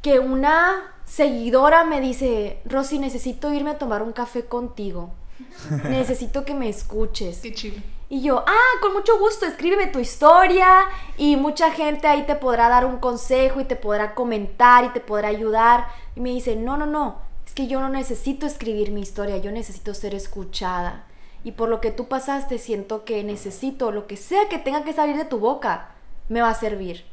que 0.00 0.20
una 0.20 0.94
seguidora 1.04 1.82
me 1.82 2.00
dice, 2.00 2.60
Rosy, 2.64 3.00
necesito 3.00 3.52
irme 3.52 3.70
a 3.70 3.78
tomar 3.78 4.04
un 4.04 4.12
café 4.12 4.44
contigo, 4.44 5.10
necesito 5.88 6.44
que 6.44 6.54
me 6.54 6.68
escuches. 6.68 7.38
Qué 7.38 7.52
chido. 7.52 7.80
Y 8.10 8.22
yo, 8.22 8.42
ah, 8.46 8.80
con 8.80 8.94
mucho 8.94 9.18
gusto, 9.18 9.44
escríbeme 9.44 9.88
tu 9.88 9.98
historia 9.98 10.86
y 11.18 11.36
mucha 11.36 11.70
gente 11.72 12.06
ahí 12.06 12.22
te 12.22 12.36
podrá 12.36 12.70
dar 12.70 12.86
un 12.86 12.98
consejo 12.98 13.60
y 13.60 13.64
te 13.64 13.76
podrá 13.76 14.14
comentar 14.14 14.84
y 14.84 14.88
te 14.90 15.00
podrá 15.00 15.28
ayudar. 15.28 15.88
Y 16.18 16.20
me 16.20 16.30
dice, 16.30 16.56
no, 16.56 16.76
no, 16.76 16.84
no, 16.84 17.20
es 17.46 17.54
que 17.54 17.68
yo 17.68 17.78
no 17.78 17.88
necesito 17.88 18.44
escribir 18.44 18.90
mi 18.90 19.02
historia, 19.02 19.36
yo 19.36 19.52
necesito 19.52 19.94
ser 19.94 20.16
escuchada. 20.16 21.04
Y 21.44 21.52
por 21.52 21.68
lo 21.68 21.80
que 21.80 21.92
tú 21.92 22.08
pasaste, 22.08 22.58
siento 22.58 23.04
que 23.04 23.22
necesito 23.22 23.92
lo 23.92 24.08
que 24.08 24.16
sea 24.16 24.48
que 24.48 24.58
tenga 24.58 24.82
que 24.82 24.92
salir 24.92 25.16
de 25.16 25.26
tu 25.26 25.38
boca, 25.38 25.90
me 26.28 26.40
va 26.40 26.50
a 26.50 26.54
servir. 26.54 27.04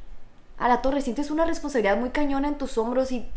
A 0.58 0.68
la 0.68 0.82
torre, 0.82 1.02
sientes 1.02 1.30
una 1.30 1.46
responsabilidad 1.46 2.00
muy 2.00 2.10
cañona 2.10 2.48
en 2.48 2.58
tus 2.58 2.80
hombros 2.80 3.12
y, 3.12 3.28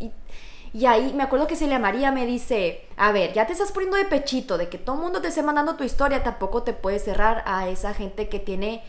y, 0.73 0.85
ahí 0.87 1.13
me 1.13 1.21
acuerdo 1.21 1.45
que 1.45 1.55
Celia 1.55 1.77
María 1.77 2.11
me 2.11 2.25
dice, 2.25 2.87
a 2.97 3.11
ver, 3.11 3.33
ya 3.33 3.45
te 3.45 3.53
estás 3.53 3.71
poniendo 3.71 3.97
de 3.97 4.05
pechito, 4.05 4.57
de 4.57 4.69
que 4.69 4.79
todo 4.79 4.95
el 4.95 5.03
mundo 5.03 5.21
te 5.21 5.27
esté 5.27 5.43
mandando 5.43 5.75
tu 5.75 5.83
historia, 5.83 6.23
tampoco 6.23 6.63
te 6.63 6.73
puedes 6.73 7.03
cerrar 7.03 7.43
a 7.45 7.69
esa 7.69 7.93
gente 7.93 8.27
que 8.27 8.39
tiene 8.39 8.81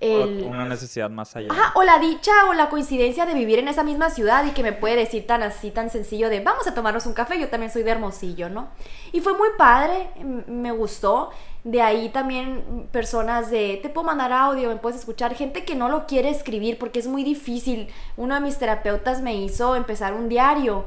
el... 0.00 0.44
Una 0.44 0.64
necesidad 0.66 1.10
más 1.10 1.34
allá. 1.36 1.48
Ajá, 1.50 1.72
o 1.74 1.82
la 1.82 1.98
dicha 1.98 2.32
o 2.48 2.52
la 2.52 2.68
coincidencia 2.68 3.26
de 3.26 3.34
vivir 3.34 3.58
en 3.58 3.68
esa 3.68 3.82
misma 3.82 4.10
ciudad 4.10 4.44
y 4.44 4.50
que 4.50 4.62
me 4.62 4.72
puede 4.72 4.96
decir 4.96 5.26
tan 5.26 5.42
así, 5.42 5.70
tan 5.70 5.90
sencillo 5.90 6.28
de 6.28 6.40
vamos 6.40 6.66
a 6.66 6.74
tomarnos 6.74 7.06
un 7.06 7.14
café, 7.14 7.38
yo 7.38 7.48
también 7.48 7.72
soy 7.72 7.82
de 7.82 7.90
Hermosillo, 7.90 8.48
¿no? 8.48 8.68
Y 9.12 9.20
fue 9.20 9.36
muy 9.36 9.48
padre, 9.56 10.10
me 10.46 10.72
gustó. 10.72 11.30
De 11.64 11.80
ahí 11.80 12.10
también 12.10 12.88
personas 12.92 13.50
de, 13.50 13.78
te 13.82 13.88
puedo 13.88 14.06
mandar 14.06 14.32
audio, 14.32 14.68
me 14.68 14.76
puedes 14.76 15.00
escuchar, 15.00 15.34
gente 15.34 15.64
que 15.64 15.74
no 15.74 15.88
lo 15.88 16.06
quiere 16.06 16.28
escribir 16.28 16.78
porque 16.78 16.98
es 16.98 17.06
muy 17.06 17.24
difícil. 17.24 17.88
Uno 18.18 18.34
de 18.34 18.42
mis 18.42 18.58
terapeutas 18.58 19.22
me 19.22 19.34
hizo 19.34 19.74
empezar 19.74 20.12
un 20.12 20.28
diario. 20.28 20.84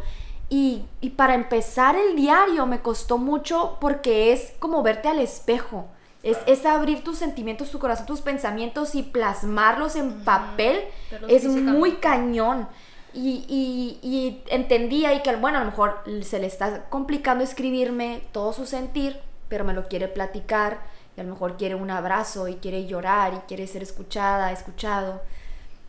Y, 0.49 0.85
y 1.01 1.09
para 1.09 1.33
empezar 1.33 1.95
el 1.95 2.15
diario 2.15 2.67
me 2.67 2.79
costó 2.79 3.17
mucho 3.17 3.77
porque 3.81 4.31
es 4.31 4.53
como 4.59 4.83
verte 4.83 5.09
al 5.09 5.19
espejo. 5.19 5.87
Es, 6.23 6.37
es 6.45 6.65
abrir 6.65 7.03
tus 7.03 7.17
sentimientos, 7.17 7.71
tu 7.71 7.79
corazón, 7.79 8.05
tus 8.05 8.21
pensamientos 8.21 8.95
y 8.95 9.03
plasmarlos 9.03 9.95
en 9.95 10.23
papel. 10.23 10.81
Es 11.27 11.45
muy 11.45 11.93
cañón. 11.97 12.67
Y, 13.13 13.45
y, 13.47 13.99
y 14.07 14.43
entendía 14.47 15.13
y 15.13 15.23
que, 15.23 15.35
bueno, 15.37 15.57
a 15.57 15.61
lo 15.61 15.67
mejor 15.67 16.03
se 16.23 16.39
le 16.39 16.47
está 16.47 16.89
complicando 16.89 17.43
escribirme 17.43 18.21
todo 18.31 18.53
su 18.53 18.65
sentir, 18.65 19.19
pero 19.47 19.63
me 19.63 19.73
lo 19.73 19.87
quiere 19.87 20.07
platicar 20.07 20.81
y 21.15 21.21
a 21.21 21.23
lo 21.23 21.31
mejor 21.31 21.57
quiere 21.57 21.73
un 21.73 21.89
abrazo 21.89 22.47
y 22.47 22.55
quiere 22.55 22.85
llorar 22.85 23.33
y 23.33 23.37
quiere 23.47 23.65
ser 23.65 23.81
escuchada, 23.81 24.51
escuchado, 24.51 25.21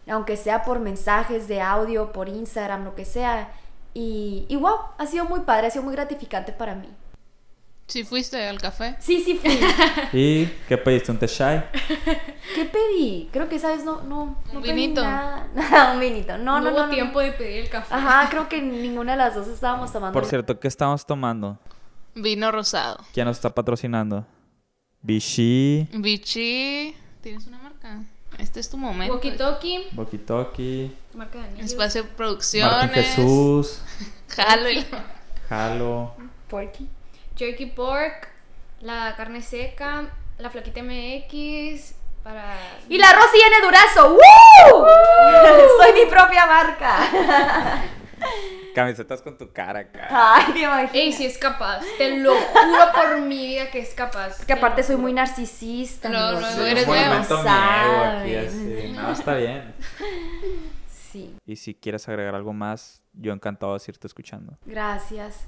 aunque 0.08 0.38
sea 0.38 0.62
por 0.62 0.78
mensajes 0.78 1.48
de 1.48 1.60
audio, 1.60 2.12
por 2.12 2.30
Instagram, 2.30 2.84
lo 2.84 2.94
que 2.94 3.04
sea. 3.04 3.52
Y, 3.92 4.46
y 4.48 4.56
wow, 4.56 4.76
ha 4.96 5.06
sido 5.06 5.26
muy 5.26 5.40
padre, 5.40 5.66
ha 5.66 5.70
sido 5.70 5.84
muy 5.84 5.94
gratificante 5.94 6.52
para 6.52 6.74
mí. 6.74 6.88
Si 7.88 8.04
fuiste 8.04 8.46
al 8.46 8.60
café. 8.60 8.96
Sí, 9.00 9.22
sí 9.24 9.34
fui. 9.42 9.58
¿Y 10.12 10.46
qué 10.68 10.76
pediste? 10.76 11.10
¿Un 11.10 11.18
té? 11.18 11.26
¿Qué 12.54 12.64
pedí? 12.66 13.30
Creo 13.32 13.48
que 13.48 13.56
esa 13.56 13.68
vez 13.68 13.82
no, 13.82 14.02
no, 14.02 14.36
no 14.52 14.58
Un 14.58 14.62
pedí 14.62 14.72
vinito. 14.74 15.02
nada. 15.02 15.92
un 15.94 15.98
vinito. 16.00 16.36
No, 16.36 16.60
no, 16.60 16.68
hubo 16.70 16.78
no, 16.80 16.86
no. 16.86 16.92
tiempo 16.94 17.18
de 17.20 17.32
pedir 17.32 17.62
el 17.64 17.70
café. 17.70 17.94
Ajá, 17.94 18.28
creo 18.28 18.46
que 18.46 18.60
ninguna 18.60 19.12
de 19.12 19.18
las 19.18 19.34
dos 19.34 19.48
estábamos 19.48 19.90
tomando. 19.90 20.12
Por 20.12 20.26
cierto, 20.28 20.60
¿qué 20.60 20.68
estamos 20.68 21.06
tomando? 21.06 21.58
Vino 22.14 22.52
rosado. 22.52 23.02
¿Quién 23.14 23.26
nos 23.26 23.38
está 23.38 23.54
patrocinando? 23.54 24.26
Vichy, 25.00 25.88
Vichy. 25.92 26.94
¿Tienes 27.22 27.46
una 27.46 27.58
marca? 27.58 28.02
Este 28.38 28.60
es 28.60 28.68
tu 28.68 28.76
momento. 28.76 29.14
Walkie 29.14 29.30
Talkie, 29.32 29.86
Boquitoki, 29.92 30.92
marca 31.14 31.38
de. 31.38 31.62
Espacio 31.62 32.06
Producciones. 32.16 32.76
Martín 32.76 33.02
Jesús, 33.02 33.80
Jalo 34.28 34.70
y- 34.70 34.84
Jalo. 35.48 36.12
Porky. 36.48 36.86
Jerky 37.38 37.66
Pork, 37.66 38.28
la 38.80 39.14
carne 39.16 39.42
seca, 39.42 40.08
la 40.38 40.50
flaquita 40.50 40.82
MX, 40.82 41.94
para... 42.24 42.56
Y 42.88 42.98
la 42.98 43.12
Rosy 43.12 43.38
N. 43.46 43.64
Durazo. 43.64 44.14
¡Woo! 44.14 44.86
Soy 45.80 45.92
mi 45.92 46.10
propia 46.10 46.46
marca. 46.46 46.98
Camisetas 48.74 49.22
con 49.22 49.38
tu 49.38 49.52
cara 49.52 49.80
acá. 49.80 50.08
Ay, 50.10 50.52
te 50.52 50.58
imaginas. 50.60 50.94
Ey, 50.94 51.12
si 51.12 51.26
es 51.26 51.38
capaz, 51.38 51.84
te 51.96 52.16
lo 52.18 52.34
juro 52.34 52.92
por 52.94 53.20
mi 53.20 53.46
vida 53.46 53.70
que 53.70 53.80
es 53.80 53.94
capaz. 53.94 54.38
Que 54.40 54.46
te 54.46 54.52
aparte 54.52 54.82
soy 54.82 54.96
muy 54.96 55.12
narcisista. 55.12 56.08
No, 56.08 56.32
no, 56.32 56.50
Sí, 56.52 56.60
eres 56.62 56.86
no 56.86 56.94
nuevo. 56.94 57.14
Aquí, 57.48 58.34
así. 58.36 58.92
No, 58.94 59.12
está 59.12 59.34
bien. 59.34 59.74
Sí, 61.10 61.34
Y 61.46 61.56
si 61.56 61.74
quieres 61.74 62.08
agregar 62.08 62.34
algo 62.34 62.52
más, 62.52 63.00
yo 63.14 63.32
encantado 63.32 63.76
de 63.76 63.84
irte 63.86 64.06
escuchando. 64.06 64.58
gracias. 64.66 65.46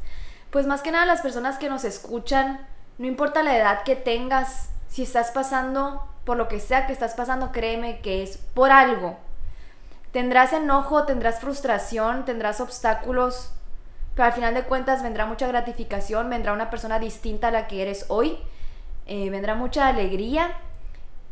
Pues 0.50 0.66
más 0.66 0.82
que 0.82 0.90
nada 0.90 1.06
las 1.06 1.20
personas 1.20 1.58
que 1.58 1.68
nos 1.68 1.84
escuchan, 1.84 2.66
no 2.98 3.06
importa 3.06 3.42
la 3.42 3.56
edad 3.56 3.82
que 3.84 3.96
tengas, 3.96 4.70
si 4.88 5.02
estás 5.02 5.30
pasando 5.30 6.06
por 6.24 6.36
lo 6.36 6.48
que 6.48 6.60
sea 6.60 6.86
que 6.86 6.92
estás 6.92 7.14
pasando, 7.14 7.52
créeme 7.52 8.00
que 8.00 8.22
es 8.22 8.36
por 8.36 8.72
algo. 8.72 9.16
Tendrás 10.12 10.52
enojo, 10.52 11.04
tendrás 11.04 11.40
frustración, 11.40 12.24
tendrás 12.24 12.60
obstáculos, 12.60 13.52
pero 14.14 14.26
al 14.26 14.32
final 14.32 14.54
de 14.54 14.64
cuentas 14.64 15.02
vendrá 15.02 15.26
mucha 15.26 15.46
gratificación, 15.46 16.28
vendrá 16.28 16.52
una 16.52 16.68
persona 16.68 16.98
distinta 16.98 17.48
a 17.48 17.52
la 17.52 17.68
que 17.68 17.82
eres 17.82 18.06
hoy, 18.08 18.38
eh, 19.06 19.30
vendrá 19.30 19.54
mucha 19.54 19.86
alegría 19.86 20.52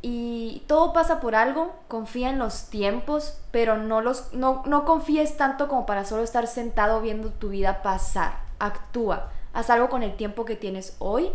y 0.01 0.63
todo 0.69 0.93
pasa 0.93 1.19
por 1.19 1.35
algo, 1.35 1.75
confía 1.89 2.31
en 2.31 2.39
los 2.39 2.71
tiempos, 2.71 3.41
pero 3.51 3.77
no, 3.77 4.01
los, 4.01 4.33
no, 4.33 4.63
no 4.65 4.85
confíes 4.85 5.37
tanto 5.37 5.67
como 5.67 5.87
para 5.87 6.05
solo 6.05 6.23
estar 6.23 6.47
sentado 6.47 7.01
viendo 7.01 7.31
tu 7.31 7.49
vida 7.49 7.83
pasar, 7.83 8.48
actúa, 8.59 9.31
haz 9.53 9.71
algo 9.71 9.89
con 9.89 10.03
el 10.03 10.17
tiempo 10.17 10.45
que 10.45 10.57
tienes 10.57 10.97
hoy 10.99 11.31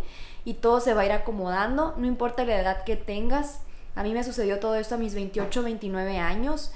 y 0.45 0.55
todo 0.55 0.79
se 0.79 0.93
va 0.93 1.01
a 1.01 1.05
ir 1.05 1.11
acomodando, 1.11 1.93
no 1.97 2.05
importa 2.05 2.45
la 2.45 2.59
edad 2.59 2.83
que 2.83 2.95
tengas. 2.95 3.61
A 3.95 4.03
mí 4.03 4.13
me 4.13 4.23
sucedió 4.23 4.59
todo 4.59 4.75
esto 4.75 4.95
a 4.95 4.97
mis 4.97 5.13
28, 5.13 5.63
29 5.63 6.17
años. 6.17 6.71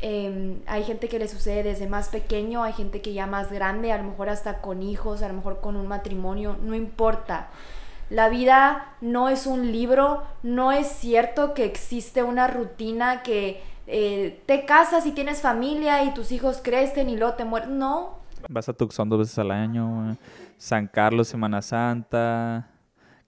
Eh, 0.00 0.56
hay 0.66 0.84
gente 0.84 1.08
que 1.08 1.18
le 1.18 1.28
sucede 1.28 1.62
desde 1.62 1.86
más 1.86 2.08
pequeño, 2.08 2.64
hay 2.64 2.72
gente 2.72 3.00
que 3.00 3.12
ya 3.12 3.26
más 3.26 3.52
grande, 3.52 3.92
a 3.92 3.98
lo 3.98 4.04
mejor 4.04 4.28
hasta 4.28 4.60
con 4.60 4.82
hijos, 4.82 5.22
a 5.22 5.28
lo 5.28 5.34
mejor 5.34 5.60
con 5.60 5.76
un 5.76 5.86
matrimonio, 5.86 6.56
no 6.62 6.74
importa. 6.74 7.50
La 8.10 8.28
vida 8.28 8.94
no 9.00 9.28
es 9.28 9.46
un 9.46 9.70
libro, 9.72 10.22
no 10.42 10.72
es 10.72 10.88
cierto 10.88 11.54
que 11.54 11.64
existe 11.64 12.22
una 12.22 12.46
rutina 12.46 13.22
que 13.22 13.62
eh, 13.86 14.42
te 14.46 14.64
casas 14.64 15.06
y 15.06 15.12
tienes 15.12 15.40
familia 15.40 16.04
y 16.04 16.12
tus 16.12 16.32
hijos 16.32 16.60
crecen 16.62 17.08
y 17.08 17.16
luego 17.16 17.34
te 17.34 17.44
mueren. 17.44 17.78
No, 17.78 18.18
Vas 18.48 18.68
a 18.68 18.72
Tucson 18.72 19.08
dos 19.08 19.20
veces 19.20 19.38
al 19.38 19.50
año. 19.50 20.16
San 20.58 20.86
Carlos, 20.86 21.28
Semana 21.28 21.62
Santa, 21.62 22.70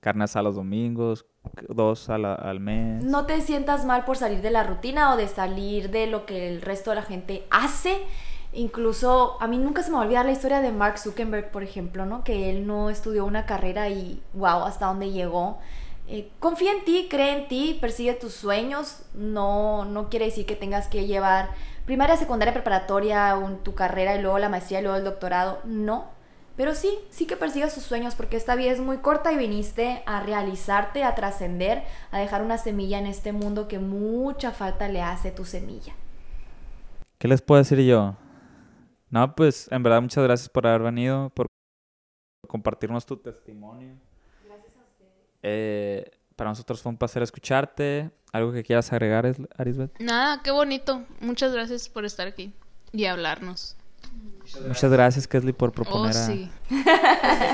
carne 0.01 0.25
asada 0.25 0.45
los 0.45 0.57
domingos, 0.57 1.27
dos 1.69 2.09
a 2.11 2.15
al 2.15 2.61
mes. 2.61 3.03
no 3.05 3.27
te 3.27 3.41
sientas 3.41 3.85
mal 3.85 4.05
por 4.05 4.17
salir 4.17 4.43
de 4.43 4.51
la 4.51 4.63
rutina 4.63 5.13
o 5.13 5.17
de 5.17 5.29
salir 5.29 5.91
de 5.91 6.07
lo 6.07 6.27
que 6.27 6.49
el 6.49 6.63
resto 6.63 6.91
de 6.91 6.97
la 6.97 7.03
gente 7.03 7.47
hace. 7.51 8.03
Incluso 8.53 9.37
a 9.41 9.49
mí 9.49 9.59
nunca 9.59 9.83
se 9.83 9.91
me 9.91 9.97
va 9.97 10.03
a 10.03 10.05
olvidar 10.05 10.27
la 10.27 10.33
historia 10.33 10.61
de 10.61 10.71
Mark 10.71 10.99
Zuckerberg, 10.99 11.51
por 11.51 11.65
ejemplo, 11.65 12.07
¿no? 12.07 12.23
Que 12.23 12.51
él 12.51 12.67
no 12.67 12.89
estudió 12.89 13.25
una 13.25 13.47
carrera 13.47 13.89
y 13.89 14.23
wow, 14.33 14.65
hasta 14.65 14.87
dónde 14.87 15.11
llegó. 15.11 15.59
Eh, 16.07 16.31
confía 16.39 16.71
en 16.73 16.85
ti, 16.85 17.09
cree 17.11 17.37
en 17.37 17.49
ti, 17.49 17.79
persigue 17.81 18.15
tus 18.15 18.33
sueños. 18.33 19.03
No, 19.15 19.85
no 19.85 20.09
quiere 20.09 20.27
decir 20.27 20.47
que 20.47 20.55
tengas 20.55 20.87
que 20.87 21.07
llevar 21.07 21.51
primaria, 21.87 22.17
secundaria, 22.17 22.53
preparatoria, 22.55 23.37
un- 23.37 23.59
tu 23.63 23.75
carrera 23.75 24.15
y 24.17 24.23
luego 24.23 24.39
la 24.39 24.49
maestría 24.49 24.81
y 24.81 24.83
luego 24.83 24.97
el 24.99 25.05
doctorado. 25.05 25.61
No. 25.65 26.13
Pero 26.57 26.75
sí, 26.75 26.97
sí 27.11 27.27
que 27.27 27.37
persigas 27.37 27.75
tus 27.75 27.83
sueños 27.83 28.15
porque 28.15 28.37
esta 28.37 28.55
vida 28.55 28.71
es 28.71 28.79
muy 28.81 28.99
corta 28.99 29.33
y 29.33 29.37
viniste 29.37 30.03
a 30.07 30.21
realizarte, 30.21 31.03
a 31.03 31.15
trascender, 31.17 31.83
a 32.13 32.19
dejar 32.21 32.43
una 32.43 32.59
semilla 32.59 32.99
en 32.99 33.07
este 33.07 33.33
mundo 33.33 33.67
que 33.67 33.81
mucha 33.81 34.53
falta 34.53 34.89
le 34.89 35.03
hace 35.03 35.33
tu 35.33 35.45
semilla. 35.45 35.95
¿Qué 37.19 37.27
les 37.27 37.43
puedo 37.43 37.59
decir 37.61 37.81
yo? 37.81 38.15
No, 39.11 39.35
pues 39.35 39.67
en 39.73 39.83
verdad 39.83 40.01
muchas 40.01 40.23
gracias 40.23 40.49
por 40.49 40.67
haber 40.67 40.83
venido, 40.83 41.31
por 41.31 41.47
compartirnos 42.49 43.05
tu 43.05 43.17
testimonio. 43.17 43.97
Gracias 44.47 44.73
a 44.77 44.83
ustedes. 44.83 46.11
para 46.37 46.51
nosotros 46.51 46.81
fue 46.83 46.91
un 46.91 46.99
placer 46.99 47.23
escucharte. 47.23 48.11
¿Algo 48.35 48.51
que 48.53 48.65
quieras 48.65 48.93
agregar, 48.93 49.27
Es- 49.27 49.37
Arisbet? 49.57 49.93
Nada, 50.01 50.41
qué 50.43 50.51
bonito. 50.51 51.05
Muchas 51.21 51.53
gracias 51.53 51.89
por 51.89 52.05
estar 52.05 52.27
aquí 52.27 52.53
y 52.93 53.05
hablarnos. 53.05 53.77
Muchas 54.67 54.91
gracias, 54.91 55.29
Kesley, 55.29 55.53
por 55.53 55.69
Oh, 55.69 55.73
proponer 55.73 56.17
a... 56.17 56.27
sí. 56.27 56.51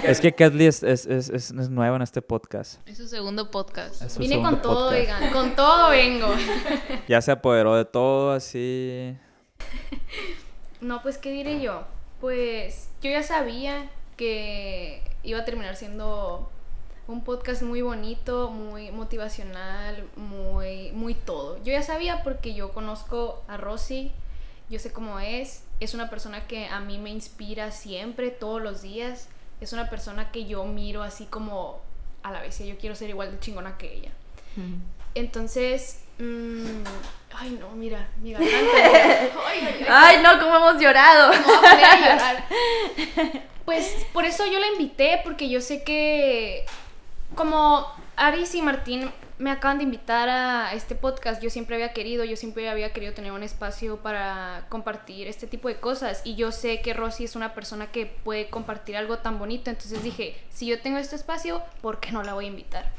Es 0.04 0.22
que 0.22 0.34
Kesley 0.34 0.66
es, 0.68 0.82
es, 0.82 1.04
es, 1.04 1.28
es, 1.28 1.52
nueva 1.68 1.96
en 1.96 2.02
este 2.02 2.22
podcast. 2.22 2.80
Es 2.88 2.96
su 2.96 3.06
segundo 3.08 3.50
podcast. 3.50 4.08
Su 4.10 4.20
Vine 4.20 4.36
segundo 4.36 4.50
con 4.52 4.62
todo, 4.62 4.88
podcast. 4.88 5.20
oigan, 5.20 5.32
con 5.34 5.54
todo 5.54 5.90
vengo. 5.90 6.28
Ya 7.08 7.20
se 7.20 7.30
apoderó 7.30 7.76
de 7.76 7.84
todo, 7.84 8.32
así... 8.32 9.14
No, 10.80 11.02
pues, 11.02 11.18
¿qué 11.18 11.30
diré 11.30 11.60
yo? 11.60 11.84
Pues 12.22 12.88
yo 13.02 13.10
ya 13.10 13.22
sabía 13.22 13.90
que 14.16 15.02
iba 15.24 15.40
a 15.40 15.44
terminar 15.44 15.76
siendo 15.76 16.50
Un 17.10 17.24
podcast 17.24 17.62
muy 17.62 17.82
bonito, 17.82 18.50
muy 18.50 18.92
motivacional, 18.92 20.08
muy, 20.14 20.92
muy 20.92 21.14
todo. 21.14 21.56
Yo 21.64 21.72
ya 21.72 21.82
sabía 21.82 22.22
porque 22.22 22.54
yo 22.54 22.70
conozco 22.70 23.42
a 23.48 23.56
Rosy, 23.56 24.12
yo 24.68 24.78
sé 24.78 24.92
cómo 24.92 25.18
es. 25.18 25.64
Es 25.80 25.94
una 25.94 26.08
persona 26.08 26.46
que 26.46 26.68
a 26.68 26.78
mí 26.78 26.98
me 26.98 27.10
inspira 27.10 27.72
siempre, 27.72 28.30
todos 28.30 28.62
los 28.62 28.82
días. 28.82 29.28
Es 29.60 29.72
una 29.72 29.90
persona 29.90 30.30
que 30.30 30.44
yo 30.44 30.64
miro 30.66 31.02
así 31.02 31.24
como 31.24 31.80
a 32.22 32.30
la 32.30 32.42
vez. 32.42 32.60
Yo 32.60 32.78
quiero 32.78 32.94
ser 32.94 33.10
igual 33.10 33.32
de 33.32 33.40
chingona 33.40 33.76
que 33.76 33.92
ella. 33.92 34.12
Entonces, 35.16 36.04
mm, 36.20 36.84
ay 37.34 37.58
no, 37.58 37.70
mira, 37.70 38.08
mi 38.22 38.34
garganta. 38.34 38.56
mira. 38.56 39.30
Ay, 39.48 39.58
ay, 39.62 39.76
ay. 39.80 39.86
Ay, 39.88 40.22
no, 40.22 40.38
cómo 40.38 40.58
hemos 40.58 40.80
llorado. 40.80 41.32
Me 41.32 41.38
voy 41.38 41.54
a 41.56 41.60
poner 41.60 41.84
a 41.84 41.98
llorar. 41.98 42.44
Pues 43.64 44.04
por 44.12 44.24
eso 44.24 44.44
yo 44.46 44.58
la 44.58 44.66
invité, 44.66 45.20
porque 45.22 45.48
yo 45.48 45.60
sé 45.60 45.84
que 45.84 46.64
como 47.34 47.86
Aris 48.16 48.54
y 48.54 48.62
Martín 48.62 49.10
me 49.40 49.50
acaban 49.50 49.78
de 49.78 49.84
invitar 49.84 50.28
a 50.28 50.74
este 50.74 50.94
podcast, 50.94 51.42
yo 51.42 51.48
siempre 51.48 51.74
había 51.74 51.94
querido, 51.94 52.24
yo 52.24 52.36
siempre 52.36 52.68
había 52.68 52.92
querido 52.92 53.14
tener 53.14 53.32
un 53.32 53.42
espacio 53.42 53.96
para 53.96 54.66
compartir 54.68 55.28
este 55.28 55.46
tipo 55.46 55.68
de 55.68 55.80
cosas 55.80 56.20
y 56.24 56.34
yo 56.34 56.52
sé 56.52 56.82
que 56.82 56.92
Rosy 56.92 57.24
es 57.24 57.36
una 57.36 57.54
persona 57.54 57.90
que 57.90 58.04
puede 58.04 58.50
compartir 58.50 58.98
algo 58.98 59.20
tan 59.20 59.38
bonito, 59.38 59.70
entonces 59.70 60.02
dije, 60.02 60.36
si 60.50 60.66
yo 60.66 60.82
tengo 60.82 60.98
este 60.98 61.16
espacio, 61.16 61.62
¿por 61.80 62.00
qué 62.00 62.12
no 62.12 62.22
la 62.22 62.34
voy 62.34 62.44
a 62.44 62.48
invitar? 62.48 62.92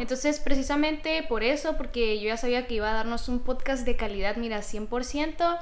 Entonces, 0.00 0.40
precisamente 0.40 1.24
por 1.28 1.44
eso, 1.44 1.76
porque 1.76 2.18
yo 2.18 2.26
ya 2.26 2.36
sabía 2.36 2.66
que 2.66 2.74
iba 2.74 2.90
a 2.90 2.94
darnos 2.94 3.28
un 3.28 3.38
podcast 3.38 3.86
de 3.86 3.94
calidad, 3.94 4.34
mira, 4.34 4.58
100%. 4.58 5.60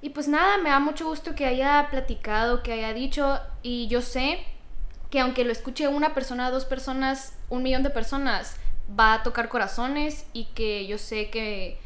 Y 0.00 0.10
pues 0.10 0.28
nada, 0.28 0.56
me 0.58 0.70
da 0.70 0.78
mucho 0.78 1.08
gusto 1.08 1.34
que 1.34 1.44
haya 1.44 1.88
platicado, 1.90 2.62
que 2.62 2.72
haya 2.72 2.94
dicho, 2.94 3.38
y 3.62 3.88
yo 3.88 4.00
sé 4.00 4.46
que 5.10 5.20
aunque 5.20 5.44
lo 5.44 5.52
escuche 5.52 5.88
una 5.88 6.14
persona, 6.14 6.50
dos 6.50 6.64
personas, 6.64 7.34
un 7.48 7.62
millón 7.62 7.82
de 7.82 7.90
personas, 7.90 8.56
va 8.98 9.14
a 9.14 9.22
tocar 9.22 9.48
corazones 9.48 10.26
y 10.32 10.46
que 10.46 10.86
yo 10.86 10.98
sé 10.98 11.30
que... 11.30 11.78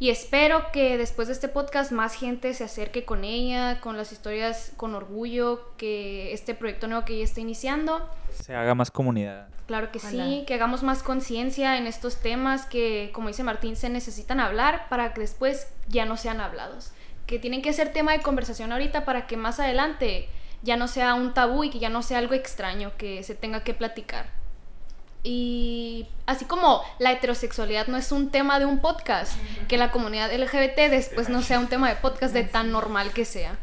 Y 0.00 0.10
espero 0.10 0.72
que 0.72 0.98
después 0.98 1.28
de 1.28 1.34
este 1.34 1.48
podcast 1.48 1.92
más 1.92 2.14
gente 2.14 2.52
se 2.52 2.64
acerque 2.64 3.04
con 3.04 3.22
ella, 3.22 3.80
con 3.80 3.96
las 3.96 4.10
historias 4.10 4.72
con 4.76 4.94
orgullo, 4.94 5.72
que 5.76 6.32
este 6.32 6.54
proyecto 6.54 6.88
nuevo 6.88 7.04
que 7.04 7.14
ella 7.14 7.24
está 7.24 7.40
iniciando. 7.40 8.10
Se 8.30 8.54
haga 8.54 8.74
más 8.74 8.90
comunidad. 8.90 9.48
Claro 9.66 9.92
que 9.92 10.00
sí, 10.00 10.44
que 10.46 10.54
hagamos 10.54 10.82
más 10.82 11.02
conciencia 11.02 11.78
en 11.78 11.86
estos 11.86 12.16
temas 12.16 12.66
que, 12.66 13.10
como 13.14 13.28
dice 13.28 13.44
Martín, 13.44 13.76
se 13.76 13.88
necesitan 13.88 14.40
hablar 14.40 14.88
para 14.88 15.14
que 15.14 15.20
después 15.20 15.68
ya 15.88 16.04
no 16.04 16.16
sean 16.16 16.40
hablados. 16.40 16.90
Que 17.26 17.38
tienen 17.38 17.62
que 17.62 17.72
ser 17.72 17.92
tema 17.92 18.12
de 18.12 18.20
conversación 18.20 18.72
ahorita 18.72 19.04
para 19.04 19.26
que 19.26 19.36
más 19.36 19.60
adelante 19.60 20.28
ya 20.64 20.76
no 20.76 20.88
sea 20.88 21.14
un 21.14 21.34
tabú 21.34 21.62
y 21.62 21.70
que 21.70 21.78
ya 21.78 21.90
no 21.90 22.02
sea 22.02 22.18
algo 22.18 22.34
extraño 22.34 22.92
que 22.96 23.22
se 23.22 23.34
tenga 23.34 23.62
que 23.62 23.74
platicar. 23.74 24.26
Y 25.22 26.06
así 26.26 26.44
como 26.44 26.82
la 26.98 27.12
heterosexualidad 27.12 27.86
no 27.86 27.96
es 27.96 28.12
un 28.12 28.30
tema 28.30 28.58
de 28.58 28.66
un 28.66 28.80
podcast, 28.80 29.38
que 29.68 29.78
la 29.78 29.90
comunidad 29.90 30.30
LGBT 30.30 30.90
después 30.90 31.28
no 31.30 31.40
sea 31.40 31.58
un 31.58 31.68
tema 31.68 31.88
de 31.88 31.96
podcast 31.96 32.34
de 32.34 32.44
tan 32.44 32.70
normal 32.70 33.12
que 33.12 33.24
sea. 33.24 33.56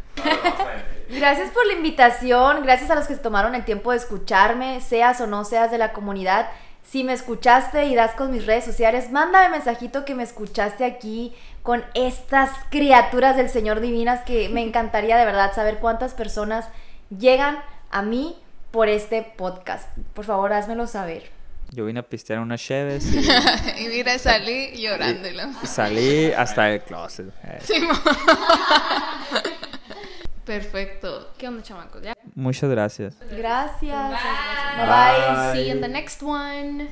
Gracias 1.09 1.51
por 1.51 1.65
la 1.67 1.73
invitación, 1.73 2.63
gracias 2.63 2.89
a 2.89 2.95
los 2.95 3.05
que 3.05 3.15
se 3.15 3.21
tomaron 3.21 3.53
el 3.53 3.65
tiempo 3.65 3.91
de 3.91 3.97
escucharme, 3.97 4.81
seas 4.81 5.21
o 5.21 5.27
no 5.27 5.43
seas 5.43 5.69
de 5.69 5.77
la 5.77 5.93
comunidad. 5.93 6.49
Si 6.83 7.03
me 7.03 7.13
escuchaste 7.13 7.85
y 7.85 7.95
das 7.95 8.15
con 8.15 8.31
mis 8.31 8.45
redes 8.45 8.65
sociales, 8.65 9.11
mándame 9.11 9.49
mensajito 9.49 10.03
que 10.03 10.15
me 10.15 10.23
escuchaste 10.23 10.83
aquí 10.83 11.35
con 11.61 11.83
estas 11.93 12.49
criaturas 12.69 13.37
del 13.37 13.49
Señor 13.49 13.81
divinas 13.81 14.21
que 14.21 14.49
me 14.49 14.63
encantaría 14.63 15.15
de 15.15 15.25
verdad 15.25 15.53
saber 15.53 15.77
cuántas 15.77 16.15
personas 16.15 16.67
llegan 17.17 17.59
a 17.91 18.01
mí 18.01 18.37
por 18.71 18.87
este 18.89 19.21
podcast. 19.37 19.89
Por 20.13 20.25
favor, 20.25 20.53
házmelo 20.53 20.87
saber. 20.87 21.29
Yo 21.71 21.85
vine 21.85 22.01
a 22.01 22.03
pistear 22.03 22.39
unas 22.39 22.61
cheves 22.61 23.05
y, 23.13 23.19
y 23.85 23.87
mira, 23.89 24.17
salí 24.19 24.71
llorándolo. 24.75 25.43
y 25.63 25.67
salí 25.67 26.31
hasta 26.33 26.69
el 26.73 26.81
closet. 26.81 27.27
Eh, 27.43 27.59
Sí, 27.63 27.75
Perfecto. 30.45 31.31
¿Qué 31.37 31.47
onda, 31.47 31.63
chamacos? 31.63 32.01
¿Ya? 32.01 32.13
Muchas 32.35 32.69
gracias. 32.69 33.15
Gracias. 33.29 34.09
Bye. 34.09 34.85
Bye 34.85 34.87
bye. 34.87 35.53
See 35.53 35.65
you 35.69 35.75
in 35.75 35.81
the 35.81 35.87
next 35.87 36.21
one. 36.23 36.89